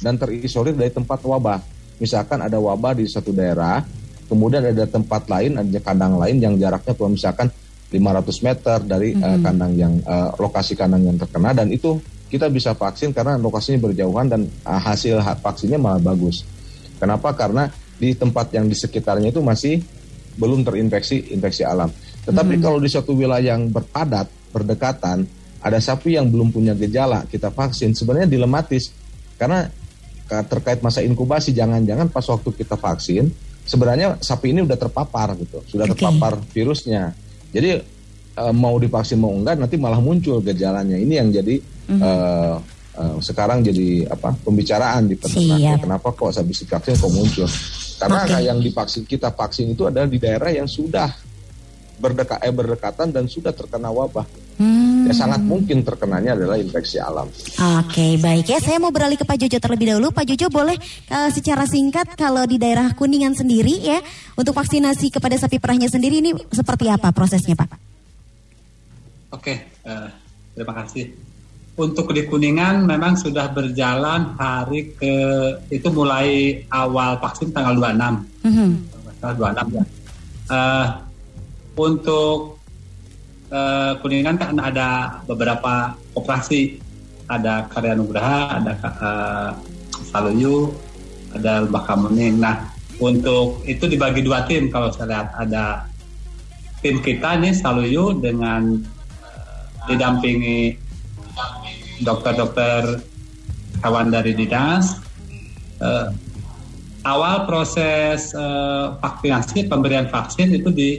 dan 0.00 0.18
terisolir 0.18 0.74
dari 0.74 0.90
tempat 0.90 1.22
wabah. 1.22 1.60
Misalkan 2.02 2.42
ada 2.42 2.58
wabah 2.58 2.98
di 2.98 3.06
satu 3.06 3.30
daerah, 3.30 3.78
Kemudian 4.24 4.64
ada 4.64 4.84
tempat 4.88 5.28
lain, 5.28 5.60
ada 5.60 5.80
kandang 5.84 6.16
lain 6.16 6.36
yang 6.40 6.54
jaraknya 6.56 6.96
kalau 6.96 7.12
misalkan 7.12 7.48
500 7.92 8.46
meter 8.46 8.78
dari 8.82 9.10
mm 9.12 9.20
-hmm. 9.20 9.28
uh, 9.28 9.38
kandang 9.44 9.72
yang 9.76 9.94
uh, 10.08 10.32
lokasi 10.40 10.72
kandang 10.74 11.04
yang 11.04 11.16
terkena 11.20 11.52
dan 11.52 11.68
itu 11.68 12.00
kita 12.32 12.48
bisa 12.50 12.74
vaksin 12.74 13.14
karena 13.14 13.38
lokasinya 13.38 13.86
berjauhan 13.86 14.26
dan 14.26 14.40
uh, 14.64 14.80
hasil 14.80 15.20
vaksinnya 15.20 15.76
malah 15.76 16.00
bagus. 16.00 16.42
Kenapa? 16.96 17.36
Karena 17.36 17.68
di 18.00 18.16
tempat 18.16 18.50
yang 18.56 18.66
di 18.66 18.74
sekitarnya 18.74 19.30
itu 19.30 19.44
masih 19.44 19.78
belum 20.34 20.66
terinfeksi 20.66 21.30
infeksi 21.30 21.62
alam. 21.62 21.92
Tetapi 22.24 22.56
mm 22.56 22.58
-hmm. 22.58 22.64
kalau 22.64 22.78
di 22.80 22.88
suatu 22.88 23.12
wilayah 23.12 23.54
yang 23.54 23.68
berpadat, 23.68 24.26
berdekatan, 24.50 25.28
ada 25.64 25.80
sapi 25.80 26.20
yang 26.20 26.28
belum 26.28 26.52
punya 26.52 26.76
gejala, 26.76 27.24
kita 27.24 27.48
vaksin 27.48 27.96
sebenarnya 27.96 28.28
dilematis 28.28 28.92
karena 29.40 29.64
terkait 30.28 30.84
masa 30.84 31.00
inkubasi 31.00 31.56
jangan-jangan 31.56 32.12
pas 32.12 32.24
waktu 32.28 32.52
kita 32.52 32.76
vaksin 32.76 33.32
sebenarnya 33.64 34.20
sapi 34.20 34.52
ini 34.52 34.60
udah 34.60 34.76
terpapar 34.76 35.32
gitu, 35.40 35.64
sudah 35.64 35.88
okay. 35.88 35.96
terpapar 35.96 36.36
virusnya. 36.52 37.16
Jadi 37.48 37.80
uh, 38.36 38.52
mau 38.52 38.76
divaksin 38.76 39.16
mau 39.16 39.32
enggak 39.32 39.56
nanti 39.56 39.80
malah 39.80 40.04
muncul 40.04 40.44
gejalanya. 40.44 41.00
Ini 41.00 41.14
yang 41.24 41.28
jadi 41.32 41.56
mm 41.56 41.96
-hmm. 41.96 42.02
uh, 42.04 43.18
sekarang 43.24 43.64
jadi 43.64 44.04
apa 44.12 44.36
pembicaraan 44.44 45.08
di 45.08 45.16
peternak. 45.16 45.58
Ya, 45.58 45.74
kenapa 45.80 46.12
kok 46.12 46.36
habis 46.36 46.60
divaksin 46.60 46.94
kok 47.00 47.12
muncul? 47.12 47.48
Karena 47.96 48.20
okay. 48.28 48.44
yang 48.44 48.58
divaksin 48.60 49.08
kita 49.08 49.32
vaksin 49.32 49.72
itu 49.72 49.88
adalah 49.88 50.08
di 50.10 50.20
daerah 50.20 50.50
yang 50.52 50.68
sudah 50.68 51.08
berdekat 51.94 52.42
eh, 52.42 52.52
berdekatan 52.52 53.14
dan 53.14 53.24
sudah 53.30 53.54
terkena 53.54 53.88
wabah. 53.88 54.26
Hmm. 54.54 55.10
Ya 55.10 55.14
sangat 55.14 55.42
mungkin 55.42 55.82
terkenanya 55.82 56.38
adalah 56.38 56.54
infeksi 56.54 57.02
alam. 57.02 57.26
Oke, 57.82 58.16
baik 58.22 58.46
ya. 58.46 58.58
Saya 58.62 58.78
mau 58.78 58.94
beralih 58.94 59.18
ke 59.18 59.26
Pak 59.26 59.36
Jojo 59.36 59.58
terlebih 59.58 59.90
dahulu. 59.90 60.14
Pak 60.14 60.24
Jojo 60.30 60.46
boleh 60.46 60.78
eh, 61.10 61.30
secara 61.34 61.66
singkat 61.66 62.14
kalau 62.14 62.46
di 62.46 62.56
daerah 62.56 62.94
Kuningan 62.94 63.34
sendiri 63.34 63.82
ya 63.82 63.98
untuk 64.38 64.54
vaksinasi 64.54 65.10
kepada 65.10 65.34
sapi 65.34 65.58
perahnya 65.58 65.90
sendiri 65.90 66.22
ini 66.22 66.30
seperti 66.54 66.86
apa 66.86 67.10
prosesnya, 67.10 67.58
Pak? 67.58 67.70
Oke, 69.34 69.54
eh, 69.82 70.08
terima 70.54 70.74
kasih. 70.78 71.10
Untuk 71.74 72.14
di 72.14 72.22
Kuningan 72.22 72.86
memang 72.86 73.18
sudah 73.18 73.50
berjalan 73.50 74.38
hari 74.38 74.94
ke 74.94 75.14
itu 75.74 75.90
mulai 75.90 76.62
awal 76.70 77.18
vaksin 77.18 77.50
tanggal 77.50 77.74
26. 77.74 78.22
Mhm. 78.46 78.70
Tanggal 79.18 79.34
26 79.34 79.66
ya. 79.74 79.84
Eh, 80.54 80.86
untuk 81.74 82.62
eh, 83.54 83.92
Kuningan 84.02 84.36
kan 84.36 84.58
ada 84.58 85.22
beberapa 85.30 85.94
operasi. 86.18 86.82
Ada 87.24 87.72
Karya 87.72 87.96
Nugraha, 87.96 88.60
ada 88.60 88.72
eh, 88.76 89.50
Saluyu, 90.10 90.74
ada 91.32 91.64
Lembah 91.64 91.84
Kamuning. 91.88 92.36
Nah, 92.36 92.68
untuk 93.00 93.64
itu 93.64 93.88
dibagi 93.88 94.20
dua 94.20 94.44
tim 94.44 94.68
kalau 94.68 94.92
saya 94.92 95.08
lihat 95.08 95.28
ada 95.40 95.88
tim 96.84 97.00
kita 97.00 97.40
nih 97.40 97.56
Saluyu 97.56 98.20
dengan 98.20 98.76
didampingi 99.88 100.76
dokter-dokter 102.04 103.00
kawan 103.80 104.12
dari 104.12 104.32
dinas. 104.36 105.00
Eh, 105.80 106.08
awal 107.04 107.44
proses 107.44 108.32
eh, 108.32 108.86
vaksinasi 109.00 109.68
pemberian 109.68 110.08
vaksin 110.08 110.54
itu 110.56 110.70
di 110.72 110.90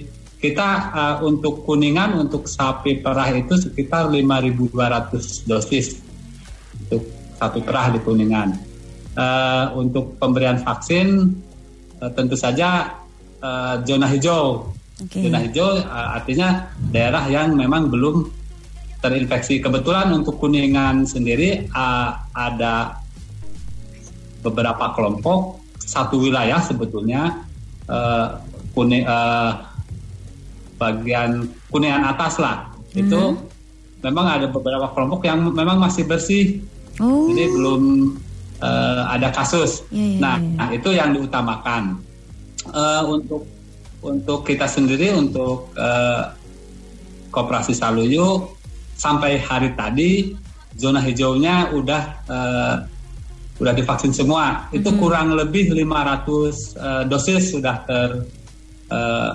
kita 0.46 0.70
eh, 0.93 1.16
untuk 1.26 1.66
kuningan 1.66 2.22
untuk 2.22 2.46
sapi 2.46 3.02
perah 3.02 3.34
itu 3.34 3.58
sekitar 3.58 4.14
5.200 4.14 5.50
dosis 5.50 5.98
untuk 6.86 7.02
sapi 7.41 7.60
perah 7.66 7.89
di 7.89 8.00
kuningan. 8.06 8.50
Eh, 9.16 9.66
untuk 9.74 10.22
pemberian 10.22 10.62
vaksin 10.62 11.34
eh, 12.00 12.12
tentu 12.14 12.38
saja 12.38 12.93
eh, 13.41 13.76
zona 13.82 14.06
hijau. 14.06 14.70
Oke. 15.02 15.26
Zona 15.26 15.41
hijau 15.41 15.82
eh, 15.82 16.08
artinya 16.22 16.70
daerah 16.93 17.26
yang 17.26 17.58
memang 17.58 17.89
belum 17.89 18.46
terinfeksi. 19.06 19.62
Kebetulan 19.62 20.10
untuk 20.18 20.41
kuningan 20.41 21.06
sendiri 21.06 21.70
uh, 21.70 22.10
ada 22.34 22.98
beberapa 24.41 24.98
kelompok 24.98 25.62
satu 25.78 26.18
wilayah 26.18 26.58
sebetulnya 26.66 27.46
uh, 27.86 28.41
kuning 28.74 29.06
uh, 29.06 29.75
bagian 30.76 31.48
kuningan 31.72 32.04
atas 32.04 32.40
lah 32.40 32.68
itu 32.96 33.36
memang 34.04 34.26
ada 34.28 34.48
beberapa 34.48 34.92
kelompok 34.92 35.28
yang 35.28 35.40
memang 35.52 35.80
masih 35.80 36.04
bersih 36.08 36.60
Oh. 36.96 37.28
jadi 37.28 37.52
belum 37.52 38.16
uh, 38.64 39.04
ada 39.12 39.28
kasus. 39.28 39.84
Iya, 39.92 40.00
iya, 40.00 40.16
nah, 40.16 40.36
iya. 40.40 40.56
nah, 40.56 40.68
itu 40.72 40.90
yang 40.96 41.12
diutamakan 41.12 42.00
Uh, 42.66 43.06
untuk 43.06 43.46
untuk 44.02 44.42
kita 44.42 44.66
sendiri 44.66 45.14
untuk 45.14 45.70
uh, 45.78 46.34
Koperasi 47.30 47.78
Saluyu 47.78 48.42
sampai 48.98 49.38
hari 49.38 49.70
tadi 49.78 50.34
zona 50.74 50.98
hijaunya 51.04 51.72
udah 51.76 52.04
eh, 52.26 52.76
udah 53.60 53.74
divaksin 53.76 54.12
semua. 54.16 54.68
Itu 54.72 54.92
Mm-hmm. 54.92 55.02
kurang 55.04 55.28
lebih 55.36 55.72
500 55.78 55.78
eh, 55.78 57.04
dosis 57.06 57.44
sudah 57.54 57.76
ter 57.84 58.10
eh, 58.90 59.32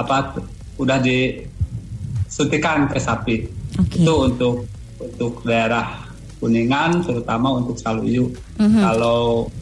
apa 0.00 0.40
udah 0.80 0.98
disuntikan 1.00 2.88
ke 2.88 2.98
sapi. 2.98 3.36
Oke. 3.76 4.00
Itu 4.00 4.12
untuk 4.26 4.64
untuk 5.00 5.44
daerah 5.44 6.08
Kuningan 6.40 7.04
terutama 7.04 7.52
untuk 7.52 7.76
Saluyu. 7.76 8.32
Mhm. 8.56 8.80
Kalau 8.80 9.52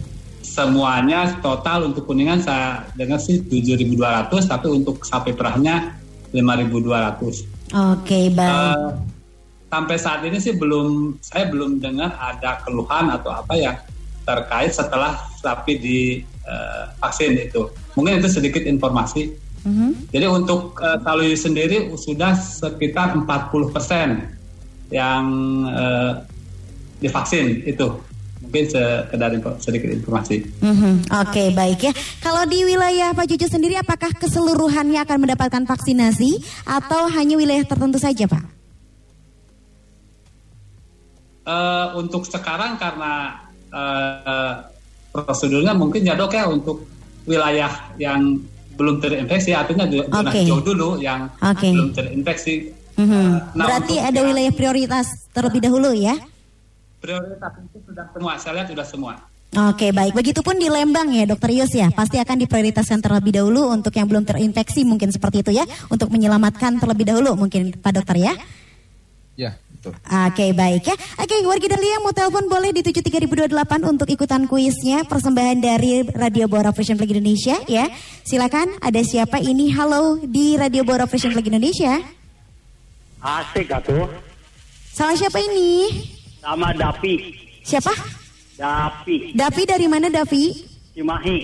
semuanya 0.47 1.35
total 1.43 1.91
untuk 1.91 2.07
Kuningan 2.07 2.39
saya 2.39 2.87
dengar 2.95 3.19
sih 3.19 3.43
7.200 3.43 4.47
tapi 4.47 4.71
untuk 4.71 5.03
sapi 5.03 5.35
perahnya 5.35 5.99
5.200. 6.31 7.43
Oke, 7.75 8.31
baik. 8.31 8.49
Eh, 8.49 8.89
sampai 9.69 9.97
saat 10.01 10.23
ini 10.25 10.39
sih 10.41 10.57
belum 10.57 11.19
saya 11.21 11.51
belum 11.51 11.83
dengar 11.83 12.17
ada 12.17 12.63
keluhan 12.65 13.13
atau 13.13 13.35
apa 13.35 13.55
yang 13.59 13.77
terkait 14.25 14.73
setelah 14.73 15.19
sapi 15.41 15.83
di 15.83 15.99
eh, 16.23 16.85
vaksin 17.03 17.37
itu. 17.37 17.69
Mungkin 17.99 18.23
itu 18.23 18.29
sedikit 18.31 18.63
informasi. 18.65 19.48
Mhm. 19.67 20.15
Jadi 20.15 20.27
untuk 20.27 20.79
uh, 20.79 20.99
sendiri 21.35 21.91
sudah 21.99 22.35
sekitar 22.37 23.15
40% 23.19 24.39
yang 24.89 25.25
eh, 25.69 26.13
divaksin 27.01 27.63
itu. 27.69 27.89
Mungkin 28.39 28.65
sekedar 28.71 29.31
info- 29.35 29.59
sedikit 29.61 29.93
informasi. 29.93 30.41
Mhm. 30.65 31.13
Oke, 31.13 31.53
baik 31.53 31.81
ya. 31.85 31.93
Kalau 32.25 32.49
di 32.49 32.65
wilayah 32.65 33.13
Pak 33.13 33.29
Jojo 33.29 33.45
sendiri, 33.51 33.77
apakah 33.77 34.09
keseluruhannya 34.17 35.03
akan 35.05 35.19
mendapatkan 35.21 35.69
vaksinasi 35.69 36.41
atau 36.65 37.11
hanya 37.13 37.37
wilayah 37.37 37.67
tertentu 37.67 38.01
saja, 38.01 38.25
Pak? 38.25 38.45
Eh, 41.49 41.87
untuk 41.99 42.25
sekarang 42.25 42.81
karena 42.81 43.45
eh, 43.69 44.55
prosedurnya 45.13 45.77
mungkin 45.77 46.05
ya 46.05 46.17
dok 46.17 46.33
ya 46.33 46.49
untuk 46.49 46.89
wilayah 47.29 47.73
yang 48.01 48.41
belum 48.79 49.03
terinfeksi 49.03 49.51
artinya 49.53 49.85
zona 49.91 50.31
Oke. 50.31 50.39
hijau 50.39 50.63
dulu 50.63 50.89
yang 50.97 51.27
Oke. 51.43 51.69
belum 51.69 51.91
terinfeksi 51.93 52.55
Mhm. 52.95 53.55
Nah, 53.55 53.63
Berarti 53.63 53.95
untuk 53.95 54.09
ada 54.11 54.19
yang- 54.19 54.27
wilayah 54.27 54.53
prioritas 54.53 55.07
terlebih 55.31 55.61
dahulu 55.61 55.95
ya? 55.95 56.19
prioritas 56.99 57.53
itu 57.63 57.79
sudah 57.87 58.07
semua 58.11 58.33
saya 58.37 58.53
lihat 58.59 58.69
sudah 58.71 58.83
semua 58.85 59.15
Oke, 59.49 59.97
baik. 59.97 60.13
Begitupun 60.13 60.61
di 60.61 60.69
Lembang 60.69 61.09
ya, 61.09 61.25
Dokter 61.25 61.49
Yus 61.49 61.73
ya. 61.73 61.89
Pasti 61.89 62.21
akan 62.21 62.37
diprioritaskan 62.37 63.01
terlebih 63.01 63.33
dahulu 63.33 63.73
untuk 63.73 63.97
yang 63.97 64.05
belum 64.05 64.21
terinfeksi 64.23 64.85
mungkin 64.85 65.09
seperti 65.09 65.41
itu 65.41 65.57
ya, 65.57 65.65
untuk 65.89 66.13
menyelamatkan 66.13 66.77
terlebih 66.77 67.09
dahulu 67.09 67.33
mungkin 67.35 67.73
Pak 67.73 67.97
Dokter 67.97 68.21
ya. 68.21 68.37
Ya, 69.41 69.57
betul. 69.89 70.17
Oke 70.29 70.47
baik 70.53 70.83
ya. 70.85 70.97
Oke 71.19 71.35
warga 71.45 71.67
Dahlia 71.73 71.97
mau 72.05 72.13
telepon 72.13 72.45
boleh 72.47 72.71
di 72.73 72.81
73028 72.85 73.89
untuk 73.89 74.09
ikutan 74.09 74.45
kuisnya 74.45 75.05
persembahan 75.09 75.59
dari 75.59 76.05
Radio 76.13 76.47
Bora 76.47 76.71
Fashion 76.73 77.01
Flag 77.01 77.11
Indonesia 77.11 77.57
ya. 77.67 77.89
Silakan 78.25 78.77
ada 78.85 79.01
siapa 79.01 79.41
ini? 79.41 79.73
Halo 79.73 80.21
di 80.21 80.61
Radio 80.61 80.85
Bora 80.85 81.09
Fashion 81.09 81.33
Flag 81.33 81.49
Indonesia. 81.49 82.01
Asik 83.19 83.73
atuh. 83.73 84.07
Salah 84.95 85.17
siapa 85.19 85.39
ini? 85.43 85.91
Sama 86.39 86.71
Dapi. 86.71 87.35
Siapa? 87.67 87.91
Dapi. 88.59 89.35
Davi 89.35 89.63
dari 89.67 89.87
mana 89.91 90.07
Davi? 90.11 90.55
Cimahi. 90.95 91.39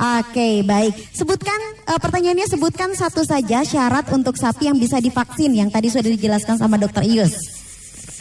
Oke 0.00 0.64
baik. 0.64 0.94
Sebutkan 1.12 1.60
eh, 1.84 2.00
pertanyaannya 2.00 2.46
sebutkan 2.48 2.94
satu 2.96 3.20
saja 3.26 3.66
syarat 3.66 4.08
untuk 4.14 4.38
sapi 4.38 4.70
yang 4.70 4.78
bisa 4.78 4.96
divaksin 5.02 5.52
yang 5.52 5.68
tadi 5.68 5.92
sudah 5.92 6.08
dijelaskan 6.08 6.56
sama 6.56 6.80
Dokter 6.80 7.04
Ius. 7.04 7.59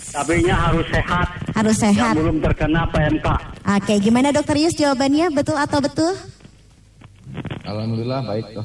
Sapinya 0.10 0.58
harus 0.58 0.86
sehat. 0.90 1.28
Harus 1.54 1.78
sehat. 1.78 2.14
Yang 2.18 2.26
belum 2.26 2.38
terkena 2.42 2.82
PMK. 2.90 3.28
Oke 3.62 3.94
gimana 4.02 4.34
Dokter 4.34 4.58
Ius 4.58 4.74
jawabannya 4.74 5.30
betul 5.30 5.54
atau 5.54 5.78
betul? 5.78 6.18
Alhamdulillah 7.62 8.26
baik. 8.26 8.50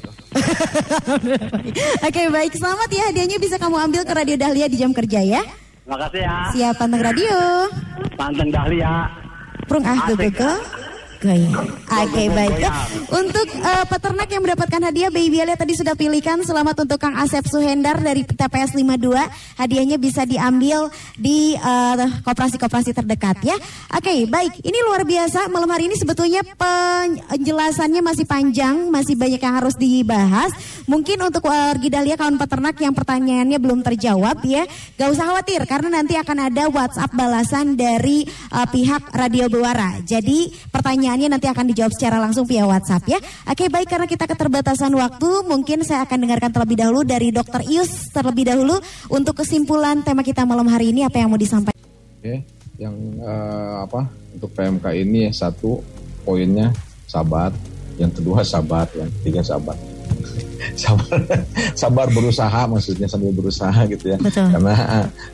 Oke 2.09 2.23
baik 2.33 2.53
selamat 2.57 2.89
ya 2.89 3.05
hadiahnya 3.13 3.37
bisa 3.37 3.61
kamu 3.61 3.77
ambil 3.77 4.09
ke 4.09 4.13
Radio 4.17 4.41
Dahlia 4.41 4.73
di 4.73 4.81
jam 4.81 4.97
kerja 4.97 5.21
ya. 5.21 5.45
Makasih 5.85 6.25
ya. 6.25 6.37
Siap 6.57 6.81
panteng 6.81 7.05
radio. 7.05 7.69
Panteng 8.17 8.49
Dahlia. 8.49 9.05
Prung 9.69 9.85
ah 9.85 10.01
go 10.09 10.17
Oke 12.05 12.29
baik 12.29 12.57
ya. 12.61 12.71
Untuk 13.09 13.49
eh, 13.49 13.85
peternak 13.89 14.29
yang 14.29 14.45
mendapatkan 14.45 14.81
hadiah 14.93 15.09
Baby 15.09 15.41
Alia 15.41 15.57
tadi 15.57 15.73
sudah 15.73 15.97
pilihkan 15.97 16.45
selamat 16.45 16.85
untuk 16.85 17.01
Kang 17.01 17.17
Asep 17.17 17.49
Suhendar 17.49 17.97
dari 18.05 18.29
TPS 18.29 18.77
52. 18.77 19.57
Hadiahnya 19.57 19.97
bisa 19.97 20.29
diambil 20.29 20.93
di 21.17 21.57
eh, 21.57 21.97
koperasi-koperasi 22.29 22.93
terdekat 22.93 23.41
ya. 23.41 23.57
Oke 23.97 24.29
baik 24.29 24.61
ini 24.69 24.79
luar 24.85 25.09
biasa 25.09 25.49
malam 25.49 25.71
hari 25.73 25.89
ini 25.89 25.97
sebetulnya 25.97 26.45
penjelasannya 26.45 28.05
masih 28.05 28.29
panjang 28.29 28.93
masih 28.93 29.17
banyak 29.17 29.41
yang 29.41 29.57
harus 29.57 29.81
dibahas. 29.81 30.53
Mungkin 30.85 31.25
untuk 31.25 31.49
warga 31.49 31.89
Dahlia 31.89 32.21
kawan 32.21 32.37
peternak 32.37 32.77
yang 32.85 32.93
pertanyaannya 32.93 33.57
belum 33.57 33.81
terjawab 33.81 34.45
ya. 34.45 34.69
Gak 35.01 35.09
usah 35.09 35.33
khawatir 35.33 35.65
karena 35.65 36.03
nanti 36.03 36.21
akan 36.21 36.53
ada 36.53 36.69
WhatsApp 36.69 37.17
balasan 37.17 37.81
dari 37.81 38.29
eh, 38.29 38.67
pihak 38.69 39.09
Radio 39.17 39.49
Buara. 39.49 40.05
Jadi 40.05 40.53
pertanyaannya 41.15 41.31
nanti 41.39 41.47
akan 41.47 41.67
dijawab 41.71 41.93
secara 41.95 42.17
langsung 42.19 42.43
via 42.43 42.67
WhatsApp 42.67 43.07
ya. 43.07 43.23
Oke 43.47 43.71
baik 43.71 43.87
karena 43.87 44.11
kita 44.11 44.27
keterbatasan 44.27 44.91
waktu 44.99 45.47
mungkin 45.47 45.87
saya 45.87 46.03
akan 46.03 46.27
dengarkan 46.27 46.51
terlebih 46.51 46.75
dahulu 46.83 47.07
dari 47.07 47.31
Dokter 47.31 47.63
Ius 47.71 48.11
terlebih 48.11 48.51
dahulu 48.51 48.83
untuk 49.15 49.39
kesimpulan 49.39 50.03
tema 50.03 50.27
kita 50.27 50.43
malam 50.43 50.67
hari 50.67 50.91
ini 50.91 51.07
apa 51.07 51.23
yang 51.23 51.31
mau 51.31 51.39
disampaikan. 51.39 51.79
Oke, 52.19 52.43
yang 52.83 52.95
eh, 53.23 53.75
apa 53.87 54.11
untuk 54.35 54.51
PMK 54.59 54.87
ini 55.07 55.31
satu 55.31 55.79
poinnya 56.27 56.75
sabar, 57.07 57.55
yang 57.95 58.11
kedua 58.11 58.43
sabar, 58.43 58.91
yang 58.99 59.07
ketiga 59.23 59.47
sabar. 59.47 59.79
sabar 60.83 61.21
sabar 61.79 62.07
berusaha 62.11 62.67
maksudnya 62.67 63.07
sambil 63.07 63.31
berusaha 63.31 63.85
gitu 63.87 64.15
ya 64.15 64.19
Betul. 64.19 64.49
karena 64.51 64.75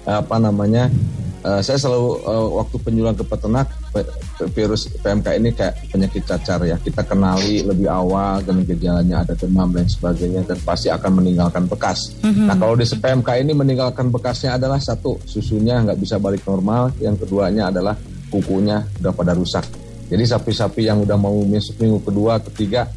eh, 0.04 0.18
apa 0.18 0.36
namanya 0.36 0.92
eh, 1.40 1.60
saya 1.60 1.76
selalu 1.76 2.10
eh, 2.20 2.46
waktu 2.56 2.76
penyuluhan 2.78 3.16
ke 3.16 3.24
peternak 3.24 3.66
pe- 3.90 4.08
virus 4.50 4.88
PMK 4.88 5.26
ini 5.36 5.50
kayak 5.52 5.74
penyakit 5.88 6.22
cacar 6.24 6.60
ya. 6.64 6.76
Kita 6.76 7.02
kenali 7.02 7.60
lebih 7.60 7.86
awal 7.86 8.40
dan 8.40 8.64
gejalanya 8.64 9.20
ada 9.20 9.36
demam 9.36 9.68
dan 9.70 9.84
sebagainya 9.84 10.44
dan 10.44 10.56
pasti 10.60 10.88
akan 10.88 11.20
meninggalkan 11.20 11.64
bekas. 11.64 12.16
Nah 12.24 12.56
kalau 12.56 12.72
di 12.72 12.84
PMK 12.84 13.28
ini 13.40 13.52
meninggalkan 13.52 14.08
bekasnya 14.08 14.56
adalah 14.56 14.80
satu 14.80 15.20
susunya 15.24 15.80
nggak 15.80 15.98
bisa 15.98 16.16
balik 16.16 16.44
normal. 16.44 16.92
Yang 16.96 17.24
keduanya 17.24 17.68
adalah 17.68 17.96
kukunya 18.28 18.80
udah 19.00 19.12
pada 19.12 19.32
rusak. 19.34 19.64
Jadi 20.10 20.26
sapi-sapi 20.26 20.86
yang 20.86 21.02
udah 21.02 21.14
mau 21.14 21.34
masuk 21.46 21.78
minggu 21.78 22.02
kedua 22.02 22.42
ketiga 22.42 22.88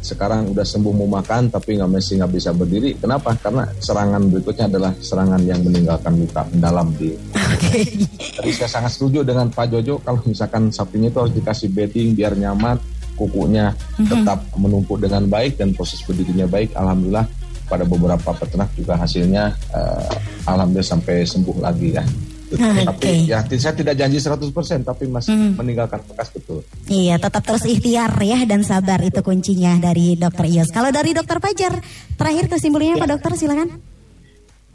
sekarang 0.00 0.50
udah 0.50 0.64
sembuh 0.64 0.92
mau 0.96 1.20
makan 1.20 1.52
tapi 1.52 1.76
nggak 1.76 1.90
masih 1.92 2.20
nggak 2.20 2.32
bisa 2.32 2.50
berdiri. 2.56 2.96
Kenapa? 2.96 3.36
Karena 3.36 3.68
serangan 3.78 4.22
berikutnya 4.32 4.66
adalah 4.66 4.92
serangan 4.98 5.40
yang 5.44 5.60
meninggalkan 5.60 6.16
luka 6.16 6.42
mendalam 6.50 6.88
di. 6.96 7.12
Jadi 8.40 8.50
saya 8.56 8.70
sangat 8.80 8.96
setuju 8.96 9.20
dengan 9.22 9.52
Pak 9.52 9.66
Jojo 9.70 10.00
kalau 10.00 10.20
misalkan 10.24 10.72
sapinya 10.72 11.12
itu 11.12 11.18
harus 11.20 11.34
dikasih 11.36 11.68
bedding 11.70 12.16
biar 12.16 12.32
nyaman, 12.34 12.80
kukunya 13.14 13.76
tetap 14.00 14.40
menumpuk 14.56 14.96
dengan 14.96 15.28
baik 15.28 15.60
dan 15.60 15.76
proses 15.76 16.00
berdirinya 16.02 16.48
baik. 16.48 16.72
Alhamdulillah 16.72 17.28
pada 17.70 17.86
beberapa 17.86 18.34
peternak 18.34 18.74
juga 18.74 18.98
hasilnya 18.98 19.54
eh, 19.76 20.14
alhamdulillah 20.48 20.90
sampai 20.90 21.22
sembuh 21.22 21.56
lagi 21.62 21.94
ya. 21.94 22.04
Oke. 22.50 22.82
Tapi 22.82 23.30
ya 23.30 23.46
saya 23.46 23.74
tidak 23.78 23.94
janji 23.94 24.18
100% 24.18 24.82
tapi 24.82 25.04
masih 25.06 25.54
meninggalkan 25.54 26.02
bekas 26.02 26.34
betul. 26.34 26.66
Iya, 26.90 27.22
tetap 27.22 27.46
terus 27.46 27.62
ikhtiar 27.62 28.10
ya 28.18 28.42
dan 28.42 28.66
sabar 28.66 28.98
itu 29.06 29.22
kuncinya 29.22 29.78
dari 29.78 30.18
Dokter 30.18 30.50
Ios. 30.50 30.74
Kalau 30.74 30.90
dari 30.90 31.14
Dokter 31.14 31.38
Fajar, 31.38 31.78
terakhir 32.18 32.50
kesimpulannya 32.50 32.98
Pak 32.98 33.08
Dokter 33.14 33.32
silakan. 33.38 33.78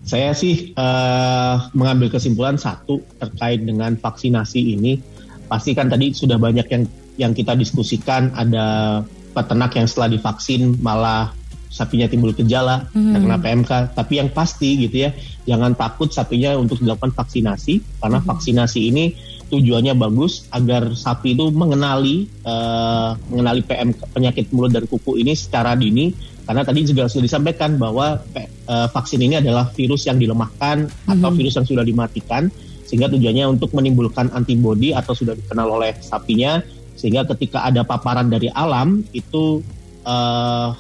Saya 0.06 0.32
sih 0.38 0.72
eh, 0.72 1.56
mengambil 1.74 2.14
kesimpulan 2.14 2.56
satu 2.56 3.02
terkait 3.20 3.66
dengan 3.66 3.98
vaksinasi 4.00 4.62
ini. 4.78 5.02
Pasti 5.46 5.76
kan 5.76 5.92
tadi 5.92 6.14
sudah 6.16 6.40
banyak 6.40 6.68
yang 6.72 6.84
yang 7.16 7.32
kita 7.36 7.58
diskusikan 7.58 8.32
ada 8.36 9.02
peternak 9.36 9.76
yang 9.76 9.88
setelah 9.88 10.10
divaksin 10.16 10.80
malah 10.80 11.36
sapinya 11.76 12.08
timbul 12.08 12.32
gejala 12.32 12.88
karena 12.96 13.36
PMK. 13.36 13.72
Tapi 13.92 14.14
yang 14.24 14.32
pasti 14.32 14.80
gitu 14.80 15.04
ya, 15.04 15.12
jangan 15.44 15.76
takut 15.76 16.08
sapinya 16.08 16.56
untuk 16.56 16.80
dilakukan 16.80 17.12
vaksinasi 17.12 18.00
karena 18.00 18.24
vaksinasi 18.24 18.80
ini 18.88 19.06
tujuannya 19.52 19.94
bagus 19.94 20.48
agar 20.50 20.96
sapi 20.96 21.36
itu 21.36 21.52
mengenali 21.52 22.32
eh, 22.48 23.10
mengenali 23.28 23.62
PMK 23.62 24.00
penyakit 24.16 24.46
mulut 24.56 24.72
dan 24.72 24.88
kuku 24.88 25.20
ini 25.20 25.36
secara 25.36 25.76
dini. 25.76 26.16
Karena 26.46 26.62
tadi 26.62 26.86
juga 26.86 27.10
sudah 27.12 27.26
disampaikan 27.28 27.76
bahwa 27.76 28.24
eh, 28.40 28.88
vaksin 28.90 29.20
ini 29.20 29.44
adalah 29.44 29.68
virus 29.76 30.08
yang 30.08 30.16
dilemahkan 30.16 30.88
atau 31.12 31.30
virus 31.36 31.60
yang 31.60 31.68
sudah 31.68 31.84
dimatikan 31.84 32.48
sehingga 32.86 33.10
tujuannya 33.10 33.50
untuk 33.50 33.74
menimbulkan 33.74 34.30
antibodi 34.32 34.94
atau 34.94 35.18
sudah 35.18 35.34
dikenal 35.34 35.68
oleh 35.74 35.98
sapinya 36.00 36.62
sehingga 36.96 37.26
ketika 37.34 37.66
ada 37.66 37.82
paparan 37.82 38.30
dari 38.30 38.48
alam 38.54 39.02
itu 39.12 39.60
sa- 40.06 40.78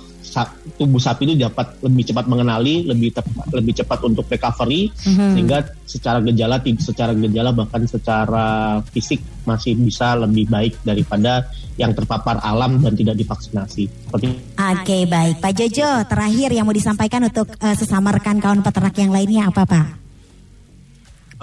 tubuh 0.76 1.00
sapi 1.00 1.24
itu 1.24 1.40
dapat 1.40 1.80
lebih 1.80 2.12
cepat 2.12 2.26
mengenali 2.28 2.84
lebih 2.84 3.16
tepat 3.16 3.48
lebih 3.56 3.74
cepat 3.80 4.00
untuk 4.04 4.28
recovery 4.28 4.92
sehingga 5.00 5.64
secara 5.88 6.20
gejala 6.20 6.60
secara 6.82 7.16
gejala 7.16 7.56
bahkan 7.56 7.88
secara 7.88 8.80
fisik 8.92 9.24
masih 9.48 9.80
bisa 9.80 10.20
lebih 10.20 10.50
baik 10.52 10.76
daripada 10.84 11.48
yang 11.80 11.96
terpapar 11.96 12.42
alam 12.44 12.84
dan 12.84 12.96
tidak 12.98 13.16
divaksinasi 13.16 13.88
seperti 13.88 14.36
Oke, 14.56 15.04
baik. 15.06 15.44
Pak 15.44 15.54
Jojo, 15.56 16.08
terakhir 16.08 16.50
yang 16.56 16.66
mau 16.66 16.76
disampaikan 16.76 17.28
untuk 17.28 17.52
eh, 17.60 17.76
sesama 17.76 18.16
rekan 18.16 18.40
kawan 18.40 18.64
peternak 18.64 18.96
yang 18.96 19.12
lainnya 19.12 19.52
apa, 19.52 19.64
Pak? 19.68 19.88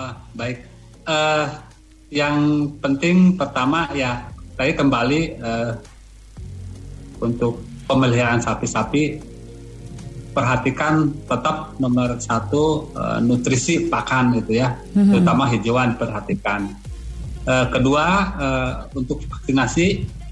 Ah, 0.01 0.15
baik. 0.33 0.59
Eh, 1.05 1.47
yang 2.13 2.69
penting 2.81 3.37
pertama 3.37 3.89
ya 3.97 4.25
tadi 4.57 4.73
kembali 4.77 5.21
eh, 5.37 5.73
untuk 7.21 7.72
pemeliharaan 7.93 8.41
sapi-sapi 8.41 9.21
perhatikan 10.33 11.13
tetap 11.29 11.77
nomor 11.77 12.17
satu 12.17 12.89
eh, 12.97 13.19
nutrisi 13.21 13.93
pakan 13.93 14.41
gitu 14.41 14.57
ya, 14.65 14.81
terutama 14.97 15.45
hijauan 15.53 16.01
perhatikan. 16.01 16.73
Eh, 17.45 17.67
kedua 17.69 18.07
eh, 18.41 18.73
untuk 18.97 19.21
vaksinasi 19.29 19.87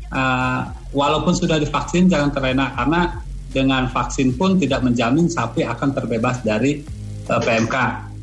eh, 0.09 0.61
walaupun 0.97 1.37
sudah 1.37 1.61
divaksin 1.61 2.09
jangan 2.09 2.33
terlena 2.33 2.73
karena 2.73 3.21
dengan 3.51 3.91
vaksin 3.91 4.39
pun 4.39 4.57
tidak 4.57 4.81
menjamin 4.87 5.27
sapi 5.27 5.67
akan 5.67 5.91
terbebas 5.93 6.41
dari 6.41 6.81
eh, 7.29 7.41
PMK. 7.45 7.77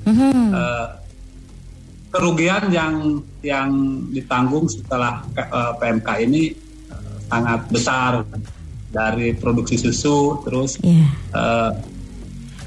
Eh, 0.08 0.88
kerugian 2.08 2.72
yang 2.72 3.22
yang 3.44 3.70
ditanggung 4.10 4.66
setelah 4.66 5.22
eh, 5.36 5.74
PMK 5.78 6.10
ini 6.26 6.44
sangat 7.28 7.68
besar 7.68 8.24
dari 8.88 9.36
produksi 9.36 9.76
susu 9.76 10.40
terus 10.44 10.80
Iya. 10.80 11.08
eh, 11.36 11.72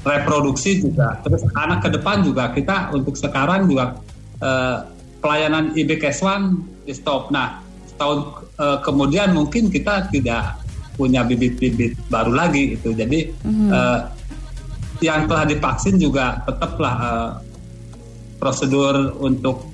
reproduksi 0.01 0.81
juga. 0.81 1.21
Terus 1.21 1.45
anak 1.53 1.85
ke 1.85 1.89
depan 1.93 2.25
juga 2.25 2.49
kita 2.49 2.89
untuk 2.91 3.13
sekarang 3.13 3.69
juga 3.69 3.97
eh, 4.41 4.77
pelayanan 5.21 5.77
IBKS1 5.77 6.41
di 6.85 6.93
stop. 6.93 7.29
Nah 7.29 7.61
setahun 7.85 8.19
eh, 8.57 8.77
kemudian 8.81 9.33
mungkin 9.33 9.69
kita 9.69 10.09
tidak 10.09 10.57
punya 10.97 11.21
bibit-bibit 11.21 11.97
baru 12.09 12.33
lagi 12.33 12.77
itu. 12.77 12.93
Jadi 12.93 13.19
eh, 13.69 13.99
yang 15.01 15.25
telah 15.25 15.45
divaksin 15.45 15.97
juga 15.97 16.41
tetaplah 16.45 16.93
eh, 16.97 17.31
prosedur 18.37 19.17
untuk 19.21 19.69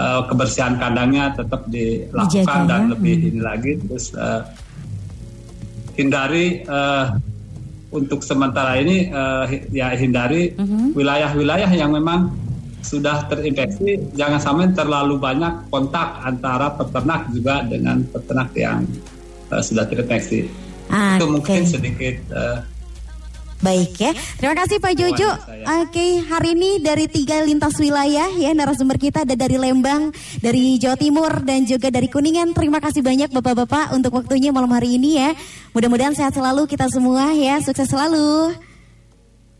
eh, 0.00 0.22
kebersihan 0.28 0.80
kandangnya 0.80 1.36
tetap 1.36 1.68
dilakukan 1.68 2.64
Dijaga, 2.64 2.68
dan 2.68 2.80
ya. 2.88 2.90
lebih 2.96 3.14
ini 3.32 3.40
lagi. 3.44 3.72
Terus 3.84 4.16
eh, 4.16 4.40
hindari 5.98 6.62
eh, 6.62 7.04
untuk 7.90 8.22
sementara 8.22 8.78
ini 8.78 9.10
hi- 9.48 9.64
ya 9.72 9.90
hindari 9.96 10.54
wilayah-wilayah 10.94 11.72
yang 11.74 11.90
memang 11.90 12.30
sudah 12.78 13.26
terinfeksi. 13.26 14.14
Jangan 14.14 14.40
sampai 14.40 14.70
terlalu 14.72 15.18
banyak 15.18 15.68
kontak 15.68 16.22
antara 16.22 16.70
peternak 16.72 17.26
juga 17.34 17.66
dengan 17.66 18.00
peternak 18.06 18.54
yang 18.54 18.86
eh, 19.50 19.62
sudah 19.62 19.84
terinfeksi. 19.90 20.46
Itu 20.88 21.24
Oke. 21.26 21.32
mungkin 21.34 21.60
sedikit 21.68 22.16
eh, 22.32 22.58
Baik 23.58 23.98
ya, 23.98 24.14
terima 24.38 24.54
kasih 24.54 24.78
Pak 24.78 24.94
Jojo. 24.94 25.30
Oke, 25.82 26.22
hari 26.30 26.54
ini 26.54 26.78
dari 26.78 27.10
tiga 27.10 27.42
lintas 27.42 27.74
wilayah 27.82 28.30
ya 28.38 28.54
narasumber 28.54 28.94
kita 29.02 29.26
ada 29.26 29.34
dari 29.34 29.58
Lembang, 29.58 30.14
dari 30.38 30.78
Jawa 30.78 30.94
Timur 30.94 31.42
dan 31.42 31.66
juga 31.66 31.90
dari 31.90 32.06
Kuningan. 32.06 32.54
Terima 32.54 32.78
kasih 32.78 33.02
banyak 33.02 33.34
Bapak-bapak 33.34 33.90
untuk 33.98 34.14
waktunya 34.14 34.54
malam 34.54 34.70
hari 34.70 34.94
ini 34.94 35.18
ya. 35.18 35.34
Mudah-mudahan 35.74 36.14
sehat 36.14 36.38
selalu 36.38 36.70
kita 36.70 36.86
semua 36.86 37.34
ya, 37.34 37.58
sukses 37.58 37.90
selalu. 37.90 38.67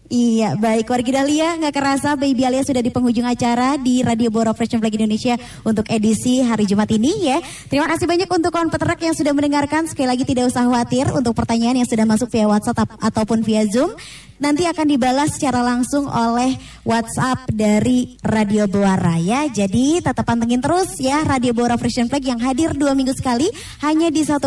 Iya, 0.08 0.56
baik 0.56 0.88
warga 0.88 1.20
Dahlia, 1.20 1.60
nggak 1.60 1.74
kerasa 1.76 2.16
Baby 2.16 2.48
Alia 2.48 2.64
sudah 2.64 2.80
di 2.80 2.88
penghujung 2.88 3.28
acara 3.28 3.76
di 3.76 4.00
Radio 4.00 4.32
Bora 4.32 4.56
Fresh 4.56 4.80
Flag 4.80 4.96
Indonesia 4.96 5.36
untuk 5.68 5.84
edisi 5.92 6.40
hari 6.40 6.64
Jumat 6.64 6.88
ini 6.88 7.28
ya. 7.28 7.36
Terima 7.68 7.84
kasih 7.84 8.08
banyak 8.08 8.24
untuk 8.24 8.48
kawan 8.48 8.72
peternak 8.72 8.96
yang 9.04 9.12
sudah 9.12 9.36
mendengarkan. 9.36 9.84
Sekali 9.84 10.08
lagi 10.08 10.24
tidak 10.24 10.48
usah 10.48 10.64
khawatir 10.64 11.12
untuk 11.12 11.36
pertanyaan 11.36 11.84
yang 11.84 11.88
sudah 11.88 12.08
masuk 12.08 12.32
via 12.32 12.48
WhatsApp 12.48 12.88
ap- 12.88 12.96
ataupun 13.04 13.44
via 13.44 13.68
Zoom. 13.68 13.92
Nanti 14.38 14.70
akan 14.70 14.86
dibalas 14.86 15.34
secara 15.34 15.66
langsung 15.66 16.06
oleh 16.06 16.54
WhatsApp 16.86 17.50
dari 17.50 18.14
Radio 18.22 18.70
Buara 18.70 19.18
ya. 19.18 19.50
Jadi 19.50 19.98
tetap 19.98 20.22
pantengin 20.22 20.62
terus 20.62 20.94
ya 21.02 21.26
Radio 21.26 21.50
Buara 21.54 21.74
Fresh 21.74 22.06
Flag 22.06 22.22
yang 22.22 22.38
hadir 22.38 22.70
dua 22.78 22.94
minggu 22.94 23.10
sekali 23.18 23.50
hanya 23.82 24.12
di 24.12 24.22
101.5 24.22 24.46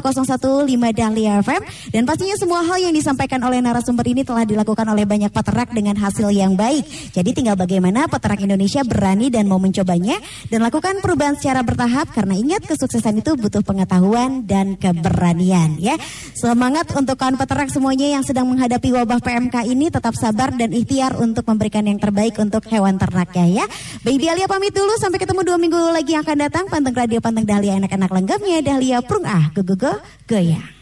Dahlia 0.93 1.43
FM. 1.43 1.61
Dan 1.91 2.03
pastinya 2.07 2.35
semua 2.37 2.63
hal 2.63 2.77
yang 2.79 2.95
disampaikan 2.95 3.43
oleh 3.43 3.59
narasumber 3.59 4.05
ini 4.07 4.23
telah 4.23 4.45
dilakukan 4.45 4.85
oleh 4.87 5.03
banyak 5.03 5.31
peternak 5.33 5.75
dengan 5.75 5.99
hasil 5.99 6.31
yang 6.31 6.53
baik. 6.53 6.87
Jadi 7.11 7.29
tinggal 7.35 7.59
bagaimana 7.59 8.07
peternak 8.07 8.45
Indonesia 8.45 8.85
berani 8.85 9.27
dan 9.27 9.47
mau 9.47 9.59
mencobanya 9.59 10.19
dan 10.47 10.63
lakukan 10.63 10.99
perubahan 11.03 11.35
secara 11.35 11.65
bertahap 11.65 12.13
karena 12.13 12.37
ingat 12.37 12.63
kesuksesan 12.67 13.19
itu 13.19 13.33
butuh 13.35 13.63
pengetahuan 13.65 14.45
dan 14.45 14.77
keberanian 14.77 15.81
ya. 15.81 15.97
Semangat 16.37 16.89
untuk 16.93 17.17
kawan 17.17 17.35
peternak 17.35 17.73
semuanya 17.73 18.07
yang 18.07 18.23
sedang 18.23 18.45
menghadapi 18.45 18.93
wabah 18.93 19.19
PMK 19.21 19.65
ini 19.69 19.80
tetap 19.89 20.13
sabar 20.13 20.53
dan 20.53 20.69
ikhtiar 20.69 21.17
untuk 21.17 21.47
memberikan 21.47 21.87
yang 21.87 21.97
terbaik 21.97 22.37
untuk 22.37 22.67
hewan 22.69 22.99
ternaknya 22.99 23.63
ya. 23.63 23.65
Baby 24.05 24.29
Alia 24.29 24.45
pamit 24.45 24.75
dulu 24.75 24.93
sampai 24.99 25.17
ketemu 25.17 25.41
dua 25.47 25.57
minggu 25.57 25.79
lagi 25.95 26.13
yang 26.13 26.27
akan 26.27 26.37
datang. 26.37 26.65
Panteng 26.67 26.93
Radio 26.93 27.23
Panteng 27.23 27.47
Dahlia 27.47 27.79
anak-anak 27.79 28.11
lenggapnya 28.11 28.59
Dahlia 28.59 28.99
Prung 29.01 29.25
Ah 29.25 29.49
Go 29.55 29.63
Go 29.63 29.79
Go 29.79 29.93
Goyang. 30.27 30.81